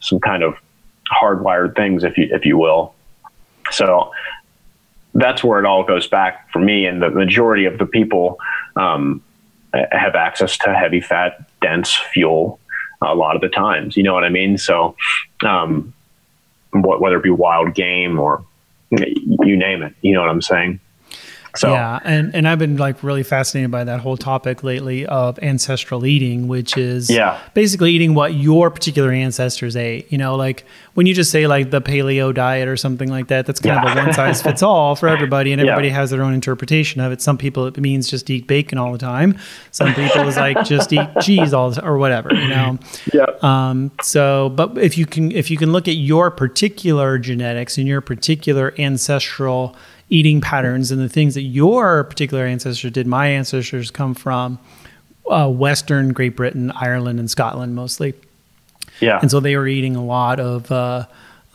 some 0.00 0.20
kind 0.20 0.42
of 0.42 0.56
hardwired 1.20 1.74
things, 1.74 2.04
if 2.04 2.16
you 2.16 2.28
if 2.30 2.44
you 2.44 2.58
will. 2.58 2.94
So 3.70 4.12
that's 5.20 5.44
where 5.44 5.58
it 5.58 5.66
all 5.66 5.84
goes 5.84 6.06
back 6.06 6.50
for 6.52 6.60
me. 6.60 6.86
And 6.86 7.02
the 7.02 7.10
majority 7.10 7.64
of 7.64 7.78
the 7.78 7.86
people 7.86 8.38
um, 8.76 9.22
have 9.72 10.14
access 10.14 10.56
to 10.58 10.74
heavy 10.74 11.00
fat, 11.00 11.48
dense 11.60 11.94
fuel 12.12 12.60
a 13.00 13.14
lot 13.14 13.36
of 13.36 13.42
the 13.42 13.48
times. 13.48 13.96
You 13.96 14.02
know 14.02 14.14
what 14.14 14.24
I 14.24 14.28
mean? 14.28 14.58
So. 14.58 14.96
Um, 15.44 15.94
whether 16.72 17.16
it 17.16 17.22
be 17.22 17.30
wild 17.30 17.74
game 17.74 18.18
or 18.18 18.44
you 18.90 19.56
name 19.56 19.82
it. 19.82 19.94
You 20.00 20.14
know 20.14 20.20
what 20.20 20.30
I'm 20.30 20.42
saying? 20.42 20.80
So 21.56 21.72
yeah, 21.72 21.98
and 22.04 22.34
and 22.34 22.46
I've 22.46 22.58
been 22.58 22.76
like 22.76 23.02
really 23.02 23.22
fascinated 23.22 23.70
by 23.70 23.84
that 23.84 24.00
whole 24.00 24.16
topic 24.16 24.62
lately 24.62 25.06
of 25.06 25.38
ancestral 25.40 26.04
eating, 26.06 26.46
which 26.48 26.76
is 26.76 27.08
yeah. 27.10 27.38
basically 27.54 27.92
eating 27.92 28.14
what 28.14 28.34
your 28.34 28.70
particular 28.70 29.10
ancestors 29.10 29.76
ate. 29.76 30.10
You 30.12 30.18
know, 30.18 30.36
like 30.36 30.64
when 30.94 31.06
you 31.06 31.14
just 31.14 31.30
say 31.30 31.46
like 31.46 31.70
the 31.70 31.80
paleo 31.80 32.34
diet 32.34 32.68
or 32.68 32.76
something 32.76 33.08
like 33.08 33.28
that, 33.28 33.46
that's 33.46 33.60
kind 33.60 33.76
Yeah. 33.82 33.92
of 33.92 33.96
a 33.98 34.00
one 34.04 34.12
size 34.12 34.42
fits 34.42 34.62
all 34.62 34.94
for 34.94 35.08
everybody, 35.08 35.52
and 35.52 35.60
Yeah. 35.64 35.72
everybody 35.72 35.88
has 35.90 36.10
their 36.10 36.22
own 36.22 36.34
interpretation 36.34 37.00
of 37.00 37.12
it. 37.12 37.22
Some 37.22 37.38
people 37.38 37.66
it 37.66 37.78
means 37.78 38.08
just 38.08 38.28
eat 38.30 38.46
bacon 38.46 38.78
all 38.78 38.92
the 38.92 38.98
time. 38.98 39.38
Some 39.70 39.94
people 39.94 40.28
is 40.28 40.36
like 40.36 40.64
just 40.64 40.92
eat 40.92 41.08
cheese 41.22 41.52
all 41.54 41.70
the, 41.70 41.84
or 41.84 41.98
whatever. 41.98 42.32
You 42.34 42.48
know. 42.48 42.78
Yeah. 43.14 43.26
Um, 43.42 43.90
so, 44.02 44.50
but 44.50 44.76
if 44.76 44.98
you 44.98 45.06
can, 45.06 45.32
if 45.32 45.50
you 45.50 45.56
can 45.56 45.72
look 45.72 45.88
at 45.88 45.94
your 45.96 46.30
particular 46.30 47.18
genetics 47.18 47.78
and 47.78 47.88
your 47.88 48.00
particular 48.00 48.74
ancestral 48.78 49.74
eating 50.10 50.40
patterns 50.40 50.90
and 50.90 51.00
the 51.00 51.08
things 51.08 51.34
that 51.34 51.42
your 51.42 52.04
particular 52.04 52.44
ancestors 52.46 52.90
did, 52.92 53.06
my 53.06 53.26
ancestors 53.28 53.90
come 53.90 54.14
from 54.14 54.58
uh, 55.30 55.48
Western 55.50 56.12
Great 56.12 56.34
Britain, 56.36 56.70
Ireland, 56.70 57.18
and 57.20 57.30
Scotland 57.30 57.74
mostly, 57.74 58.14
Yeah. 59.00 59.18
and 59.20 59.30
so 59.30 59.40
they 59.40 59.56
were 59.56 59.68
eating 59.68 59.96
a 59.96 60.04
lot 60.04 60.40
of 60.40 60.72
uh, 60.72 61.06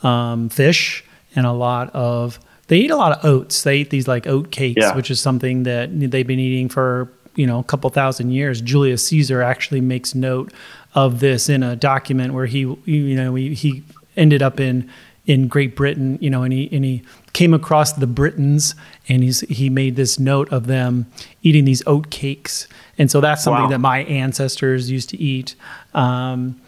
um, 0.02 0.48
fish 0.48 1.04
and 1.34 1.46
a 1.46 1.52
lot 1.52 1.90
of. 1.94 2.38
They 2.68 2.78
eat 2.78 2.90
a 2.90 2.96
lot 2.96 3.12
of 3.12 3.24
oats. 3.24 3.62
They 3.62 3.78
eat 3.78 3.90
these 3.90 4.08
like 4.08 4.26
oat 4.26 4.50
cakes, 4.50 4.80
Yeah. 4.80 4.94
which 4.96 5.10
is 5.10 5.20
something 5.20 5.64
that 5.64 5.90
they've 6.10 6.26
been 6.26 6.38
eating 6.38 6.68
for 6.68 7.10
you 7.34 7.46
know 7.46 7.58
a 7.58 7.64
couple 7.64 7.90
thousand 7.90 8.30
years. 8.30 8.60
Julius 8.60 9.06
Caesar 9.08 9.42
actually 9.42 9.80
makes 9.80 10.14
note 10.14 10.52
of 10.94 11.18
this 11.20 11.48
in 11.48 11.62
a 11.64 11.74
document 11.74 12.32
where 12.32 12.46
he 12.46 12.60
you 12.60 13.16
know 13.16 13.34
he, 13.34 13.52
he 13.54 13.82
ended 14.16 14.40
up 14.42 14.60
in 14.60 14.88
in 15.26 15.48
Great 15.48 15.74
Britain, 15.74 16.18
you 16.20 16.28
know, 16.28 16.42
and 16.42 16.52
he 16.52 16.68
and 16.72 16.84
he 16.84 17.02
came 17.32 17.54
across 17.54 17.92
the 17.92 18.06
Britons 18.06 18.74
and 19.08 19.22
he's 19.22 19.40
he 19.40 19.70
made 19.70 19.96
this 19.96 20.18
note 20.18 20.52
of 20.52 20.66
them 20.66 21.06
eating 21.42 21.64
these 21.64 21.82
oat 21.86 22.10
cakes. 22.10 22.68
And 22.98 23.10
so 23.10 23.20
that's 23.20 23.42
something 23.42 23.64
Wow. 23.64 23.70
that 23.70 23.78
my 23.80 24.00
ancestors 24.04 24.90
used 24.90 25.08
to 25.10 25.16
eat. 25.18 25.54
Um, 25.94 26.60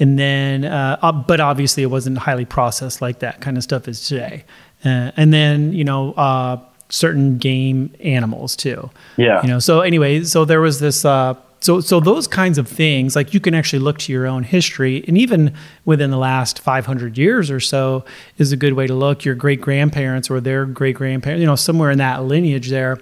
and 0.00 0.18
then, 0.18 0.64
uh, 0.64 0.96
uh, 1.02 1.12
but 1.12 1.40
obviously, 1.40 1.82
it 1.82 1.86
wasn't 1.90 2.18
highly 2.18 2.44
processed 2.44 3.02
like 3.02 3.18
that 3.18 3.40
kind 3.40 3.56
of 3.56 3.62
stuff 3.62 3.88
is 3.88 4.06
today. 4.06 4.44
Uh, 4.84 5.10
and 5.16 5.32
then, 5.32 5.72
you 5.72 5.84
know, 5.84 6.12
uh, 6.12 6.56
certain 6.88 7.36
game 7.36 7.92
animals 8.02 8.56
too. 8.56 8.90
Yeah. 9.16 9.42
You 9.42 9.48
know, 9.48 9.58
so 9.58 9.80
anyway, 9.80 10.24
so 10.24 10.44
there 10.44 10.60
was 10.60 10.80
this. 10.80 11.04
Uh, 11.04 11.34
so 11.60 11.80
so 11.80 12.00
those 12.00 12.26
kinds 12.26 12.58
of 12.58 12.68
things, 12.68 13.16
like 13.16 13.34
you 13.34 13.40
can 13.40 13.54
actually 13.54 13.80
look 13.80 13.98
to 13.98 14.12
your 14.12 14.26
own 14.26 14.44
history, 14.44 15.04
and 15.08 15.18
even 15.18 15.54
within 15.84 16.10
the 16.10 16.16
last 16.16 16.60
500 16.60 17.18
years 17.18 17.50
or 17.50 17.60
so, 17.60 18.04
is 18.38 18.52
a 18.52 18.56
good 18.56 18.74
way 18.74 18.86
to 18.86 18.94
look. 18.94 19.24
Your 19.24 19.34
great 19.34 19.60
grandparents 19.60 20.30
or 20.30 20.40
their 20.40 20.66
great 20.66 20.96
grandparents, 20.96 21.40
you 21.40 21.46
know, 21.46 21.56
somewhere 21.56 21.90
in 21.90 21.98
that 21.98 22.24
lineage 22.24 22.68
there. 22.68 22.98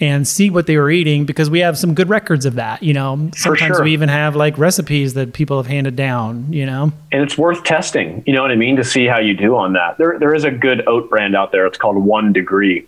And 0.00 0.26
see 0.26 0.50
what 0.50 0.66
they 0.66 0.76
were 0.76 0.90
eating 0.90 1.24
because 1.24 1.48
we 1.48 1.60
have 1.60 1.78
some 1.78 1.94
good 1.94 2.08
records 2.08 2.46
of 2.46 2.56
that. 2.56 2.82
You 2.82 2.92
know, 2.92 3.30
sometimes 3.36 3.76
sure. 3.76 3.84
we 3.84 3.92
even 3.92 4.08
have 4.08 4.34
like 4.34 4.58
recipes 4.58 5.14
that 5.14 5.32
people 5.32 5.56
have 5.56 5.68
handed 5.68 5.94
down. 5.94 6.52
You 6.52 6.66
know, 6.66 6.92
and 7.12 7.22
it's 7.22 7.38
worth 7.38 7.62
testing. 7.62 8.24
You 8.26 8.32
know 8.32 8.42
what 8.42 8.50
I 8.50 8.56
mean 8.56 8.74
to 8.74 8.84
see 8.84 9.06
how 9.06 9.20
you 9.20 9.34
do 9.34 9.56
on 9.56 9.74
that. 9.74 9.96
There, 9.96 10.18
there 10.18 10.34
is 10.34 10.42
a 10.42 10.50
good 10.50 10.86
oat 10.88 11.08
brand 11.08 11.36
out 11.36 11.52
there. 11.52 11.64
It's 11.64 11.78
called 11.78 11.96
One 11.96 12.32
Degree. 12.32 12.84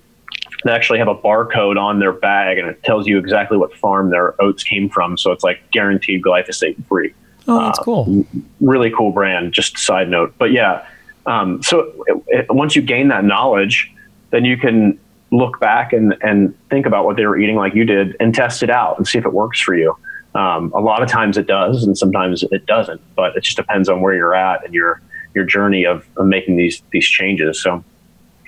They 0.64 0.72
actually 0.72 0.98
have 0.98 1.08
a 1.08 1.14
barcode 1.14 1.78
on 1.80 1.98
their 2.00 2.12
bag, 2.12 2.58
and 2.58 2.68
it 2.68 2.82
tells 2.82 3.06
you 3.06 3.18
exactly 3.18 3.56
what 3.58 3.74
farm 3.76 4.10
their 4.10 4.40
oats 4.42 4.62
came 4.62 4.88
from. 4.88 5.16
So 5.16 5.30
it's 5.32 5.44
like 5.44 5.70
guaranteed 5.70 6.22
glyphosate 6.22 6.82
free. 6.86 7.14
oh, 7.46 7.60
that's 7.60 7.78
Uh, 7.78 7.82
cool. 7.82 8.26
Really 8.60 8.90
cool 8.90 9.12
brand. 9.12 9.52
Just 9.52 9.76
a 9.76 9.78
side 9.80 10.08
note, 10.08 10.34
but 10.38 10.50
yeah. 10.52 10.86
Um, 11.26 11.62
so 11.62 11.92
it, 12.06 12.22
it, 12.28 12.46
once 12.54 12.74
you 12.76 12.82
gain 12.82 13.08
that 13.08 13.24
knowledge, 13.24 13.92
then 14.30 14.44
you 14.44 14.56
can 14.56 14.98
look 15.32 15.58
back 15.60 15.92
and 15.92 16.14
and 16.22 16.54
think 16.70 16.86
about 16.86 17.04
what 17.04 17.16
they 17.16 17.26
were 17.26 17.36
eating, 17.38 17.56
like 17.56 17.74
you 17.74 17.84
did, 17.84 18.16
and 18.20 18.34
test 18.34 18.62
it 18.62 18.70
out 18.70 18.96
and 18.96 19.06
see 19.06 19.18
if 19.18 19.24
it 19.24 19.32
works 19.32 19.60
for 19.60 19.74
you. 19.74 19.96
Um, 20.34 20.70
a 20.74 20.80
lot 20.80 21.02
of 21.02 21.08
times 21.08 21.36
it 21.38 21.46
does, 21.46 21.82
and 21.84 21.96
sometimes 21.96 22.44
it 22.52 22.66
doesn't. 22.66 23.00
But 23.16 23.36
it 23.36 23.42
just 23.42 23.56
depends 23.56 23.88
on 23.88 24.00
where 24.00 24.14
you're 24.14 24.34
at 24.34 24.64
and 24.64 24.72
your 24.74 25.00
your 25.34 25.44
journey 25.44 25.84
of, 25.84 26.06
of 26.16 26.26
making 26.26 26.56
these 26.56 26.82
these 26.92 27.06
changes. 27.06 27.60
So 27.62 27.82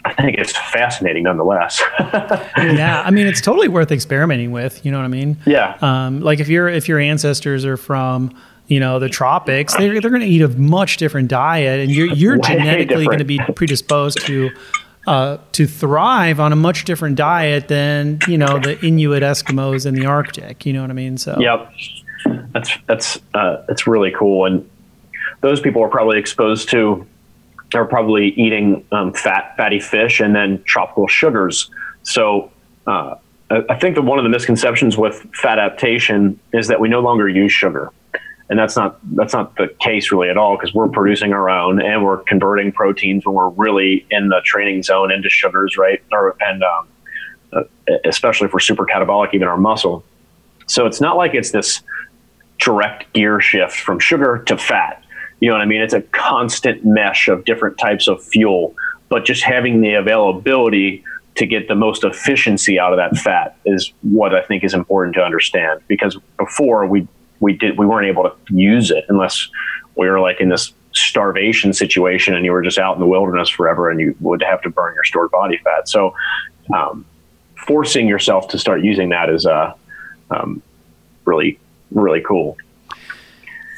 I 0.05 0.22
think 0.22 0.38
it's 0.38 0.57
fascinating 0.57 1.24
nonetheless. 1.24 1.82
yeah, 2.01 3.03
I 3.05 3.11
mean, 3.11 3.26
it's 3.26 3.40
totally 3.40 3.68
worth 3.68 3.90
experimenting 3.90 4.53
with. 4.53 4.84
You 4.84 4.92
know 4.92 4.99
what 4.99 5.05
I 5.05 5.09
mean? 5.09 5.36
Yeah. 5.46 5.76
Um, 5.80 6.20
like 6.20 6.40
if 6.40 6.49
your 6.49 6.68
if 6.68 6.88
your 6.88 6.99
ancestors 6.99 7.64
are 7.64 7.76
from 7.76 8.34
you 8.68 8.80
know 8.80 8.99
the 8.99 9.09
tropics, 9.09 9.76
they're 9.76 10.01
they're 10.01 10.11
going 10.11 10.22
to 10.22 10.28
eat 10.28 10.42
a 10.42 10.49
much 10.49 10.99
different 10.99 11.28
diet, 11.28 11.80
and 11.80 11.90
you're 11.90 12.07
you're 12.07 12.38
genetically 12.42 13.07
going 13.07 13.18
to 13.18 13.24
be 13.24 13.40
predisposed 13.55 14.24
to. 14.26 14.51
Uh, 15.07 15.38
to 15.53 15.66
thrive 15.66 16.38
on 16.38 16.53
a 16.53 16.57
much 16.57 16.84
different 16.84 17.16
diet 17.16 17.68
than 17.68 18.18
you 18.28 18.36
know 18.36 18.59
the 18.59 18.78
Inuit 18.84 19.22
Eskimos 19.22 19.86
in 19.86 19.94
the 19.94 20.05
Arctic. 20.05 20.66
You 20.66 20.74
know 20.74 20.82
what 20.82 20.90
I 20.90 20.92
mean? 20.92 21.16
So 21.16 21.34
yep, 21.40 21.72
that's 22.53 22.70
that's 22.86 23.18
uh, 23.32 23.62
that's 23.66 23.86
really 23.86 24.11
cool, 24.11 24.44
and 24.44 24.68
those 25.40 25.62
people 25.62 25.82
are 25.82 25.88
probably 25.88 26.18
exposed 26.18 26.68
to 26.70 27.07
are 27.74 27.84
probably 27.84 28.28
eating 28.30 28.84
um, 28.92 29.12
fat, 29.12 29.54
fatty 29.56 29.80
fish, 29.80 30.20
and 30.20 30.34
then 30.34 30.62
tropical 30.64 31.06
sugars. 31.06 31.70
So 32.02 32.50
uh, 32.86 33.16
I 33.50 33.78
think 33.78 33.96
that 33.96 34.02
one 34.02 34.18
of 34.18 34.24
the 34.24 34.30
misconceptions 34.30 34.96
with 34.96 35.26
fat 35.34 35.58
adaptation 35.58 36.38
is 36.52 36.68
that 36.68 36.80
we 36.80 36.88
no 36.88 37.00
longer 37.00 37.28
use 37.28 37.52
sugar, 37.52 37.90
and 38.48 38.58
that's 38.58 38.76
not 38.76 38.98
that's 39.16 39.32
not 39.32 39.56
the 39.56 39.68
case 39.80 40.10
really 40.10 40.28
at 40.28 40.36
all 40.36 40.56
because 40.56 40.74
we're 40.74 40.88
producing 40.88 41.32
our 41.32 41.48
own 41.50 41.80
and 41.80 42.04
we're 42.04 42.18
converting 42.18 42.72
proteins 42.72 43.26
when 43.26 43.34
we're 43.34 43.50
really 43.50 44.06
in 44.10 44.28
the 44.28 44.40
training 44.44 44.82
zone 44.82 45.12
into 45.12 45.28
sugars, 45.28 45.76
right? 45.76 46.02
Or 46.12 46.36
and 46.40 46.62
um, 46.62 46.88
uh, 47.52 47.62
especially 48.04 48.46
if 48.46 48.52
we're 48.52 48.60
super 48.60 48.86
catabolic, 48.86 49.34
even 49.34 49.48
our 49.48 49.56
muscle. 49.56 50.04
So 50.66 50.86
it's 50.86 51.00
not 51.00 51.16
like 51.16 51.34
it's 51.34 51.50
this 51.50 51.82
direct 52.58 53.10
gear 53.14 53.40
shift 53.40 53.76
from 53.76 53.98
sugar 53.98 54.42
to 54.46 54.58
fat 54.58 55.02
you 55.41 55.49
know 55.49 55.55
what 55.55 55.62
I 55.62 55.66
mean? 55.66 55.80
It's 55.80 55.95
a 55.95 56.03
constant 56.03 56.84
mesh 56.84 57.28
of 57.28 57.45
different 57.45 57.78
types 57.78 58.09
of 58.09 58.22
fuel, 58.22 58.74
but 59.09 59.24
just 59.24 59.43
having 59.43 59.80
the 59.80 59.95
availability 59.95 61.05
to 61.36 61.47
get 61.47 61.68
the 61.68 61.74
most 61.74 62.03
efficiency 62.03 62.80
out 62.80 62.93
of 62.93 62.97
that 62.97 63.16
fat 63.16 63.57
is 63.64 63.93
what 64.03 64.34
I 64.34 64.43
think 64.43 64.64
is 64.64 64.74
important 64.74 65.14
to 65.14 65.22
understand. 65.22 65.80
Because 65.86 66.18
before 66.36 66.86
we 66.86 67.07
we 67.41 67.53
did 67.53 67.78
we 67.78 67.86
weren't 67.86 68.07
able 68.07 68.24
to 68.24 68.36
use 68.55 68.91
it 68.91 69.05
unless 69.09 69.49
we 69.95 70.09
were 70.09 70.18
like 70.18 70.41
in 70.41 70.49
this 70.49 70.72
starvation 70.93 71.72
situation 71.72 72.34
and 72.34 72.45
you 72.45 72.51
were 72.51 72.62
just 72.62 72.78
out 72.78 72.95
in 72.95 73.01
the 73.01 73.07
wilderness 73.07 73.49
forever 73.49 73.89
and 73.91 74.01
you 74.01 74.16
would 74.20 74.43
have 74.43 74.61
to 74.62 74.70
burn 74.70 74.95
your 74.95 75.05
stored 75.05 75.30
body 75.30 75.59
fat. 75.59 75.89
So 75.89 76.14
um, 76.74 77.07
forcing 77.66 78.09
yourself 78.09 78.49
to 78.49 78.59
start 78.59 78.82
using 78.82 79.11
that 79.11 79.30
is 79.30 79.47
uh, 79.47 79.74
um, 80.30 80.61
really 81.24 81.61
really 81.93 82.20
cool. 82.20 82.57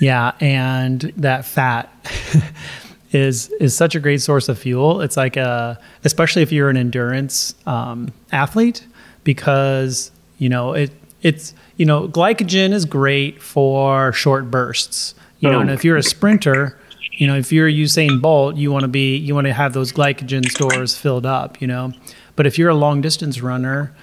Yeah, 0.01 0.33
and 0.41 1.01
that 1.19 1.45
fat 1.45 1.91
is 3.13 3.51
is 3.61 3.77
such 3.77 3.95
a 3.95 4.01
great 4.01 4.23
source 4.23 4.49
of 4.49 4.59
fuel. 4.59 5.03
It's 5.03 5.17
like 5.17 5.37
a, 5.37 5.79
especially 6.05 6.43
if 6.43 6.51
you're 6.51 6.71
an 6.71 6.77
endurance 6.77 7.55
um, 7.67 8.13
athlete, 8.33 8.87
because 9.25 10.11
you 10.39 10.49
know 10.49 10.73
it 10.73 10.91
it's 11.23 11.55
you 11.77 11.85
know 11.85 12.09
glycogen 12.09 12.73
is 12.73 12.85
great 12.87 13.43
for 13.43 14.13
short 14.13 14.51
bursts. 14.51 15.15
You 15.39 15.49
know, 15.49 15.61
and 15.61 15.71
if 15.71 15.85
you're 15.87 15.97
a 15.97 16.03
sprinter, 16.03 16.79
you 17.13 17.27
know 17.27 17.37
if 17.37 17.51
you're 17.53 17.69
Usain 17.69 18.21
Bolt, 18.21 18.57
you 18.57 18.73
want 18.73 18.83
to 18.83 18.89
be 18.89 19.17
you 19.17 19.35
want 19.35 19.47
to 19.47 19.53
have 19.53 19.73
those 19.73 19.93
glycogen 19.93 20.51
stores 20.51 20.97
filled 20.97 21.27
up. 21.27 21.61
You 21.61 21.67
know, 21.67 21.93
but 22.37 22.47
if 22.47 22.59
you're 22.59 22.69
a 22.71 22.75
long 22.75 23.01
distance 23.01 23.41
runner 23.41 23.95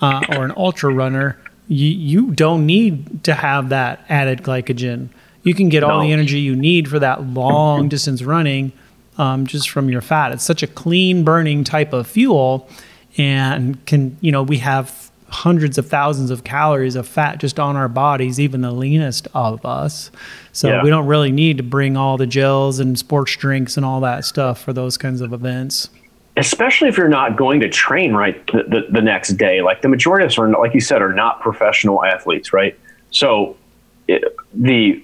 uh, 0.00 0.22
or 0.30 0.44
an 0.44 0.52
ultra 0.56 0.92
runner, 0.92 1.38
you 1.68 1.88
you 1.88 2.30
don't 2.32 2.66
need 2.66 3.24
to 3.24 3.34
have 3.34 3.70
that 3.70 4.04
added 4.08 4.42
glycogen 4.42 5.08
you 5.46 5.54
can 5.54 5.68
get 5.68 5.80
no. 5.80 5.90
all 5.90 6.00
the 6.00 6.12
energy 6.12 6.40
you 6.40 6.56
need 6.56 6.88
for 6.88 6.98
that 6.98 7.22
long 7.22 7.88
distance 7.88 8.20
running 8.22 8.72
um, 9.16 9.46
just 9.46 9.70
from 9.70 9.88
your 9.88 10.00
fat. 10.00 10.32
It's 10.32 10.44
such 10.44 10.64
a 10.64 10.66
clean 10.66 11.22
burning 11.22 11.62
type 11.62 11.92
of 11.92 12.08
fuel, 12.08 12.68
and 13.16 13.84
can 13.86 14.16
you 14.20 14.32
know 14.32 14.42
we 14.42 14.58
have 14.58 15.06
hundreds 15.28 15.78
of 15.78 15.88
thousands 15.88 16.30
of 16.30 16.42
calories 16.42 16.96
of 16.96 17.06
fat 17.06 17.38
just 17.38 17.60
on 17.60 17.76
our 17.76 17.88
bodies, 17.88 18.40
even 18.40 18.60
the 18.60 18.72
leanest 18.72 19.28
of 19.34 19.64
us. 19.64 20.10
So 20.52 20.68
yeah. 20.68 20.82
we 20.82 20.90
don't 20.90 21.06
really 21.06 21.30
need 21.30 21.58
to 21.58 21.62
bring 21.62 21.96
all 21.96 22.16
the 22.16 22.26
gels 22.26 22.80
and 22.80 22.98
sports 22.98 23.36
drinks 23.36 23.76
and 23.76 23.86
all 23.86 24.00
that 24.00 24.24
stuff 24.24 24.60
for 24.60 24.72
those 24.72 24.96
kinds 24.96 25.20
of 25.20 25.32
events. 25.32 25.90
Especially 26.36 26.88
if 26.88 26.96
you're 26.96 27.08
not 27.08 27.36
going 27.36 27.60
to 27.60 27.68
train 27.68 28.14
right 28.14 28.44
the, 28.48 28.64
the, 28.64 28.86
the 28.90 29.02
next 29.02 29.30
day. 29.36 29.62
Like 29.62 29.82
the 29.82 29.88
majority 29.88 30.24
of 30.24 30.30
us 30.30 30.38
are, 30.38 30.48
like 30.48 30.74
you 30.74 30.80
said, 30.80 31.02
are 31.02 31.12
not 31.12 31.40
professional 31.40 32.04
athletes, 32.04 32.52
right? 32.52 32.78
So 33.10 33.56
it, 34.06 34.22
the 34.52 35.02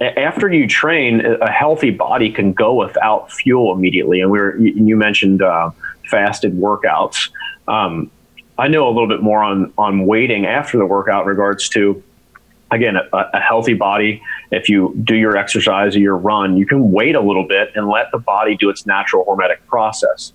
after 0.00 0.50
you 0.52 0.66
train, 0.66 1.20
a 1.20 1.50
healthy 1.50 1.90
body 1.90 2.30
can 2.30 2.52
go 2.52 2.74
without 2.74 3.30
fuel 3.30 3.72
immediately. 3.72 4.20
And 4.20 4.30
we 4.30 4.38
are 4.38 4.56
you 4.56 4.96
mentioned 4.96 5.42
uh, 5.42 5.70
fasted 6.10 6.54
workouts. 6.54 7.30
Um, 7.68 8.10
I 8.58 8.68
know 8.68 8.88
a 8.88 8.92
little 8.92 9.08
bit 9.08 9.22
more 9.22 9.42
on 9.42 9.72
on 9.76 10.06
waiting 10.06 10.46
after 10.46 10.78
the 10.78 10.86
workout 10.86 11.22
in 11.22 11.28
regards 11.28 11.68
to 11.70 12.02
again 12.70 12.96
a, 12.96 13.16
a, 13.34 13.40
healthy 13.40 13.74
body. 13.74 14.22
If 14.50 14.68
you 14.68 14.94
do 15.04 15.14
your 15.14 15.36
exercise 15.36 15.96
or 15.96 16.00
your 16.00 16.16
run, 16.16 16.56
you 16.56 16.66
can 16.66 16.92
wait 16.92 17.14
a 17.14 17.20
little 17.20 17.46
bit 17.46 17.70
and 17.74 17.88
let 17.88 18.10
the 18.10 18.18
body 18.18 18.56
do 18.56 18.70
its 18.70 18.86
natural 18.86 19.24
hormetic 19.24 19.64
process. 19.66 20.32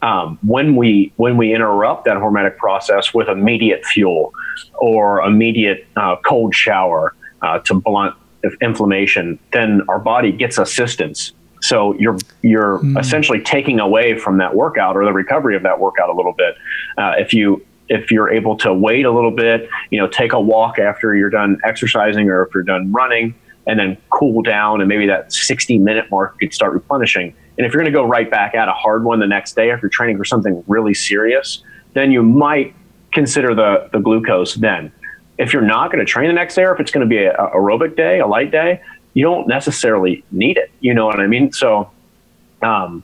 Um, 0.00 0.38
when 0.42 0.76
we 0.76 1.12
when 1.16 1.36
we 1.36 1.52
interrupt 1.52 2.04
that 2.04 2.18
hormetic 2.18 2.56
process 2.56 3.12
with 3.12 3.28
immediate 3.28 3.84
fuel 3.84 4.32
or 4.74 5.22
immediate 5.22 5.86
uh, 5.96 6.16
cold 6.24 6.54
shower 6.54 7.16
uh, 7.42 7.58
to 7.60 7.74
blunt 7.74 8.14
inflammation, 8.60 9.38
then 9.52 9.82
our 9.88 9.98
body 9.98 10.32
gets 10.32 10.58
assistance. 10.58 11.32
So 11.60 11.94
you're 11.94 12.18
you're 12.42 12.78
mm. 12.78 12.98
essentially 12.98 13.40
taking 13.40 13.80
away 13.80 14.18
from 14.18 14.38
that 14.38 14.54
workout 14.54 14.96
or 14.96 15.04
the 15.04 15.12
recovery 15.12 15.56
of 15.56 15.62
that 15.64 15.80
workout 15.80 16.08
a 16.08 16.14
little 16.14 16.32
bit. 16.32 16.56
Uh, 16.96 17.14
if 17.18 17.34
you 17.34 17.64
if 17.88 18.10
you're 18.10 18.30
able 18.30 18.56
to 18.58 18.72
wait 18.72 19.06
a 19.06 19.10
little 19.10 19.30
bit, 19.30 19.68
you 19.90 19.98
know, 19.98 20.06
take 20.06 20.32
a 20.32 20.40
walk 20.40 20.78
after 20.78 21.16
you're 21.16 21.30
done 21.30 21.58
exercising 21.64 22.28
or 22.28 22.44
if 22.44 22.54
you're 22.54 22.62
done 22.62 22.92
running, 22.92 23.34
and 23.66 23.78
then 23.78 23.96
cool 24.10 24.42
down, 24.42 24.80
and 24.80 24.88
maybe 24.88 25.06
that 25.06 25.32
60 25.32 25.78
minute 25.78 26.10
mark 26.10 26.38
could 26.38 26.52
start 26.52 26.72
replenishing. 26.72 27.34
And 27.56 27.66
if 27.66 27.72
you're 27.72 27.82
going 27.82 27.92
to 27.92 27.98
go 27.98 28.04
right 28.04 28.30
back 28.30 28.54
at 28.54 28.68
a 28.68 28.72
hard 28.72 29.04
one 29.04 29.18
the 29.18 29.26
next 29.26 29.56
day, 29.56 29.70
if 29.70 29.82
you're 29.82 29.88
training 29.88 30.16
for 30.16 30.24
something 30.24 30.62
really 30.68 30.94
serious, 30.94 31.62
then 31.94 32.12
you 32.12 32.22
might 32.22 32.74
consider 33.12 33.54
the 33.54 33.88
the 33.92 33.98
glucose 33.98 34.54
then 34.56 34.92
if 35.38 35.52
you're 35.52 35.62
not 35.62 35.92
going 35.92 36.04
to 36.04 36.10
train 36.10 36.26
the 36.26 36.34
next 36.34 36.56
day 36.56 36.64
or 36.64 36.74
if 36.74 36.80
it's 36.80 36.90
going 36.90 37.08
to 37.08 37.08
be 37.08 37.24
a, 37.24 37.32
a 37.32 37.50
aerobic 37.50 37.96
day, 37.96 38.18
a 38.18 38.26
light 38.26 38.50
day, 38.50 38.80
you 39.14 39.24
don't 39.24 39.48
necessarily 39.48 40.24
need 40.30 40.56
it. 40.56 40.70
You 40.80 40.94
know 40.94 41.06
what 41.06 41.20
I 41.20 41.26
mean? 41.26 41.52
So, 41.52 41.90
um, 42.62 43.02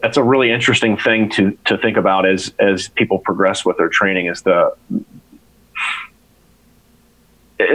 that's 0.00 0.16
a 0.16 0.22
really 0.22 0.50
interesting 0.50 0.96
thing 0.96 1.28
to 1.30 1.56
to 1.64 1.76
think 1.76 1.96
about 1.96 2.26
as 2.26 2.54
as 2.58 2.88
people 2.88 3.18
progress 3.18 3.64
with 3.64 3.76
their 3.78 3.88
training. 3.88 4.26
Is 4.26 4.42
the 4.42 4.74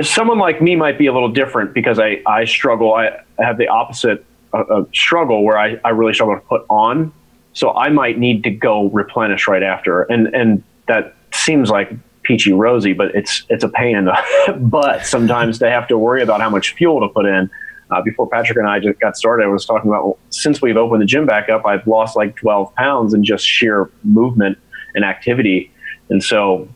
someone 0.01 0.39
like 0.39 0.61
me 0.61 0.76
might 0.76 0.97
be 0.97 1.07
a 1.07 1.14
little 1.14 1.32
different 1.32 1.74
because 1.74 1.99
I 1.99 2.22
I 2.26 2.45
struggle. 2.45 2.93
I 2.93 3.20
have 3.39 3.57
the 3.57 3.68
opposite 3.68 4.26
of 4.53 4.88
struggle 4.93 5.43
where 5.43 5.57
I 5.57 5.78
I 5.84 5.89
really 5.89 6.14
struggle 6.14 6.36
to 6.36 6.41
put 6.41 6.66
on. 6.70 7.11
So 7.53 7.72
I 7.76 7.89
might 7.89 8.18
need 8.18 8.43
to 8.45 8.49
go 8.49 8.89
replenish 8.89 9.47
right 9.47 9.64
after, 9.64 10.03
and 10.03 10.34
and 10.34 10.64
that 10.88 11.16
seems 11.34 11.70
like 11.70 11.91
peachy 12.24 12.53
rosy, 12.53 12.93
but 12.93 13.13
it's 13.15 13.43
it's 13.49 13.63
a 13.63 13.69
pain 13.69 13.97
in 13.97 14.05
the 14.05 14.57
butt 14.59 15.05
sometimes 15.05 15.59
to 15.59 15.69
have 15.69 15.88
to 15.88 15.97
worry 15.97 16.21
about 16.21 16.41
how 16.41 16.49
much 16.49 16.74
fuel 16.74 17.01
to 17.01 17.07
put 17.09 17.26
in. 17.26 17.49
Uh, 17.91 18.01
before 18.01 18.28
Patrick 18.28 18.57
and 18.57 18.67
I 18.67 18.80
just 18.80 18.99
got 18.99 19.15
started, 19.15 19.43
I 19.43 19.47
was 19.47 19.65
talking 19.65 19.89
about 19.89 20.03
well, 20.03 20.17
since 20.30 20.61
we've 20.61 20.78
opened 20.78 21.01
the 21.01 21.05
gym 21.05 21.26
back 21.26 21.49
up, 21.49 21.65
I've 21.65 21.86
lost 21.86 22.15
like 22.15 22.36
12 22.38 22.74
pounds 22.76 23.13
in 23.13 23.24
just 23.24 23.45
sheer 23.45 23.91
movement 24.03 24.57
and 24.95 25.05
activity. 25.05 25.71
And 26.09 26.24
so 26.24 26.67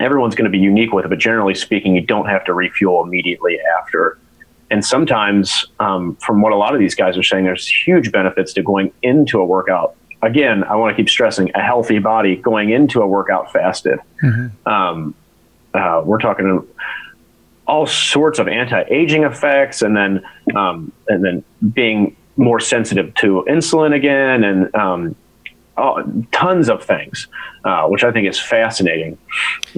everyone's 0.00 0.34
going 0.34 0.50
to 0.50 0.50
be 0.50 0.58
unique 0.58 0.92
with 0.92 1.04
it, 1.04 1.08
but 1.08 1.18
generally 1.18 1.54
speaking, 1.54 1.94
you 1.94 2.00
don't 2.00 2.26
have 2.26 2.44
to 2.44 2.54
refuel 2.54 3.02
immediately 3.02 3.58
after. 3.78 4.18
And 4.70 4.84
sometimes, 4.84 5.66
um, 5.78 6.16
from 6.16 6.42
what 6.42 6.52
a 6.52 6.56
lot 6.56 6.74
of 6.74 6.80
these 6.80 6.94
guys 6.94 7.16
are 7.16 7.22
saying, 7.22 7.44
there's 7.44 7.68
huge 7.68 8.10
benefits 8.10 8.52
to 8.54 8.62
going 8.62 8.92
into 9.02 9.40
a 9.40 9.44
workout 9.44 9.94
again, 10.26 10.64
I 10.64 10.74
want 10.76 10.94
to 10.94 11.00
keep 11.00 11.08
stressing 11.08 11.50
a 11.54 11.62
healthy 11.62 11.98
body 11.98 12.36
going 12.36 12.70
into 12.70 13.00
a 13.00 13.06
workout 13.06 13.52
fasted. 13.52 13.98
Mm-hmm. 14.22 14.68
Um, 14.68 15.14
uh, 15.72 16.02
we're 16.04 16.18
talking 16.18 16.66
all 17.66 17.86
sorts 17.86 18.38
of 18.38 18.48
anti-aging 18.48 19.24
effects, 19.24 19.82
and 19.82 19.96
then 19.96 20.22
um, 20.54 20.92
and 21.08 21.24
then 21.24 21.44
being 21.72 22.16
more 22.36 22.60
sensitive 22.60 23.14
to 23.14 23.44
insulin 23.48 23.94
again, 23.94 24.44
and 24.44 24.74
um, 24.74 25.16
tons 26.32 26.68
of 26.68 26.82
things, 26.82 27.28
uh, 27.64 27.86
which 27.86 28.04
I 28.04 28.10
think 28.12 28.26
is 28.26 28.40
fascinating. 28.40 29.18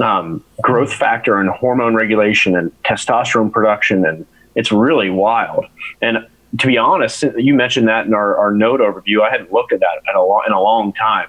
Um, 0.00 0.44
growth 0.62 0.92
factor 0.92 1.38
and 1.38 1.50
hormone 1.50 1.94
regulation 1.94 2.56
and 2.56 2.70
testosterone 2.84 3.52
production, 3.52 4.06
and 4.06 4.26
it's 4.54 4.72
really 4.72 5.10
wild. 5.10 5.66
And 6.00 6.26
to 6.58 6.66
be 6.66 6.78
honest, 6.78 7.24
you 7.36 7.52
mentioned 7.54 7.88
that 7.88 8.06
in 8.06 8.14
our, 8.14 8.36
our 8.38 8.52
note 8.52 8.80
overview. 8.80 9.22
I 9.22 9.30
hadn't 9.30 9.52
looked 9.52 9.72
at 9.72 9.80
that 9.80 10.00
in 10.08 10.16
a, 10.16 10.22
long, 10.24 10.42
in 10.46 10.52
a 10.52 10.60
long 10.60 10.92
time. 10.94 11.28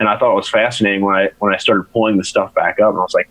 And 0.00 0.08
I 0.08 0.18
thought 0.18 0.32
it 0.32 0.36
was 0.36 0.48
fascinating 0.48 1.02
when 1.02 1.14
I, 1.14 1.30
when 1.38 1.54
I 1.54 1.56
started 1.56 1.84
pulling 1.92 2.16
the 2.16 2.24
stuff 2.24 2.52
back 2.54 2.80
up 2.80 2.90
and 2.90 2.98
I 2.98 3.02
was 3.02 3.14
like, 3.14 3.28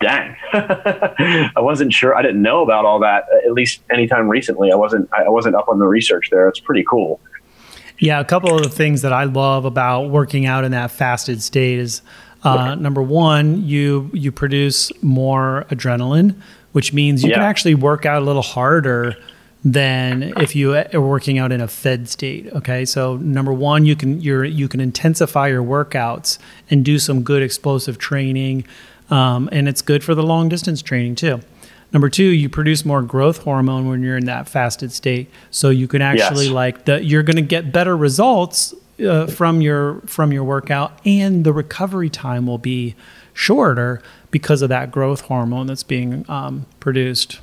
dang, 0.00 0.36
I 0.52 1.52
wasn't 1.56 1.92
sure. 1.92 2.14
I 2.14 2.22
didn't 2.22 2.42
know 2.42 2.62
about 2.62 2.84
all 2.84 2.98
that, 3.00 3.24
at 3.44 3.52
least 3.52 3.80
anytime 3.90 4.28
recently. 4.28 4.70
I 4.70 4.76
wasn't, 4.76 5.08
I 5.12 5.28
wasn't 5.28 5.56
up 5.56 5.68
on 5.68 5.78
the 5.78 5.86
research 5.86 6.28
there. 6.30 6.48
It's 6.48 6.60
pretty 6.60 6.84
cool. 6.88 7.20
Yeah, 7.98 8.20
a 8.20 8.24
couple 8.24 8.54
of 8.54 8.62
the 8.62 8.68
things 8.68 9.00
that 9.02 9.14
I 9.14 9.24
love 9.24 9.64
about 9.64 10.10
working 10.10 10.44
out 10.44 10.64
in 10.64 10.72
that 10.72 10.90
fasted 10.90 11.42
state 11.42 11.78
is 11.78 12.02
uh, 12.44 12.74
number 12.76 13.02
one, 13.02 13.64
you 13.66 14.08
you 14.12 14.30
produce 14.30 14.92
more 15.02 15.64
adrenaline, 15.70 16.40
which 16.72 16.92
means 16.92 17.24
you 17.24 17.30
Yeah. 17.30 17.36
can 17.36 17.44
actually 17.44 17.74
work 17.74 18.04
out 18.06 18.22
a 18.22 18.24
little 18.24 18.42
harder 18.42 19.16
than 19.66 20.32
if 20.36 20.54
you 20.54 20.76
are 20.76 21.00
working 21.00 21.38
out 21.38 21.50
in 21.50 21.60
a 21.60 21.66
fed 21.66 22.08
state. 22.08 22.46
Okay, 22.52 22.84
so 22.84 23.16
number 23.16 23.52
one, 23.52 23.84
you 23.84 23.96
can 23.96 24.20
you're 24.20 24.44
you 24.44 24.68
can 24.68 24.80
intensify 24.80 25.48
your 25.48 25.62
workouts 25.62 26.38
and 26.70 26.84
do 26.84 27.00
some 27.00 27.22
good 27.24 27.42
explosive 27.42 27.98
training, 27.98 28.64
um, 29.10 29.48
and 29.50 29.68
it's 29.68 29.82
good 29.82 30.04
for 30.04 30.14
the 30.14 30.22
long 30.22 30.48
distance 30.48 30.82
training 30.82 31.16
too. 31.16 31.40
Number 31.92 32.08
two, 32.08 32.24
you 32.24 32.48
produce 32.48 32.84
more 32.84 33.02
growth 33.02 33.38
hormone 33.38 33.88
when 33.88 34.02
you're 34.02 34.16
in 34.16 34.26
that 34.26 34.48
fasted 34.48 34.92
state, 34.92 35.30
so 35.50 35.70
you 35.70 35.88
can 35.88 36.00
actually 36.00 36.46
Yes. 36.46 36.54
like 36.54 36.84
the 36.84 37.02
you're 37.04 37.24
going 37.24 37.36
to 37.36 37.42
get 37.42 37.72
better 37.72 37.96
results 37.96 38.72
uh, 39.04 39.26
from 39.26 39.60
your 39.60 40.00
from 40.06 40.30
your 40.32 40.44
workout, 40.44 40.96
and 41.04 41.44
the 41.44 41.52
recovery 41.52 42.08
time 42.08 42.46
will 42.46 42.58
be 42.58 42.94
shorter 43.34 44.00
because 44.30 44.62
of 44.62 44.68
that 44.68 44.92
growth 44.92 45.22
hormone 45.22 45.66
that's 45.66 45.82
being 45.82 46.24
um, 46.28 46.66
produced. 46.78 47.40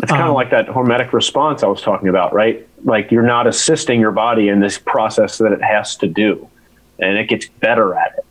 It's 0.00 0.10
kind 0.10 0.22
Um, 0.22 0.30
of 0.30 0.34
like 0.34 0.50
that 0.50 0.68
hormetic 0.68 1.12
response 1.12 1.62
I 1.62 1.66
was 1.66 1.82
talking 1.82 2.08
about, 2.08 2.32
right? 2.32 2.66
Like 2.84 3.10
you're 3.10 3.22
not 3.22 3.46
assisting 3.46 4.00
your 4.00 4.12
body 4.12 4.48
in 4.48 4.60
this 4.60 4.78
process 4.78 5.38
that 5.38 5.52
it 5.52 5.62
has 5.62 5.96
to 5.96 6.06
do, 6.08 6.48
and 6.98 7.18
it 7.18 7.28
gets 7.28 7.46
better 7.60 7.94
at 7.94 8.14
it. 8.18 8.24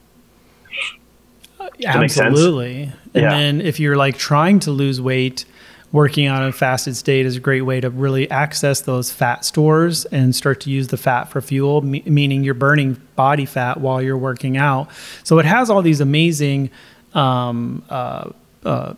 make 1.99 2.09
sense? 2.11 2.19
Absolutely. 2.19 2.83
And 3.13 3.23
Yeah. 3.23 3.29
then 3.31 3.61
if 3.61 3.79
you're 3.79 3.95
like 3.95 4.17
trying 4.17 4.59
to 4.61 4.71
lose 4.71 4.99
weight, 5.01 5.45
working 5.91 6.27
on 6.27 6.43
a 6.43 6.51
fasted 6.51 6.95
state 6.95 7.25
is 7.25 7.35
a 7.37 7.39
great 7.39 7.61
way 7.63 7.81
to 7.81 7.89
really 7.89 8.29
access 8.31 8.81
those 8.81 9.11
fat 9.11 9.43
stores 9.43 10.05
and 10.05 10.35
start 10.35 10.61
to 10.61 10.69
use 10.69 10.87
the 10.87 10.97
fat 10.97 11.25
for 11.25 11.41
fuel, 11.41 11.81
me- 11.81 12.03
meaning 12.05 12.43
you're 12.43 12.53
burning 12.53 12.97
body 13.15 13.45
fat 13.45 13.79
while 13.81 14.01
you're 14.01 14.17
working 14.17 14.57
out. 14.57 14.87
So 15.23 15.37
it 15.39 15.45
has 15.45 15.69
all 15.69 15.81
these 15.81 15.99
amazing 16.01 16.69
um, 17.13 17.83
uh, 17.89 18.29
uh, 18.63 18.93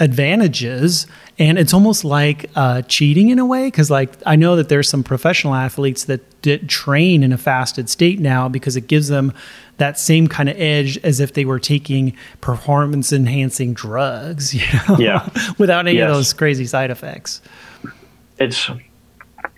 advantages 0.00 1.06
and 1.38 1.58
it's 1.58 1.74
almost 1.74 2.04
like 2.04 2.48
uh, 2.54 2.82
cheating 2.82 3.28
in 3.30 3.38
a 3.38 3.46
way 3.46 3.66
because 3.66 3.90
like 3.90 4.10
i 4.26 4.36
know 4.36 4.54
that 4.56 4.68
there's 4.68 4.88
some 4.88 5.02
professional 5.02 5.54
athletes 5.54 6.04
that 6.04 6.20
did 6.42 6.68
train 6.68 7.22
in 7.22 7.32
a 7.32 7.38
fasted 7.38 7.88
state 7.90 8.20
now 8.20 8.48
because 8.48 8.76
it 8.76 8.86
gives 8.86 9.08
them 9.08 9.32
that 9.78 9.98
same 9.98 10.28
kind 10.28 10.48
of 10.48 10.56
edge 10.60 10.96
as 10.98 11.18
if 11.18 11.32
they 11.32 11.44
were 11.44 11.58
taking 11.58 12.14
performance 12.40 13.12
enhancing 13.12 13.74
drugs 13.74 14.54
you 14.58 14.62
know 14.88 14.96
Yeah. 14.98 15.28
without 15.58 15.86
any 15.86 15.96
Yes. 15.98 16.08
of 16.10 16.14
those 16.16 16.32
crazy 16.32 16.66
side 16.66 16.90
effects 16.90 17.40
It's 18.38 18.70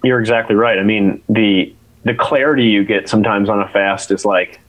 you're 0.03 0.21
exactly 0.21 0.55
right. 0.57 0.79
I 0.79 0.83
mean 0.83 1.23
the 1.29 1.75
the 2.05 2.15
clarity 2.15 2.65
you 2.65 2.85
get 2.85 3.09
sometimes 3.09 3.49
on 3.49 3.61
a 3.61 3.69
fast 3.69 4.11
is 4.11 4.25
like 4.25 4.61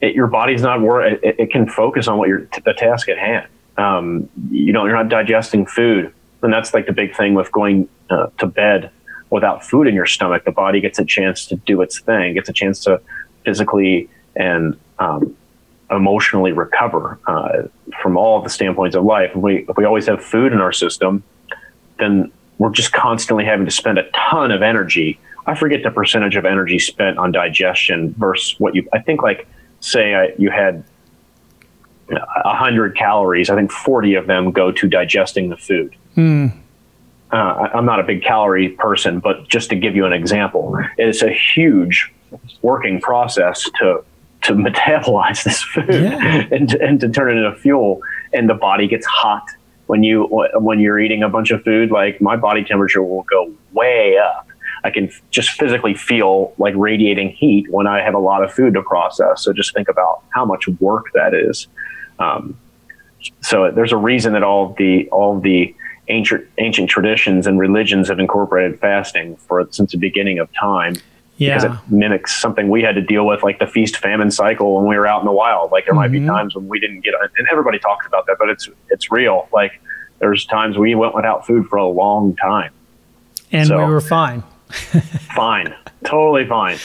it, 0.00 0.14
your 0.14 0.26
body's 0.26 0.62
not 0.62 0.80
wor 0.80 1.04
It, 1.04 1.20
it 1.22 1.50
can 1.50 1.68
focus 1.68 2.08
on 2.08 2.18
what 2.18 2.28
you're 2.28 2.46
the 2.64 2.72
task 2.74 3.08
at 3.08 3.18
hand. 3.18 3.46
Um, 3.76 4.28
you 4.50 4.72
know, 4.72 4.84
you're 4.84 4.96
not 4.96 5.08
digesting 5.08 5.66
food, 5.66 6.12
and 6.42 6.52
that's 6.52 6.74
like 6.74 6.86
the 6.86 6.92
big 6.92 7.16
thing 7.16 7.34
with 7.34 7.50
going 7.52 7.88
uh, 8.10 8.28
to 8.38 8.46
bed 8.46 8.90
without 9.30 9.64
food 9.64 9.86
in 9.86 9.94
your 9.94 10.06
stomach. 10.06 10.44
The 10.44 10.52
body 10.52 10.80
gets 10.80 10.98
a 10.98 11.04
chance 11.04 11.46
to 11.46 11.56
do 11.56 11.80
its 11.82 12.00
thing, 12.00 12.34
gets 12.34 12.48
a 12.48 12.52
chance 12.52 12.80
to 12.80 13.00
physically 13.44 14.08
and 14.36 14.78
um, 14.98 15.36
emotionally 15.90 16.52
recover 16.52 17.18
uh, 17.26 17.62
from 18.02 18.16
all 18.16 18.42
the 18.42 18.50
standpoints 18.50 18.96
of 18.96 19.04
life. 19.04 19.30
If 19.30 19.36
we 19.36 19.66
if 19.68 19.76
we 19.76 19.84
always 19.84 20.06
have 20.06 20.22
food 20.22 20.52
in 20.52 20.60
our 20.60 20.72
system, 20.72 21.22
then 21.98 22.30
we're 22.58 22.70
just 22.70 22.92
constantly 22.92 23.44
having 23.44 23.64
to 23.64 23.72
spend 23.72 23.98
a 23.98 24.08
ton 24.10 24.50
of 24.50 24.62
energy. 24.62 25.18
I 25.46 25.54
forget 25.54 25.82
the 25.82 25.90
percentage 25.90 26.36
of 26.36 26.44
energy 26.44 26.78
spent 26.78 27.18
on 27.18 27.32
digestion 27.32 28.14
versus 28.18 28.58
what 28.60 28.74
you. 28.74 28.88
I 28.92 29.00
think 29.00 29.22
like 29.22 29.48
say 29.80 30.14
I, 30.14 30.34
you 30.38 30.50
had 30.50 30.84
a 32.44 32.54
hundred 32.54 32.96
calories. 32.96 33.50
I 33.50 33.56
think 33.56 33.70
forty 33.72 34.14
of 34.14 34.26
them 34.26 34.50
go 34.52 34.70
to 34.72 34.88
digesting 34.88 35.48
the 35.50 35.56
food. 35.56 35.94
Uh, 36.18 37.36
I- 37.36 37.70
I'm 37.74 37.84
not 37.86 38.00
a 38.00 38.02
big 38.02 38.22
calorie 38.24 38.70
person, 38.70 39.20
but 39.20 39.48
just 39.48 39.70
to 39.70 39.76
give 39.76 39.94
you 39.94 40.04
an 40.04 40.12
example, 40.12 40.76
it's 40.98 41.22
a 41.22 41.30
huge 41.30 42.12
working 42.62 43.00
process 43.00 43.68
to 43.80 44.02
to 44.42 44.52
metabolize 44.66 45.44
this 45.44 45.62
food 45.62 45.86
Yeah. 45.90 46.46
and, 46.50 46.68
to, 46.70 46.80
and 46.82 46.98
to 47.00 47.08
turn 47.10 47.30
it 47.36 47.40
into 47.44 47.54
fuel. 47.58 48.00
And 48.32 48.48
the 48.48 48.54
body 48.54 48.88
gets 48.88 49.04
hot 49.06 49.44
when 49.86 50.02
you 50.02 50.24
when 50.54 50.80
you're 50.80 50.98
eating 50.98 51.22
a 51.22 51.28
bunch 51.28 51.50
of 51.50 51.62
food. 51.62 51.90
Like 51.90 52.20
my 52.20 52.36
body 52.36 52.64
temperature 52.64 53.02
will 53.02 53.24
go 53.24 53.52
way 53.72 54.16
up. 54.18 54.46
I 54.82 54.90
can 54.90 55.08
f- 55.08 55.20
just 55.30 55.50
physically 55.50 55.92
feel 55.94 56.54
like 56.56 56.74
radiating 56.74 57.28
heat 57.30 57.70
when 57.70 57.86
I 57.86 58.00
have 58.00 58.14
a 58.14 58.18
lot 58.18 58.42
of 58.42 58.50
food 58.52 58.72
to 58.74 58.82
process. 58.82 59.42
So 59.44 59.52
just 59.52 59.74
think 59.74 59.88
about 59.88 60.22
how 60.30 60.44
much 60.46 60.66
work 60.80 61.06
that 61.12 61.34
is. 61.34 61.68
Um, 62.20 62.56
so 63.40 63.70
there's 63.70 63.92
a 63.92 63.96
reason 63.96 64.32
that 64.34 64.42
all 64.42 64.74
the 64.78 65.08
all 65.10 65.40
the 65.40 65.74
ancient 66.08 66.46
ancient 66.58 66.88
traditions 66.90 67.46
and 67.46 67.58
religions 67.58 68.08
have 68.08 68.18
incorporated 68.18 68.78
fasting 68.80 69.36
for 69.36 69.66
since 69.70 69.92
the 69.92 69.98
beginning 69.98 70.38
of 70.38 70.48
time 70.54 70.96
Yeah. 71.36 71.56
because 71.58 71.64
it 71.64 71.92
mimics 71.92 72.40
something 72.40 72.68
we 72.68 72.82
had 72.82 72.94
to 72.96 73.00
deal 73.02 73.26
with, 73.26 73.42
like 73.42 73.58
the 73.58 73.66
feast 73.66 73.96
famine 73.98 74.30
cycle 74.30 74.76
when 74.76 74.86
we 74.86 74.96
were 74.96 75.06
out 75.06 75.20
in 75.20 75.26
the 75.26 75.32
wild. 75.32 75.70
Like 75.72 75.84
there 75.86 75.94
might 75.94 76.12
be 76.12 76.20
Mhm. 76.20 76.26
times 76.26 76.54
when 76.54 76.68
we 76.68 76.78
didn't 76.80 77.00
get, 77.00 77.14
and 77.38 77.46
everybody 77.50 77.78
talks 77.78 78.06
about 78.06 78.26
that, 78.26 78.36
but 78.38 78.48
it's 78.48 78.68
it's 78.90 79.10
real. 79.10 79.48
Like 79.52 79.80
there's 80.18 80.44
times 80.46 80.76
we 80.78 80.94
went 80.94 81.14
without 81.14 81.46
food 81.46 81.66
for 81.68 81.76
a 81.76 81.86
long 81.86 82.36
time. 82.36 82.70
and 83.52 83.66
so- 83.68 83.78
we 83.84 83.92
were 83.92 84.00
fine 84.00 84.42
Fine, 85.34 85.74
totally 86.04 86.46
fine. 86.46 86.76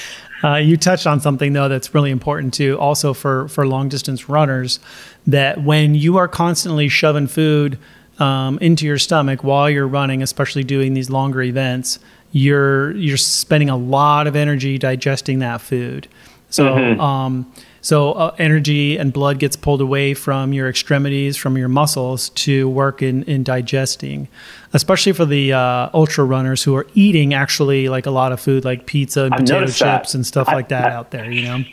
Uh, 0.44 0.56
you 0.56 0.76
touched 0.78 1.06
on 1.08 1.20
something 1.20 1.54
though 1.54 1.68
that's 1.70 1.94
really 1.94 2.12
important 2.12 2.54
too, 2.54 2.78
also 2.80 3.14
for 3.14 3.48
for 3.48 3.66
long 3.68 3.90
distance 3.90 4.28
runners, 4.30 4.80
that 5.28 5.64
when 5.64 5.96
you 5.96 6.18
are 6.18 6.28
constantly 6.28 6.88
shoving 6.88 7.28
food 7.28 7.78
um, 8.20 8.58
into 8.60 8.86
your 8.86 8.98
stomach 8.98 9.44
while 9.44 9.70
you're 9.70 9.88
running, 9.88 10.22
especially 10.24 10.64
doing 10.64 10.94
these 10.94 11.10
longer 11.10 11.42
events, 11.42 12.00
you're 12.32 12.92
you're 12.92 13.18
spending 13.18 13.70
a 13.70 13.78
lot 13.78 14.28
of 14.28 14.36
energy 14.36 14.78
digesting 14.78 15.40
that 15.40 15.62
food. 15.62 16.08
So 16.50 16.76
um, 17.00 17.52
so 17.82 18.14
uh, 18.14 18.36
energy 18.40 18.98
and 18.98 19.12
blood 19.12 19.40
gets 19.40 19.56
pulled 19.56 19.82
away 19.82 20.14
from 20.14 20.54
your 20.54 20.70
extremities, 20.70 21.36
from 21.38 21.58
your 21.58 21.68
muscles 21.68 22.30
to 22.30 22.70
work 22.70 23.02
in 23.02 23.24
in 23.24 23.44
digesting, 23.44 24.28
especially 24.74 25.12
for 25.12 25.26
the 25.26 25.54
uh, 25.54 25.90
ultra 25.94 26.24
runners 26.24 26.64
who 26.64 26.76
are 26.76 26.88
eating 26.94 27.34
actually 27.34 27.90
like 27.90 28.06
a 28.06 28.12
lot 28.12 28.32
of 28.32 28.40
food, 28.40 28.64
like 28.64 28.86
pizza 28.86 29.24
and 29.26 29.34
I've 29.34 29.40
potato 29.42 29.66
chips 29.66 29.80
that. 29.80 30.16
and 30.16 30.26
stuff 30.26 30.48
I- 30.50 30.54
like 30.56 30.70
that 30.70 30.92
I- 30.92 30.96
out 30.96 31.12
there. 31.12 31.30
You 31.30 31.42
know. 31.42 31.64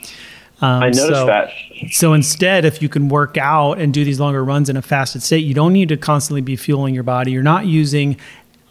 Um, 0.62 0.82
I 0.82 0.86
noticed 0.86 1.08
so, 1.08 1.26
that. 1.26 1.50
So 1.90 2.12
instead, 2.12 2.64
if 2.64 2.80
you 2.80 2.88
can 2.88 3.08
work 3.08 3.36
out 3.36 3.80
and 3.80 3.92
do 3.92 4.04
these 4.04 4.20
longer 4.20 4.44
runs 4.44 4.68
in 4.68 4.76
a 4.76 4.82
fasted 4.82 5.22
state, 5.22 5.44
you 5.44 5.54
don't 5.54 5.72
need 5.72 5.88
to 5.88 5.96
constantly 5.96 6.40
be 6.40 6.54
fueling 6.54 6.94
your 6.94 7.02
body. 7.02 7.32
You're 7.32 7.42
not 7.42 7.66
using 7.66 8.16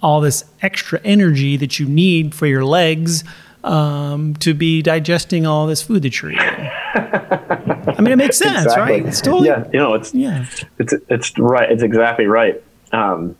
all 0.01 0.21
this 0.21 0.45
extra 0.61 1.01
energy 1.03 1.57
that 1.57 1.79
you 1.79 1.85
need 1.85 2.33
for 2.33 2.47
your 2.47 2.63
legs 2.63 3.25
um, 3.65 4.35
to 4.35 4.53
be 4.53 4.81
digesting 4.81 5.45
all 5.45 5.67
this 5.67 5.81
food 5.81 6.01
that 6.03 6.21
you're 6.21 6.31
eating. 6.31 6.41
I 6.95 7.95
mean, 7.99 8.13
it 8.13 8.17
makes 8.17 8.37
sense, 8.37 8.63
Exactly. 8.63 8.81
right? 8.81 9.05
It's 9.05 9.21
totally 9.21 9.49
yeah. 9.49 9.67
You 9.71 9.79
know, 9.79 9.93
it's 9.93 10.13
yeah. 10.13 10.45
It's 10.79 10.93
it's 11.09 11.37
right. 11.37 11.69
It's 11.69 11.83
exactly 11.83 12.25
right. 12.25 12.63
Um, 12.93 13.35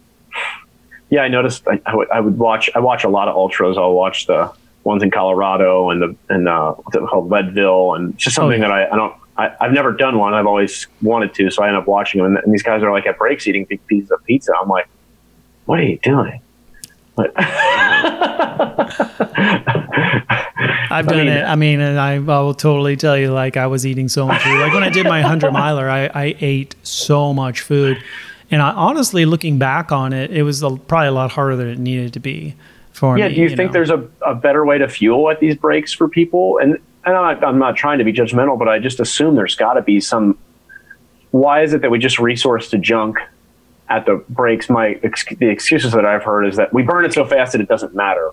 yeah, 1.10 1.22
I 1.22 1.28
noticed. 1.30 1.68
I, 1.68 1.82
I, 1.86 1.96
would, 1.96 2.10
I 2.12 2.20
would 2.20 2.38
watch. 2.38 2.70
I 2.76 2.80
watch 2.80 3.04
a 3.04 3.10
lot 3.10 3.28
of 3.28 3.36
ultras. 3.36 3.78
I'll 3.78 3.94
watch 3.94 4.28
the 4.28 4.52
ones 4.84 5.04
in 5.04 5.12
Colorado 5.12 5.90
and 5.92 6.02
the 6.02 6.16
and 6.30 6.48
uh, 6.50 6.74
what's 6.74 6.96
it 6.96 7.02
called 7.10 7.30
Leadville, 7.30 7.94
and 7.96 8.14
it's 8.14 8.24
just 8.24 8.36
something 8.36 8.64
Oh, 8.64 8.68
yeah. 8.68 8.80
that 8.86 8.92
I, 8.92 8.94
I 8.94 8.96
don't. 8.98 9.14
I, 9.38 9.56
I've 9.62 9.72
never 9.72 9.92
done 9.94 10.18
one. 10.20 10.34
I've 10.34 10.46
always 10.46 10.88
wanted 11.02 11.34
to, 11.36 11.50
so 11.52 11.64
I 11.64 11.68
end 11.70 11.78
up 11.78 11.88
watching 11.88 12.22
them. 12.22 12.36
And, 12.36 12.44
and 12.44 12.54
these 12.54 12.64
guys 12.64 12.84
are 12.84 12.92
like 12.92 13.06
at 13.08 13.18
breaks 13.18 13.48
eating 13.48 13.66
big 13.66 13.86
pieces 13.88 14.12
of 14.12 14.24
pizza. 14.26 14.52
I'm 14.62 14.68
like, 14.68 14.88
what 15.66 15.80
are 15.80 15.84
you 15.84 15.98
doing? 16.04 16.42
I've 20.92 21.08
done 21.08 21.18
mean- 21.20 21.28
it. 21.28 21.44
I 21.44 21.56
mean, 21.56 21.80
and 21.80 22.00
I, 22.00 22.16
I 22.16 22.20
will 22.20 22.54
totally 22.54 22.96
tell 22.98 23.18
you, 23.18 23.32
like, 23.32 23.58
I 23.58 23.68
was 23.68 23.86
eating 23.86 24.10
so 24.10 24.28
much 24.28 24.42
food. 24.44 24.60
Like, 24.60 24.74
when 24.74 24.84
I 24.84 24.90
did 24.90 25.06
my 25.06 25.22
100 25.22 25.52
miler, 25.52 25.90
I, 25.90 26.06
I 26.14 26.36
ate 26.42 26.76
so 26.84 27.34
much 27.34 27.62
food. 27.62 28.02
And 28.50 28.62
I 28.62 28.72
honestly, 28.72 29.26
looking 29.26 29.58
back 29.58 29.92
on 29.92 30.12
it, 30.14 30.32
it 30.32 30.44
was 30.44 30.62
a, 30.62 30.76
probably 30.76 31.08
a 31.08 31.12
lot 31.12 31.32
harder 31.32 31.56
than 31.56 31.68
it 31.68 31.80
needed 31.80 32.12
to 32.14 32.20
be 32.20 32.56
for 33.02 33.18
yeah, 33.18 33.30
me. 33.30 33.34
do 33.34 33.42
you, 33.42 33.50
think 33.50 33.70
know? 33.70 33.74
there's 33.74 33.90
a, 33.90 34.08
a 34.24 34.36
better 34.36 34.64
way 34.64 34.78
to 34.78 34.88
fuel 34.88 35.32
at 35.32 35.40
these 35.40 35.56
breaks 35.56 35.92
for 35.92 36.08
people? 36.08 36.60
And, 36.60 36.78
and 37.04 37.18
I'm, 37.18 37.40
not, 37.40 37.44
I'm 37.44 37.58
not 37.58 37.76
trying 37.76 37.98
to 37.98 38.04
be 38.04 38.14
judgmental, 38.14 38.60
but 38.60 38.68
I 38.68 38.78
just 38.78 39.00
assume 39.00 39.34
there's 39.34 39.56
got 39.56 39.74
to 39.74 39.82
be 39.82 40.00
some. 40.00 40.38
Why 41.32 41.64
is 41.64 41.74
it 41.74 41.82
that 41.82 41.90
we 41.90 41.98
just 41.98 42.20
resource 42.20 42.70
to 42.70 42.78
junk 42.78 43.18
at 43.90 44.06
the 44.06 44.24
breaks? 44.30 44.70
My 44.70 45.00
ex- 45.02 45.26
the 45.26 45.50
excuses 45.50 45.94
that 45.94 46.06
I've 46.06 46.24
heard 46.24 46.46
is 46.46 46.58
that 46.58 46.72
we 46.74 46.84
burn 46.84 47.04
it 47.04 47.12
so 47.12 47.26
fast 47.26 47.54
that 47.54 47.62
it 47.62 47.68
doesn't 47.68 47.96
matter. 47.96 48.30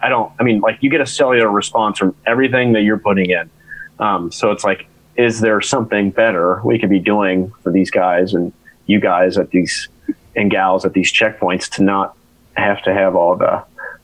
I 0.00 0.08
don't. 0.08 0.32
I 0.40 0.44
mean, 0.44 0.60
like 0.60 0.78
you 0.80 0.88
get 0.88 1.02
a 1.02 1.06
cellular 1.06 1.50
response 1.50 1.98
from 1.98 2.16
everything 2.26 2.72
that 2.72 2.80
you're 2.80 2.98
putting 2.98 3.28
in. 3.28 3.50
Um, 3.98 4.32
so 4.32 4.50
it's 4.50 4.64
like, 4.64 4.86
is 5.16 5.40
there 5.40 5.60
something 5.60 6.10
better 6.10 6.62
we 6.64 6.78
could 6.78 6.88
be 6.88 7.00
doing 7.00 7.52
for 7.62 7.70
these 7.70 7.90
guys 7.90 8.32
and 8.32 8.50
you 8.86 8.98
guys 8.98 9.36
at 9.36 9.50
these 9.50 9.88
and 10.34 10.50
gals 10.50 10.86
at 10.86 10.94
these 10.94 11.12
checkpoints 11.12 11.68
to 11.72 11.82
not 11.82 12.16
have 12.54 12.82
to 12.84 12.94
have 12.94 13.14
all 13.14 13.36
the 13.36 13.62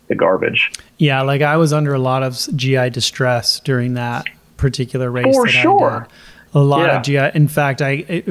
the 0.09 0.15
garbage. 0.15 0.71
Yeah, 0.99 1.23
like 1.23 1.43
I 1.43 1.57
was 1.57 1.73
under 1.73 1.93
a 1.95 1.99
lot 1.99 2.23
of 2.23 2.35
GI 2.55 2.91
distress 2.91 3.61
during 3.61 3.95
that 3.95 4.27
particular 4.57 5.11
race. 5.11 5.35
For 5.35 5.47
that 5.47 5.51
sure. 5.53 5.91
I 5.91 5.99
did. 6.01 6.09
A 6.55 6.61
lot 6.61 6.87
Yeah. 6.87 6.97
of 6.97 7.03
GI. 7.33 7.37
In 7.39 7.49
fact, 7.49 7.83
I 7.83 7.91
it, 8.09 8.25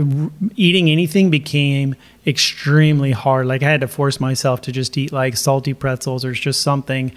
eating 0.55 0.89
anything 0.89 1.29
became 1.29 1.95
extremely 2.25 3.11
hard. 3.11 3.45
Like 3.45 3.61
I 3.61 3.69
had 3.69 3.81
to 3.81 3.87
force 3.87 4.19
myself 4.19 4.61
to 4.61 4.71
just 4.71 4.97
eat 4.97 5.11
like 5.11 5.37
salty 5.37 5.73
pretzels 5.73 6.25
or 6.25 6.31
just 6.31 6.61
something 6.61 7.11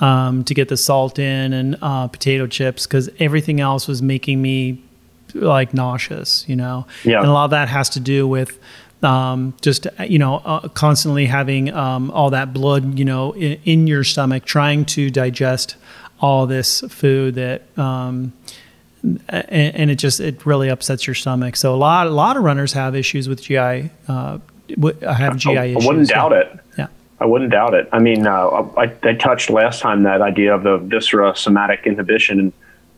um, 0.00 0.44
to 0.44 0.54
get 0.54 0.68
the 0.68 0.76
salt 0.76 1.18
in 1.18 1.52
and 1.52 1.76
uh, 1.82 2.06
potato 2.08 2.46
chips 2.46 2.86
because 2.86 3.10
everything 3.18 3.60
else 3.60 3.86
was 3.86 4.00
making 4.02 4.40
me 4.40 4.82
like 5.34 5.74
nauseous. 5.74 6.48
You 6.48 6.56
know, 6.56 6.86
Yeah. 7.04 7.18
and 7.18 7.26
a 7.28 7.32
lot 7.32 7.44
of 7.44 7.50
that 7.50 7.68
has 7.68 7.90
to 7.90 8.00
do 8.00 8.26
with 8.26 8.58
um, 9.02 9.54
just 9.60 9.86
you 10.06 10.18
know 10.18 10.36
uh, 10.44 10.68
constantly 10.68 11.26
having 11.26 11.72
um, 11.72 12.10
all 12.10 12.30
that 12.30 12.52
blood 12.52 12.98
you 12.98 13.04
know 13.04 13.32
in, 13.32 13.60
in 13.64 13.86
your 13.86 14.04
stomach 14.04 14.44
trying 14.44 14.84
to 14.84 15.10
digest 15.10 15.76
all 16.20 16.46
this 16.46 16.80
food 16.82 17.34
that 17.34 17.62
um, 17.78 18.32
and, 19.02 19.74
and 19.76 19.90
it 19.90 19.96
just 19.96 20.20
it 20.20 20.44
really 20.46 20.68
upsets 20.68 21.06
your 21.06 21.14
stomach 21.14 21.56
so 21.56 21.74
a 21.74 21.76
lot 21.76 22.06
a 22.06 22.10
lot 22.10 22.36
of 22.36 22.42
runners 22.42 22.72
have 22.72 22.94
issues 22.94 23.28
with 23.28 23.42
GI 23.42 23.90
uh, 24.08 24.38
have 25.02 25.36
GI 25.36 25.58
I, 25.58 25.64
issues 25.66 25.84
I 25.84 25.86
wouldn't 25.86 26.08
doubt 26.08 26.32
it. 26.32 26.60
yeah 26.78 26.88
I 27.18 27.24
wouldn't 27.24 27.50
doubt 27.50 27.74
it. 27.74 27.88
I 27.92 27.98
mean, 27.98 28.26
uh, 28.26 28.48
I, 28.76 28.92
I 29.02 29.14
touched 29.14 29.48
last 29.48 29.80
time 29.80 30.02
that 30.02 30.20
idea 30.20 30.54
of 30.54 30.64
the 30.64 30.78
viscerosomatic 30.78 31.84
inhibition, 31.84 32.52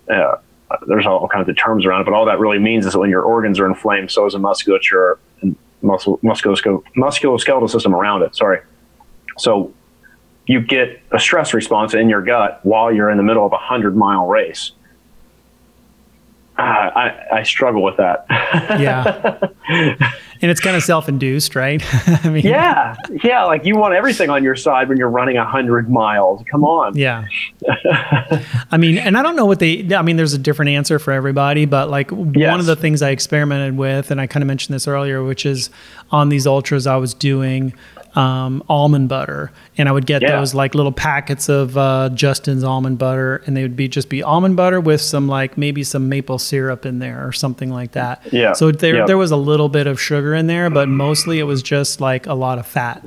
and 0.09 0.19
uh, 0.19 0.39
there's 0.87 1.07
all 1.07 1.29
kinds 1.29 1.49
of 1.49 1.57
terms 1.57 1.87
around 1.87 2.01
it, 2.01 2.05
but 2.05 2.15
all 2.15 2.27
that 2.27 2.41
really 2.41 2.59
means 2.59 2.85
is 2.85 2.95
that 2.95 2.99
when 2.99 3.11
your 3.11 3.23
organs 3.23 3.61
are 3.61 3.67
inflamed, 3.67 4.11
so 4.11 4.27
is 4.27 4.33
the 4.33 4.41
musculature 4.41 5.19
and 5.41 5.57
muscle, 5.83 6.19
musculoskeletal, 6.19 6.83
musculoskeletal 6.97 7.71
system 7.71 7.95
around 7.95 8.23
it. 8.23 8.35
Sorry. 8.37 8.61
So 9.39 9.73
you 10.47 10.61
get 10.61 11.01
a 11.13 11.19
stress 11.19 11.55
response 11.55 11.95
in 11.95 12.09
your 12.09 12.23
gut 12.23 12.61
while 12.65 12.93
you're 12.93 13.11
in 13.11 13.17
the 13.17 13.23
middle 13.23 13.45
of 13.45 13.53
a 13.53 13.59
hundred 13.59 13.97
mile 13.97 14.27
race. 14.27 14.73
Uh, 16.59 16.63
I, 16.63 17.27
I 17.33 17.43
struggle 17.45 17.83
with 17.83 17.99
that. 17.99 18.27
yeah 18.81 19.39
and 20.43 20.51
it's 20.51 20.61
kind 20.61 20.77
of 20.77 20.83
self-induced 20.83 21.55
right 21.55 21.83
I 22.25 22.31
mean 22.31 22.45
yeah, 22.45 22.97
yeah. 23.23 23.45
Like 23.45 23.65
you 23.65 23.77
want 23.77 23.95
everything 23.95 24.31
on 24.31 24.43
your 24.43 24.57
side 24.57 24.89
when 24.89 24.99
you're 24.99 25.11
running 25.11 25.37
a 25.37 25.45
hundred 25.45 25.91
miles. 25.91 26.43
Come 26.51 26.65
on. 26.65 26.97
Yeah. 26.97 27.27
I 28.71 28.77
mean, 28.77 28.99
and 28.99 29.17
I 29.17 29.23
don't 29.23 29.37
know 29.37 29.47
what 29.47 29.59
they, 29.59 29.95
I 29.95 30.03
mean, 30.03 30.17
there's 30.17 30.33
a 30.33 30.39
different 30.39 30.71
answer 30.71 30.99
for 30.99 31.13
everybody, 31.13 31.65
but 31.65 31.91
like 31.91 32.11
one 32.11 32.61
of 32.61 32.67
the 32.67 32.77
things 32.77 33.03
I 33.03 33.11
experimented 33.11 33.77
with, 33.77 34.11
and 34.11 34.21
I 34.21 34.27
kind 34.27 34.43
of 34.43 34.47
mentioned 34.47 34.75
this 34.75 34.89
earlier, 34.89 35.23
which 35.23 35.45
is 35.47 35.71
on 36.11 36.29
these 36.29 36.47
ultras, 36.47 36.87
I 36.87 36.97
was 36.97 37.15
doing 37.15 37.73
um, 38.15 38.63
almond 38.69 39.09
butter 39.09 39.51
and 39.77 39.89
I 39.89 39.93
would 39.93 40.07
get 40.07 40.23
Yeah. 40.23 40.39
those 40.39 40.55
like 40.55 40.75
little 40.75 40.93
packets 40.93 41.49
of 41.49 41.77
uh, 41.77 42.09
Justin's 42.15 42.65
almond 42.65 42.99
butter 42.99 43.43
and 43.47 43.57
they 43.57 43.63
would 43.63 43.77
be 43.77 43.87
just 43.89 44.09
be 44.09 44.23
almond 44.23 44.57
butter 44.57 44.81
with 44.81 45.01
some 45.01 45.29
like 45.29 45.59
maybe 45.59 45.85
some 45.85 46.09
maple 46.09 46.39
syrup 46.39 46.87
in 46.87 46.99
there 46.99 47.27
or 47.27 47.33
something 47.33 47.71
like 47.71 47.93
that. 47.93 48.23
Yeah. 48.33 48.55
So 48.55 48.73
there, 48.73 48.97
Yeah. 48.97 49.05
there 49.07 49.19
was 49.19 49.31
a 49.31 49.37
little 49.37 49.69
bit 49.69 49.87
of 49.87 50.01
sugar 50.01 50.35
in 50.35 50.47
there, 50.47 50.71
but 50.71 50.89
mostly 50.89 51.39
it 51.39 51.45
was 51.45 51.63
just 51.63 52.01
like 52.01 52.27
a 52.27 52.35
lot 52.35 52.59
of 52.59 52.67
fat. 52.67 53.05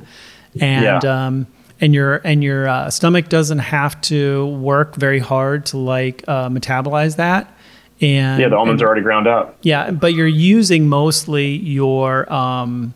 And, 0.60 0.84
Yeah. 1.02 1.26
um, 1.26 1.46
and 1.80 1.92
your 1.92 2.20
and 2.24 2.44
your 2.44 2.68
uh, 2.68 2.90
stomach 2.90 3.28
doesn't 3.28 3.58
have 3.58 4.00
to 4.02 4.46
work 4.46 4.94
very 4.94 5.18
hard 5.18 5.66
to 5.66 5.78
like 5.78 6.22
uh, 6.28 6.48
metabolize 6.48 7.16
that. 7.16 7.52
And 8.00 8.40
Yeah, 8.40 8.48
the 8.48 8.56
almonds 8.56 8.80
and- 8.80 8.86
are 8.86 8.88
already 8.88 9.02
ground 9.02 9.26
up. 9.26 9.56
yeah, 9.62 9.90
but 9.90 10.14
you're 10.14 10.26
using 10.28 10.88
mostly 10.88 11.48
your 11.56 12.32
um, 12.32 12.94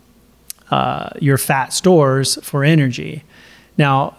uh, 0.70 1.10
your 1.20 1.38
fat 1.38 1.72
stores 1.72 2.38
for 2.42 2.64
energy. 2.64 3.22
Now, 3.78 4.16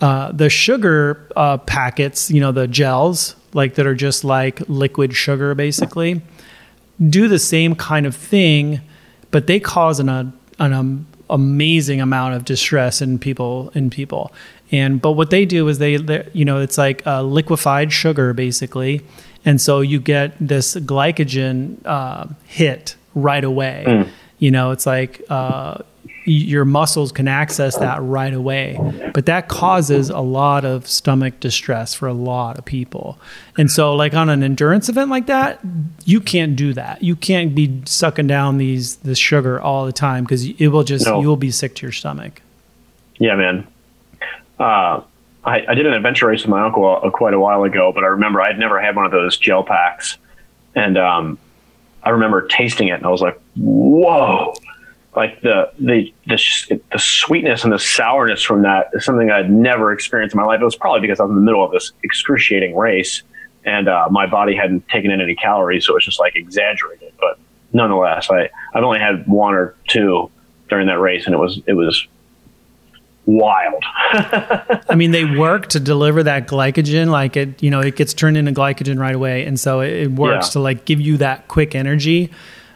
uh, 0.00 0.32
the 0.32 0.50
sugar 0.50 1.28
uh, 1.36 1.58
packets, 1.58 2.30
you 2.30 2.40
know, 2.40 2.52
the 2.52 2.66
gels, 2.66 3.36
like 3.54 3.74
that 3.74 3.86
are 3.86 3.94
just 3.94 4.24
like 4.24 4.60
liquid 4.68 5.14
sugar, 5.14 5.54
basically, 5.54 6.20
do 7.08 7.28
the 7.28 7.38
same 7.38 7.76
kind 7.76 8.06
of 8.06 8.16
thing, 8.16 8.80
but 9.30 9.46
they 9.46 9.60
cause 9.60 10.00
an, 10.00 10.08
an 10.08 10.72
um, 10.72 11.06
amazing 11.30 12.00
amount 12.00 12.34
of 12.34 12.44
distress 12.44 13.00
in 13.00 13.18
people 13.18 13.70
in 13.74 13.90
people. 13.90 14.32
And 14.72 15.00
but 15.00 15.12
what 15.12 15.30
they 15.30 15.44
do 15.44 15.68
is 15.68 15.78
they, 15.78 15.98
you 16.32 16.44
know, 16.44 16.58
it's 16.60 16.78
like 16.78 17.04
liquefied 17.06 17.92
sugar 17.92 18.32
basically, 18.32 19.02
and 19.44 19.60
so 19.60 19.80
you 19.80 20.00
get 20.00 20.34
this 20.40 20.74
glycogen 20.74 21.76
uh, 21.84 22.26
hit 22.46 22.96
right 23.14 23.44
away. 23.44 24.06
You 24.42 24.50
know, 24.50 24.72
it's 24.72 24.86
like 24.86 25.22
uh, 25.30 25.78
your 26.24 26.64
muscles 26.64 27.12
can 27.12 27.28
access 27.28 27.76
that 27.78 28.02
right 28.02 28.34
away, 28.34 28.76
but 29.14 29.26
that 29.26 29.46
causes 29.46 30.10
a 30.10 30.18
lot 30.18 30.64
of 30.64 30.88
stomach 30.88 31.38
distress 31.38 31.94
for 31.94 32.08
a 32.08 32.12
lot 32.12 32.58
of 32.58 32.64
people. 32.64 33.18
And 33.56 33.70
so, 33.70 33.94
like 33.94 34.14
on 34.14 34.28
an 34.28 34.42
endurance 34.42 34.88
event 34.88 35.10
like 35.10 35.26
that, 35.26 35.60
you 36.04 36.20
can't 36.20 36.56
do 36.56 36.72
that. 36.74 37.04
You 37.04 37.14
can't 37.14 37.54
be 37.54 37.82
sucking 37.84 38.26
down 38.26 38.58
these 38.58 38.96
this 38.96 39.18
sugar 39.18 39.60
all 39.60 39.86
the 39.86 39.92
time 39.92 40.24
because 40.24 40.44
it 40.44 40.68
will 40.68 40.82
just 40.84 41.06
No. 41.06 41.20
you 41.20 41.28
will 41.28 41.36
be 41.36 41.52
sick 41.52 41.76
to 41.76 41.82
your 41.86 41.92
stomach. 41.92 42.42
Yeah, 43.20 43.36
man. 43.36 43.66
Uh, 44.58 45.02
I, 45.44 45.64
I 45.68 45.74
did 45.74 45.86
an 45.86 45.92
adventure 45.92 46.26
race 46.26 46.42
with 46.42 46.50
my 46.50 46.64
uncle 46.64 47.00
uh, 47.00 47.10
quite 47.10 47.34
a 47.34 47.38
while 47.38 47.62
ago, 47.62 47.92
but 47.94 48.02
I 48.02 48.08
remember 48.08 48.40
I'd 48.40 48.58
never 48.58 48.80
had 48.80 48.96
one 48.96 49.06
of 49.06 49.12
those 49.12 49.36
gel 49.38 49.62
packs, 49.62 50.18
and 50.74 50.98
um, 50.98 51.38
I 52.02 52.10
remember 52.10 52.46
tasting 52.46 52.88
it, 52.88 52.92
and 52.92 53.06
I 53.06 53.10
was 53.10 53.20
like, 53.20 53.40
"Whoa!" 53.56 54.54
Like 55.14 55.40
the 55.42 55.70
the 55.78 56.12
the 56.26 56.80
the 56.90 56.98
sweetness 56.98 57.64
and 57.64 57.72
the 57.72 57.78
sourness 57.78 58.42
from 58.42 58.62
that 58.62 58.88
is 58.94 59.04
something 59.04 59.30
I'd 59.30 59.50
never 59.50 59.92
experienced 59.92 60.34
in 60.34 60.40
my 60.40 60.46
life. 60.46 60.60
It 60.60 60.64
was 60.64 60.76
probably 60.76 61.00
because 61.00 61.20
I 61.20 61.24
was 61.24 61.30
in 61.30 61.36
the 61.36 61.42
middle 61.42 61.64
of 61.64 61.70
this 61.70 61.92
excruciating 62.02 62.76
race, 62.76 63.22
and 63.64 63.88
uh, 63.88 64.08
my 64.10 64.26
body 64.26 64.56
hadn't 64.56 64.88
taken 64.88 65.10
in 65.10 65.20
any 65.20 65.34
calories, 65.34 65.86
so 65.86 65.92
it 65.92 65.96
was 65.96 66.04
just 66.04 66.18
like 66.18 66.34
exaggerated. 66.34 67.12
But 67.20 67.38
nonetheless, 67.72 68.30
I 68.30 68.48
I've 68.74 68.84
only 68.84 69.00
had 69.00 69.26
one 69.26 69.54
or 69.54 69.74
two 69.88 70.30
during 70.68 70.86
that 70.86 70.98
race, 70.98 71.26
and 71.26 71.34
it 71.34 71.38
was 71.38 71.60
it 71.66 71.74
was 71.74 72.06
wild. 73.26 73.82
I 74.12 74.94
mean, 74.96 75.10
they 75.12 75.24
work 75.24 75.68
to 75.70 75.80
deliver 75.80 76.22
that 76.22 76.46
glycogen. 76.48 77.08
Like 77.10 77.36
it, 77.36 77.62
you 77.62 77.70
know, 77.70 77.80
it 77.80 77.96
gets 77.96 78.14
turned 78.14 78.36
into 78.36 78.52
glycogen 78.52 78.98
right 78.98 79.14
away, 79.14 79.44
and 79.44 79.58
so 79.58 79.80
it, 79.80 79.92
it 79.92 80.10
works 80.12 80.48
Yeah. 80.48 80.52
to 80.52 80.60
like 80.60 80.84
give 80.84 81.00
you 81.00 81.16
that 81.18 81.48
quick 81.48 81.74
energy. 81.74 82.30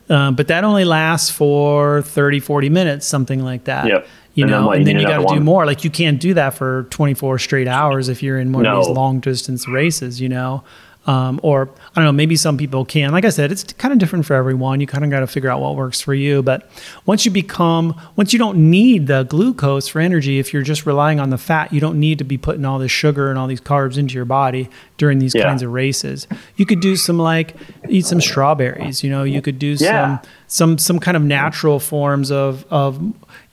Um, 0.08 0.36
but 0.36 0.46
that 0.48 0.62
only 0.62 0.84
lasts 0.84 1.30
for 1.30 2.02
30, 2.02 2.38
40 2.38 2.68
minutes, 2.68 3.06
something 3.06 3.42
like 3.42 3.64
that. 3.64 3.88
Yep. 3.88 4.06
You 4.34 4.44
And 4.44 4.52
then 4.52 4.60
know, 4.62 4.70
and 4.70 4.86
then 4.86 4.98
you 5.00 5.06
got 5.06 5.16
to 5.18 5.24
do 5.26 5.34
one? 5.36 5.42
more. 5.44 5.66
Like 5.66 5.82
you 5.82 5.90
can't 5.90 6.20
do 6.20 6.34
that 6.34 6.50
for 6.54 6.84
24 6.90 7.38
straight 7.40 7.66
hours 7.66 8.08
if 8.08 8.22
you're 8.22 8.38
in 8.38 8.52
one 8.52 8.66
of 8.66 8.84
these 8.84 8.94
long 8.94 9.18
distance 9.18 9.66
races, 9.66 10.20
you 10.20 10.28
know. 10.28 10.62
Um, 11.06 11.40
or 11.42 11.70
I 11.96 12.00
don't 12.00 12.08
know, 12.08 12.12
maybe 12.12 12.36
some 12.36 12.58
people 12.58 12.84
can. 12.84 13.10
Like 13.10 13.24
I 13.24 13.30
said, 13.30 13.50
it's 13.50 13.64
kind 13.72 13.90
of 13.90 13.98
different 13.98 14.26
for 14.26 14.34
everyone. 14.34 14.82
You 14.82 14.86
kind 14.86 15.02
of 15.02 15.08
got 15.10 15.20
to 15.20 15.26
figure 15.26 15.48
out 15.48 15.62
what 15.62 15.76
works 15.76 15.98
for 15.98 16.12
you. 16.12 16.42
But 16.42 16.68
once 17.06 17.24
you 17.24 17.30
become, 17.30 17.98
once 18.16 18.34
you 18.34 18.38
don't 18.38 18.70
need 18.70 19.06
the 19.06 19.22
glucose 19.22 19.88
for 19.88 20.00
energy, 20.00 20.38
if 20.38 20.52
you're 20.52 20.60
just 20.62 20.84
relying 20.84 21.20
on 21.20 21.30
the 21.30 21.38
fat, 21.38 21.72
you 21.72 21.80
don't 21.80 21.98
need 21.98 22.18
to 22.18 22.24
be 22.24 22.36
putting 22.36 22.66
all 22.66 22.78
this 22.78 22.90
sugar 22.92 23.30
and 23.30 23.38
all 23.38 23.46
these 23.46 23.62
carbs 23.62 23.96
into 23.96 24.14
your 24.14 24.26
body 24.26 24.68
during 24.98 25.20
these 25.20 25.34
Yeah. 25.34 25.44
kinds 25.44 25.62
of 25.62 25.72
races. 25.72 26.26
You 26.56 26.66
could 26.66 26.80
do 26.80 26.96
some 26.96 27.18
like 27.18 27.56
eat 27.88 28.04
some 28.04 28.20
strawberries. 28.20 29.02
You 29.02 29.08
know, 29.08 29.22
you 29.24 29.40
could 29.40 29.58
do 29.58 29.68
Yeah. 29.80 30.18
some 30.18 30.30
some 30.48 30.78
some 30.78 30.98
kind 31.00 31.16
of 31.16 31.22
natural 31.22 31.80
forms 31.80 32.30
of 32.30 32.66
of 32.70 33.00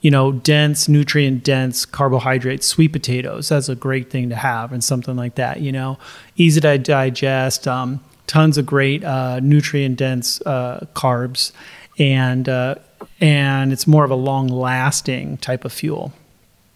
you 0.02 0.10
know 0.10 0.32
dense 0.32 0.86
nutrient 0.86 1.42
dense 1.42 1.84
carbohydrates 1.86 2.66
sweet 2.66 2.92
potatoes 2.92 3.48
that's 3.48 3.68
a 3.68 3.74
great 3.74 4.10
thing 4.10 4.28
to 4.28 4.36
have 4.36 4.70
and 4.72 4.84
something 4.84 5.16
like 5.16 5.34
that 5.34 5.60
you 5.60 5.72
know 5.72 5.98
easy 6.36 6.60
to 6.60 6.78
digest 6.78 7.66
um, 7.66 7.98
tons 8.26 8.58
of 8.58 8.66
great 8.66 9.04
uh, 9.04 9.40
nutrient 9.40 9.96
dense 9.96 10.40
uh, 10.42 10.86
carbs 10.94 11.52
and 11.98 12.48
uh, 12.48 12.74
and 13.20 13.72
it's 13.72 13.86
more 13.86 14.04
of 14.04 14.10
a 14.10 14.16
long 14.16 14.48
lasting 14.48 15.36
type 15.38 15.64
of 15.64 15.72
fuel 15.72 16.12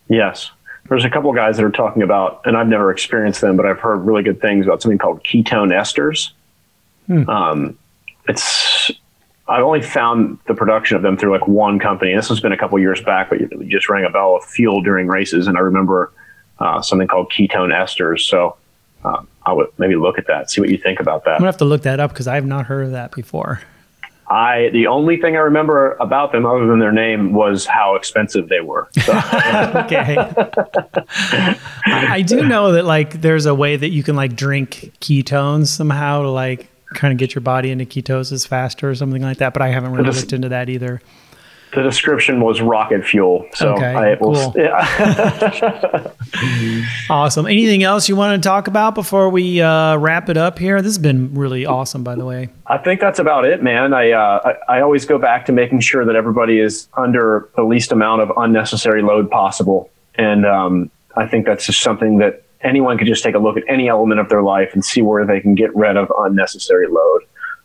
Yes. 0.08 0.50
There's 0.88 1.04
a 1.04 1.10
couple 1.10 1.32
guys 1.34 1.58
that 1.58 1.64
are 1.64 1.70
talking 1.70 2.02
about, 2.02 2.40
and 2.46 2.56
I've 2.56 2.66
never 2.66 2.90
experienced 2.90 3.42
them, 3.42 3.56
but 3.56 3.66
I've 3.66 3.78
heard 3.78 3.98
really 3.98 4.22
good 4.22 4.40
things 4.40 4.66
about 4.66 4.80
something 4.80 4.98
called 4.98 5.22
ketone 5.22 5.70
esters. 5.70 6.30
Um, 7.28 7.78
it's 8.26 8.90
I've 9.48 9.62
only 9.62 9.82
found 9.82 10.38
the 10.46 10.54
production 10.54 10.96
of 10.96 11.02
them 11.02 11.16
through 11.16 11.32
like 11.32 11.46
one 11.46 11.78
company. 11.78 12.14
This 12.14 12.28
has 12.28 12.40
been 12.40 12.52
a 12.52 12.56
couple 12.56 12.78
years 12.78 13.02
back, 13.02 13.30
but 13.30 13.40
it 13.40 13.50
just 13.68 13.88
rang 13.88 14.04
a 14.04 14.10
bell 14.10 14.36
of 14.36 14.44
fuel 14.44 14.82
during 14.82 15.08
races, 15.08 15.46
and 15.46 15.58
I 15.58 15.60
remember 15.60 16.12
uh, 16.58 16.80
something 16.80 17.08
called 17.08 17.30
ketone 17.30 17.72
esters. 17.72 18.20
So 18.20 18.56
uh, 19.04 19.22
I 19.46 19.52
would 19.52 19.68
maybe 19.78 19.96
look 19.96 20.18
at 20.18 20.26
that, 20.26 20.50
see 20.50 20.60
what 20.60 20.70
you 20.70 20.78
think 20.78 21.00
about 21.00 21.24
that. 21.24 21.32
i'm 21.32 21.38
gonna 21.38 21.48
have 21.48 21.56
to 21.58 21.64
look 21.64 21.82
that 21.82 22.00
up 22.00 22.10
because 22.10 22.26
i 22.26 22.34
have 22.34 22.46
not 22.46 22.66
heard 22.66 22.86
of 22.86 22.92
that 22.92 23.12
before 23.12 23.60
I 24.30 24.68
the 24.72 24.88
only 24.88 25.16
thing 25.16 25.36
I 25.36 25.40
remember 25.40 25.96
about 26.00 26.32
them, 26.32 26.44
other 26.44 26.66
than 26.66 26.78
their 26.78 26.92
name, 26.92 27.32
was 27.32 27.64
how 27.64 27.94
expensive 27.94 28.48
they 28.48 28.60
were. 28.60 28.88
So, 29.08 29.12
okay. 29.14 30.16
I, 31.08 31.56
I 31.86 32.22
do 32.22 32.44
know 32.44 32.72
that 32.72 32.84
like 32.84 33.22
there's 33.22 33.46
a 33.46 33.54
way 33.54 33.76
that 33.76 33.88
you 33.88 34.02
can 34.02 34.16
like 34.16 34.36
drink 34.36 34.92
ketones 35.00 35.68
somehow 35.68 36.22
to 36.22 36.30
like 36.30 36.68
kind 36.92 37.12
of 37.12 37.18
get 37.18 37.34
your 37.34 37.40
body 37.40 37.70
into 37.70 37.86
ketosis 37.86 38.46
faster 38.46 38.90
or 38.90 38.94
something 38.94 39.22
like 39.22 39.38
that, 39.38 39.54
but 39.54 39.62
I 39.62 39.68
haven't 39.68 39.92
really 39.92 40.10
looked 40.10 40.32
into 40.34 40.50
that 40.50 40.68
either. 40.68 41.00
The 41.74 41.82
description 41.82 42.40
was 42.40 42.60
rocket 42.62 43.04
fuel. 43.04 43.46
So 43.52 43.74
Okay, 43.74 43.94
I 43.94 44.14
will. 44.14 44.52
cool. 44.52 44.54
Yeah. 44.56 46.10
Awesome. 47.10 47.46
Anything 47.46 47.82
else 47.82 48.08
you 48.08 48.16
want 48.16 48.40
to 48.42 48.46
talk 48.46 48.68
about 48.68 48.94
before 48.94 49.30
we 49.30 49.60
uh, 49.62 49.96
wrap 49.96 50.28
it 50.28 50.36
up 50.36 50.58
here? 50.58 50.80
This 50.82 50.90
has 50.90 50.98
been 50.98 51.34
really 51.34 51.64
awesome, 51.64 52.04
by 52.04 52.14
the 52.14 52.24
way. 52.24 52.50
I 52.66 52.76
think 52.78 53.00
that's 53.00 53.18
about 53.18 53.44
it, 53.46 53.62
man. 53.62 53.94
I, 53.94 54.10
uh, 54.10 54.54
I 54.68 54.76
I 54.76 54.80
always 54.82 55.06
go 55.06 55.18
back 55.18 55.46
to 55.46 55.52
making 55.52 55.80
sure 55.80 56.04
that 56.04 56.14
everybody 56.16 56.60
is 56.60 56.86
under 56.94 57.48
the 57.56 57.62
least 57.62 57.92
amount 57.92 58.20
of 58.22 58.32
unnecessary 58.36 59.00
load 59.02 59.30
possible, 59.30 59.90
and 60.16 60.44
um, 60.44 60.90
I 61.16 61.26
think 61.26 61.46
that's 61.46 61.64
just 61.64 61.80
something 61.80 62.18
that 62.18 62.42
anyone 62.60 62.98
could 62.98 63.06
just 63.06 63.22
take 63.22 63.34
a 63.34 63.38
look 63.38 63.56
at 63.56 63.64
any 63.68 63.88
element 63.88 64.20
of 64.20 64.28
their 64.28 64.42
life 64.42 64.70
and 64.74 64.84
see 64.84 65.00
where 65.00 65.24
they 65.24 65.40
can 65.40 65.54
get 65.54 65.74
rid 65.74 65.96
of 65.96 66.12
unnecessary 66.18 66.88
load, 66.88 67.22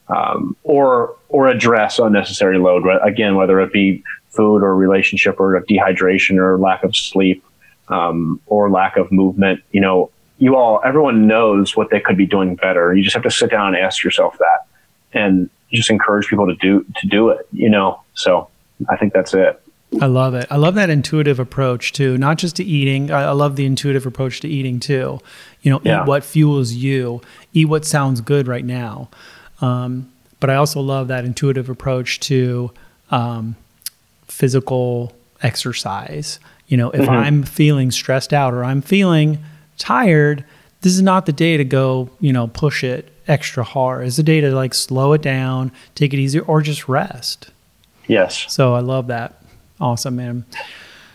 um, 0.08 0.56
or 0.64 1.16
or 1.30 1.48
address 1.48 2.00
unnecessary 2.00 2.58
load. 2.58 2.84
Again, 3.04 3.36
whether 3.36 3.60
it 3.62 3.72
be 3.72 4.04
food 4.30 4.64
or 4.64 4.76
relationship 4.76 5.40
or 5.40 5.60
dehydration 5.70 6.38
or 6.38 6.58
lack 6.58 6.84
of 6.84 6.96
sleep 6.96 7.44
um, 7.90 8.40
or 8.48 8.70
lack 8.70 8.98
of 8.98 9.12
movement. 9.12 9.62
You 9.72 9.82
know, 9.82 10.12
you 10.38 10.56
all 10.56 10.82
everyone 10.84 11.28
knows 11.28 11.76
what 11.76 11.90
they 11.90 12.00
could 12.00 12.18
be 12.18 12.26
doing 12.26 12.56
better. 12.56 12.94
You 12.94 13.04
just 13.04 13.14
have 13.16 13.24
to 13.24 13.32
sit 13.32 13.50
down 13.52 13.76
and 13.76 13.84
ask 13.84 14.04
yourself 14.04 14.38
that 14.40 14.68
and 15.14 15.50
just 15.72 15.90
encourage 15.90 16.28
people 16.28 16.46
to 16.48 16.56
do 16.56 16.86
to 16.98 17.08
do 17.08 17.30
it 17.30 17.48
you 17.52 17.70
know 17.70 18.00
so 18.14 18.48
i 18.90 18.96
think 18.96 19.14
that's 19.14 19.34
it 19.34 19.60
I 20.02 20.08
love 20.08 20.34
it. 20.34 20.48
I 20.50 20.56
love 20.58 20.74
that 20.74 20.90
intuitive 20.90 21.40
approach 21.40 21.94
too, 21.94 22.18
not 22.18 22.40
just 22.40 22.56
to 22.56 22.64
eating. 22.64 23.12
I, 23.12 23.30
love 23.30 23.56
the 23.58 23.66
intuitive 23.68 24.08
approach 24.08 24.40
to 24.40 24.48
eating 24.48 24.80
too. 24.80 25.20
You 25.62 25.70
know, 25.70 25.82
Yeah. 25.84 26.02
eat 26.02 26.08
what 26.08 26.24
fuels 26.24 26.72
you, 26.74 27.22
eat 27.54 27.66
what 27.66 27.86
sounds 27.86 28.20
good 28.20 28.48
right 28.48 28.66
now. 28.66 29.10
Um, 29.64 30.12
but 30.40 30.50
I 30.50 30.56
also 30.56 30.82
love 30.82 31.08
that 31.08 31.24
intuitive 31.24 31.70
approach 31.70 32.20
to 32.22 32.72
um, 33.12 33.56
physical 34.28 35.14
exercise. 35.42 36.40
You 36.68 36.78
know, 36.78 36.92
if 36.92 37.08
I'm 37.08 37.44
feeling 37.44 37.92
stressed 37.92 38.34
out 38.34 38.54
or 38.54 38.64
I'm 38.64 38.82
feeling 38.82 39.40
tired, 39.78 40.44
this 40.82 40.94
is 40.94 41.02
not 41.02 41.26
the 41.26 41.32
day 41.32 41.56
to 41.56 41.64
go, 41.64 42.10
you 42.20 42.34
know, 42.34 42.48
push 42.48 42.84
it 42.84 43.10
extra 43.28 43.64
hard. 43.64 44.06
It's 44.06 44.18
the 44.18 44.24
day 44.24 44.42
to 44.42 44.52
like 44.52 44.74
slow 44.74 45.14
it 45.14 45.22
down, 45.22 45.72
take 45.96 46.14
it 46.14 46.20
easy, 46.20 46.40
or 46.40 46.62
just 46.62 46.90
rest. 46.90 47.50
yes 48.08 48.46
So 48.50 48.74
I 48.74 48.82
love 48.82 49.08
that. 49.08 49.42
Awesome, 49.80 50.18
man. 50.18 50.46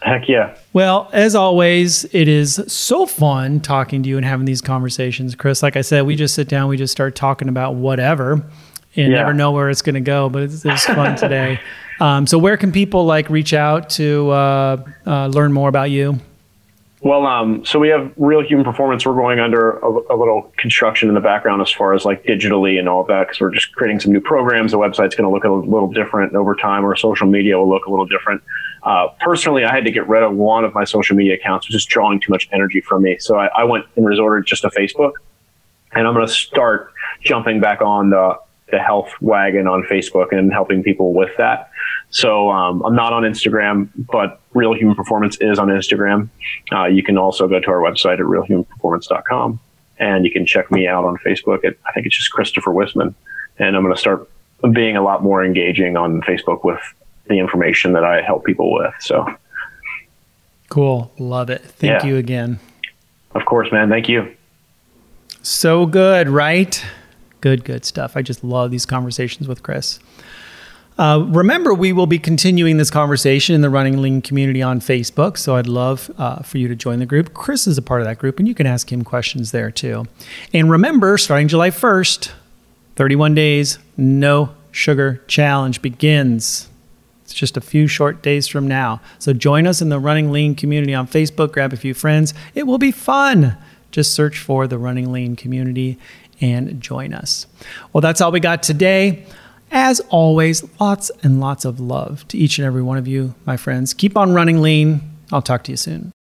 Heck 0.03 0.29
yeah 0.29 0.57
Well, 0.73 1.09
as 1.13 1.35
always, 1.35 2.05
it 2.15 2.29
is 2.29 2.63
so 2.69 3.07
fun 3.07 3.61
talking 3.61 4.03
to 4.03 4.09
you 4.09 4.17
and 4.17 4.25
having 4.25 4.47
these 4.47 4.61
conversations, 4.61 5.35
Chris. 5.35 5.63
Like 5.63 5.77
I 5.77 5.81
said, 5.83 6.07
we 6.07 6.15
just 6.17 6.35
sit 6.35 6.49
down, 6.49 6.69
we 6.69 6.77
just 6.77 6.93
start 6.93 7.15
talking 7.17 7.49
about 7.49 7.75
whatever, 7.75 8.33
and 8.33 8.43
Yeah. 8.95 9.09
never 9.09 9.35
know 9.35 9.51
where 9.53 9.71
it's 9.71 9.83
going 9.83 9.95
to 9.95 10.01
go. 10.01 10.29
But 10.29 10.43
it's, 10.45 10.65
it's 10.65 10.85
fun 10.87 11.17
today. 11.17 11.61
Um, 12.01 12.29
so, 12.29 12.39
where 12.39 12.57
can 12.57 12.71
people 12.71 13.07
like 13.07 13.29
reach 13.29 13.53
out 13.53 13.91
to 13.91 14.31
uh, 14.31 14.77
uh, 15.05 15.27
learn 15.27 15.53
more 15.53 15.69
about 15.69 15.91
you? 15.91 16.21
well 17.01 17.27
um, 17.27 17.65
so 17.65 17.79
we 17.81 17.89
have 17.89 18.13
real 18.17 18.41
human 18.41 18.65
performance 18.65 19.05
we're 19.07 19.15
going 19.15 19.39
under 19.41 19.79
a, 19.79 19.89
a 20.11 20.17
little 20.17 20.53
construction 20.59 21.09
in 21.09 21.15
the 21.17 21.21
background 21.21 21.61
as 21.63 21.71
far 21.73 21.95
as 21.95 22.05
like 22.05 22.23
digitally 22.25 22.79
and 22.79 22.89
all 22.89 23.01
of 23.01 23.07
that 23.09 23.27
because 23.27 23.41
we're 23.41 23.53
just 23.53 23.73
creating 23.75 23.99
some 24.01 24.13
new 24.13 24.21
programs 24.21 24.73
the 24.73 24.79
website's 24.79 25.15
going 25.17 25.29
to 25.29 25.31
look 25.33 25.45
a 25.45 25.49
little 25.49 25.91
different 25.93 26.35
over 26.35 26.55
time 26.57 26.85
our 26.85 26.97
social 26.97 27.27
media 27.29 27.57
will 27.57 27.69
look 27.69 27.87
a 27.87 27.91
little 27.91 28.07
different 28.07 28.43
uh, 28.89 29.07
personally 29.21 29.65
i 29.65 29.73
had 29.73 29.85
to 29.85 29.93
get 29.93 30.07
rid 30.09 30.23
of 30.23 30.35
one 30.35 30.65
of 30.65 30.75
my 30.75 30.85
social 30.85 31.15
media 31.15 31.35
accounts 31.35 31.69
was 31.69 31.75
just 31.75 31.89
drawing 31.89 32.19
too 32.19 32.33
much 32.33 32.49
energy 32.53 32.81
from 32.81 33.03
me 33.03 33.17
so 33.19 33.37
i, 33.37 33.47
I 33.49 33.65
went 33.65 33.85
and 33.97 34.05
resorted 34.05 34.47
just 34.47 34.63
to 34.63 34.69
facebook 34.71 35.13
and 35.93 36.07
I'm 36.07 36.15
going 36.15 36.27
to 36.27 36.33
start 36.33 36.93
jumping 37.23 37.61
back 37.61 37.81
on 37.81 38.11
the, 38.11 38.39
the 38.71 38.79
health 38.79 39.11
wagon 39.21 39.67
on 39.67 39.83
Facebook 39.85 40.33
and 40.33 40.53
helping 40.53 40.83
people 40.83 41.15
with 41.15 41.31
that. 41.39 41.71
So 42.11 42.51
um, 42.51 42.83
I'm 42.83 42.95
not 42.95 43.13
on 43.13 43.23
Instagram, 43.23 43.89
but 43.97 44.41
Real 44.55 44.75
Human 44.75 44.95
Performance 44.95 45.37
is 45.41 45.59
on 45.59 45.69
Instagram. 45.69 46.29
Uh, 46.73 46.87
you 46.87 47.03
can 47.03 47.19
also 47.19 47.49
go 47.49 47.61
to 47.61 47.71
our 47.71 47.81
website 47.81 48.15
at 48.15 48.21
realhumanperformance.com 48.21 49.61
and 49.99 50.25
you 50.25 50.31
can 50.31 50.47
check 50.47 50.71
me 50.71 50.87
out 50.87 51.05
on 51.05 51.17
Facebook 51.19 51.65
at 51.65 51.77
I 51.87 51.93
think 51.93 52.07
it's 52.07 52.17
just 52.17 52.31
Christopher 52.31 52.71
Wisman. 52.71 53.15
And 53.59 53.77
I'm 53.77 53.83
going 53.83 53.95
to 53.95 54.01
start 54.01 54.29
being 54.73 54.97
a 54.97 55.03
lot 55.03 55.23
more 55.23 55.45
engaging 55.45 55.97
on 55.97 56.21
Facebook 56.23 56.65
with 56.65 56.81
the 57.29 57.39
information 57.39 57.93
that 57.93 58.05
I 58.05 58.23
help 58.23 58.45
people 58.45 58.73
with. 58.73 58.95
So 59.01 59.27
Cool, 60.69 61.11
love 61.19 61.49
it. 61.51 61.63
Thank 61.63 62.03
Yeah. 62.03 62.07
you 62.09 62.17
again. 62.17 62.59
of 63.35 63.45
course, 63.47 63.71
man, 63.73 63.89
thank 63.89 64.09
you. 64.09 64.29
So 65.43 65.87
good, 65.87 66.29
right? 66.29 66.85
Good, 67.41 67.65
good 67.65 67.85
stuff. 67.85 68.17
I 68.17 68.23
just 68.23 68.43
love 68.43 68.71
these 68.71 68.85
conversations 68.85 69.49
with 69.49 69.63
Chris. 69.63 69.99
Uh, 70.99 71.25
remember, 71.29 71.73
we 71.73 71.93
will 71.93 72.09
be 72.09 72.19
continuing 72.19 72.77
this 72.77 72.91
conversation 72.91 73.55
in 73.55 73.61
the 73.61 73.71
Running 73.71 74.03
Lean 74.03 74.21
community 74.21 74.61
on 74.61 74.81
Facebook. 74.81 75.39
So 75.39 75.55
I'd 75.55 75.69
love 75.69 76.11
uh, 76.19 76.43
for 76.43 76.59
you 76.59 76.67
to 76.67 76.75
join 76.75 76.99
the 76.99 77.07
group. 77.07 77.33
Chris 77.35 77.69
is 77.69 77.79
a 77.79 77.83
part 77.83 78.01
of 78.01 78.07
that 78.09 78.19
group, 78.19 78.41
and 78.41 78.49
you 78.49 78.55
can 78.55 78.67
ask 78.67 78.91
him 78.93 79.05
questions 79.05 79.53
there 79.53 79.71
too. 79.71 80.07
And 80.53 80.69
remember, 80.69 81.17
starting 81.17 81.47
July 81.47 81.71
1st, 81.71 82.33
31 82.97 83.35
days, 83.37 83.79
no 83.97 84.51
sugar 84.73 85.23
challenge 85.29 85.81
begins. 85.83 86.69
It's 87.29 87.35
just 87.35 87.59
a 87.59 87.61
few 87.61 87.87
short 87.87 88.23
days 88.23 88.49
from 88.49 88.67
now. 88.67 89.03
So 89.19 89.35
join 89.35 89.67
us 89.67 89.83
in 89.83 89.91
the 89.91 89.99
Running 89.99 90.33
Lean 90.33 90.55
community 90.55 90.95
on 90.95 91.07
Facebook. 91.07 91.53
Grab 91.53 91.75
a 91.75 91.77
few 91.77 91.93
friends. 91.93 92.33
It 92.55 92.67
will 92.67 92.79
be 92.79 92.91
fun. 92.91 93.55
Just 93.91 94.15
search 94.15 94.39
for 94.39 94.67
the 94.67 94.79
Running 94.79 95.13
Lean 95.13 95.37
community 95.37 95.99
and 96.41 96.81
join 96.81 97.13
us. 97.13 97.47
Well, 97.93 98.01
that's 98.01 98.23
all 98.23 98.33
we 98.33 98.41
got 98.41 98.63
today. 98.63 99.27
As 99.71 100.01
always, 100.09 100.65
lots 100.81 101.11
and 101.23 101.39
lots 101.39 101.67
of 101.67 101.81
love 101.81 102.27
to 102.29 102.39
each 102.39 102.59
and 102.59 102.65
every 102.65 102.81
one 102.81 102.97
of 102.97 103.07
you, 103.07 103.35
my 103.45 103.59
friends. 103.59 103.93
Keep 103.93 104.17
on 104.17 104.33
running 104.33 104.63
lean. 104.63 105.03
I'll 105.31 105.43
talk 105.43 105.65
to 105.65 105.71
you 105.71 105.77
soon. 105.77 106.13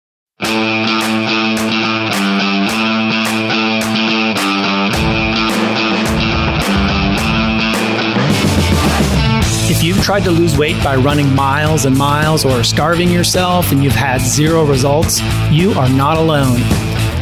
You've 9.88 10.04
tried 10.04 10.22
to 10.22 10.30
lose 10.30 10.58
weight 10.58 10.76
by 10.84 10.94
running 10.94 11.34
miles 11.34 11.86
and 11.86 11.96
miles 11.96 12.44
or 12.44 12.62
starving 12.62 13.08
yourself 13.08 13.72
and 13.72 13.82
you've 13.82 13.94
had 13.94 14.20
zero 14.20 14.62
results, 14.62 15.22
you 15.50 15.72
are 15.72 15.88
not 15.88 16.18
alone. 16.18 16.60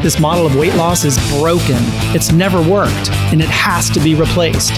This 0.02 0.18
model 0.18 0.46
of 0.46 0.56
weight 0.56 0.74
loss 0.74 1.04
is 1.04 1.16
broken. 1.38 1.76
It's 2.12 2.32
never 2.32 2.60
worked 2.60 3.08
and 3.30 3.40
it 3.40 3.48
has 3.50 3.88
to 3.90 4.00
be 4.00 4.16
replaced. 4.16 4.74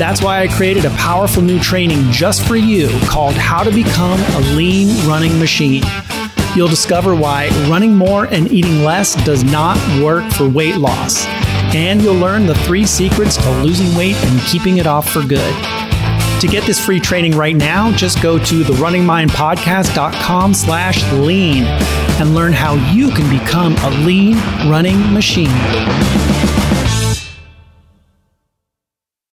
That's 0.00 0.20
why 0.20 0.40
I 0.40 0.48
created 0.48 0.84
a 0.84 0.90
powerful 0.90 1.44
new 1.44 1.60
training 1.60 2.10
just 2.10 2.42
for 2.44 2.56
you 2.56 2.88
called 3.02 3.36
How 3.36 3.62
to 3.62 3.70
Become 3.70 4.18
a 4.18 4.40
Lean 4.56 4.88
Running 5.06 5.38
Machine. 5.38 5.84
You'll 6.56 6.66
discover 6.66 7.14
why 7.14 7.50
running 7.70 7.94
more 7.94 8.24
and 8.24 8.50
eating 8.50 8.82
less 8.82 9.14
does 9.24 9.44
not 9.44 9.76
work 10.02 10.28
for 10.32 10.48
weight 10.48 10.74
loss. 10.74 11.24
And 11.72 12.02
you'll 12.02 12.16
learn 12.16 12.46
the 12.46 12.56
three 12.56 12.84
secrets 12.84 13.36
to 13.36 13.50
losing 13.62 13.96
weight 13.96 14.16
and 14.16 14.40
keeping 14.48 14.78
it 14.78 14.88
off 14.88 15.08
for 15.08 15.22
good. 15.22 15.91
To 16.42 16.48
get 16.48 16.64
this 16.64 16.84
free 16.84 16.98
training 16.98 17.36
right 17.36 17.54
now, 17.54 17.92
just 17.92 18.20
go 18.20 18.36
to 18.36 18.64
therunningmindpodcast.com 18.64 20.54
slash 20.54 21.12
lean 21.12 21.62
and 21.62 22.34
learn 22.34 22.52
how 22.52 22.74
you 22.92 23.12
can 23.12 23.30
become 23.30 23.76
a 23.76 23.90
lean 24.04 24.34
running 24.68 25.12
machine. 25.14 25.46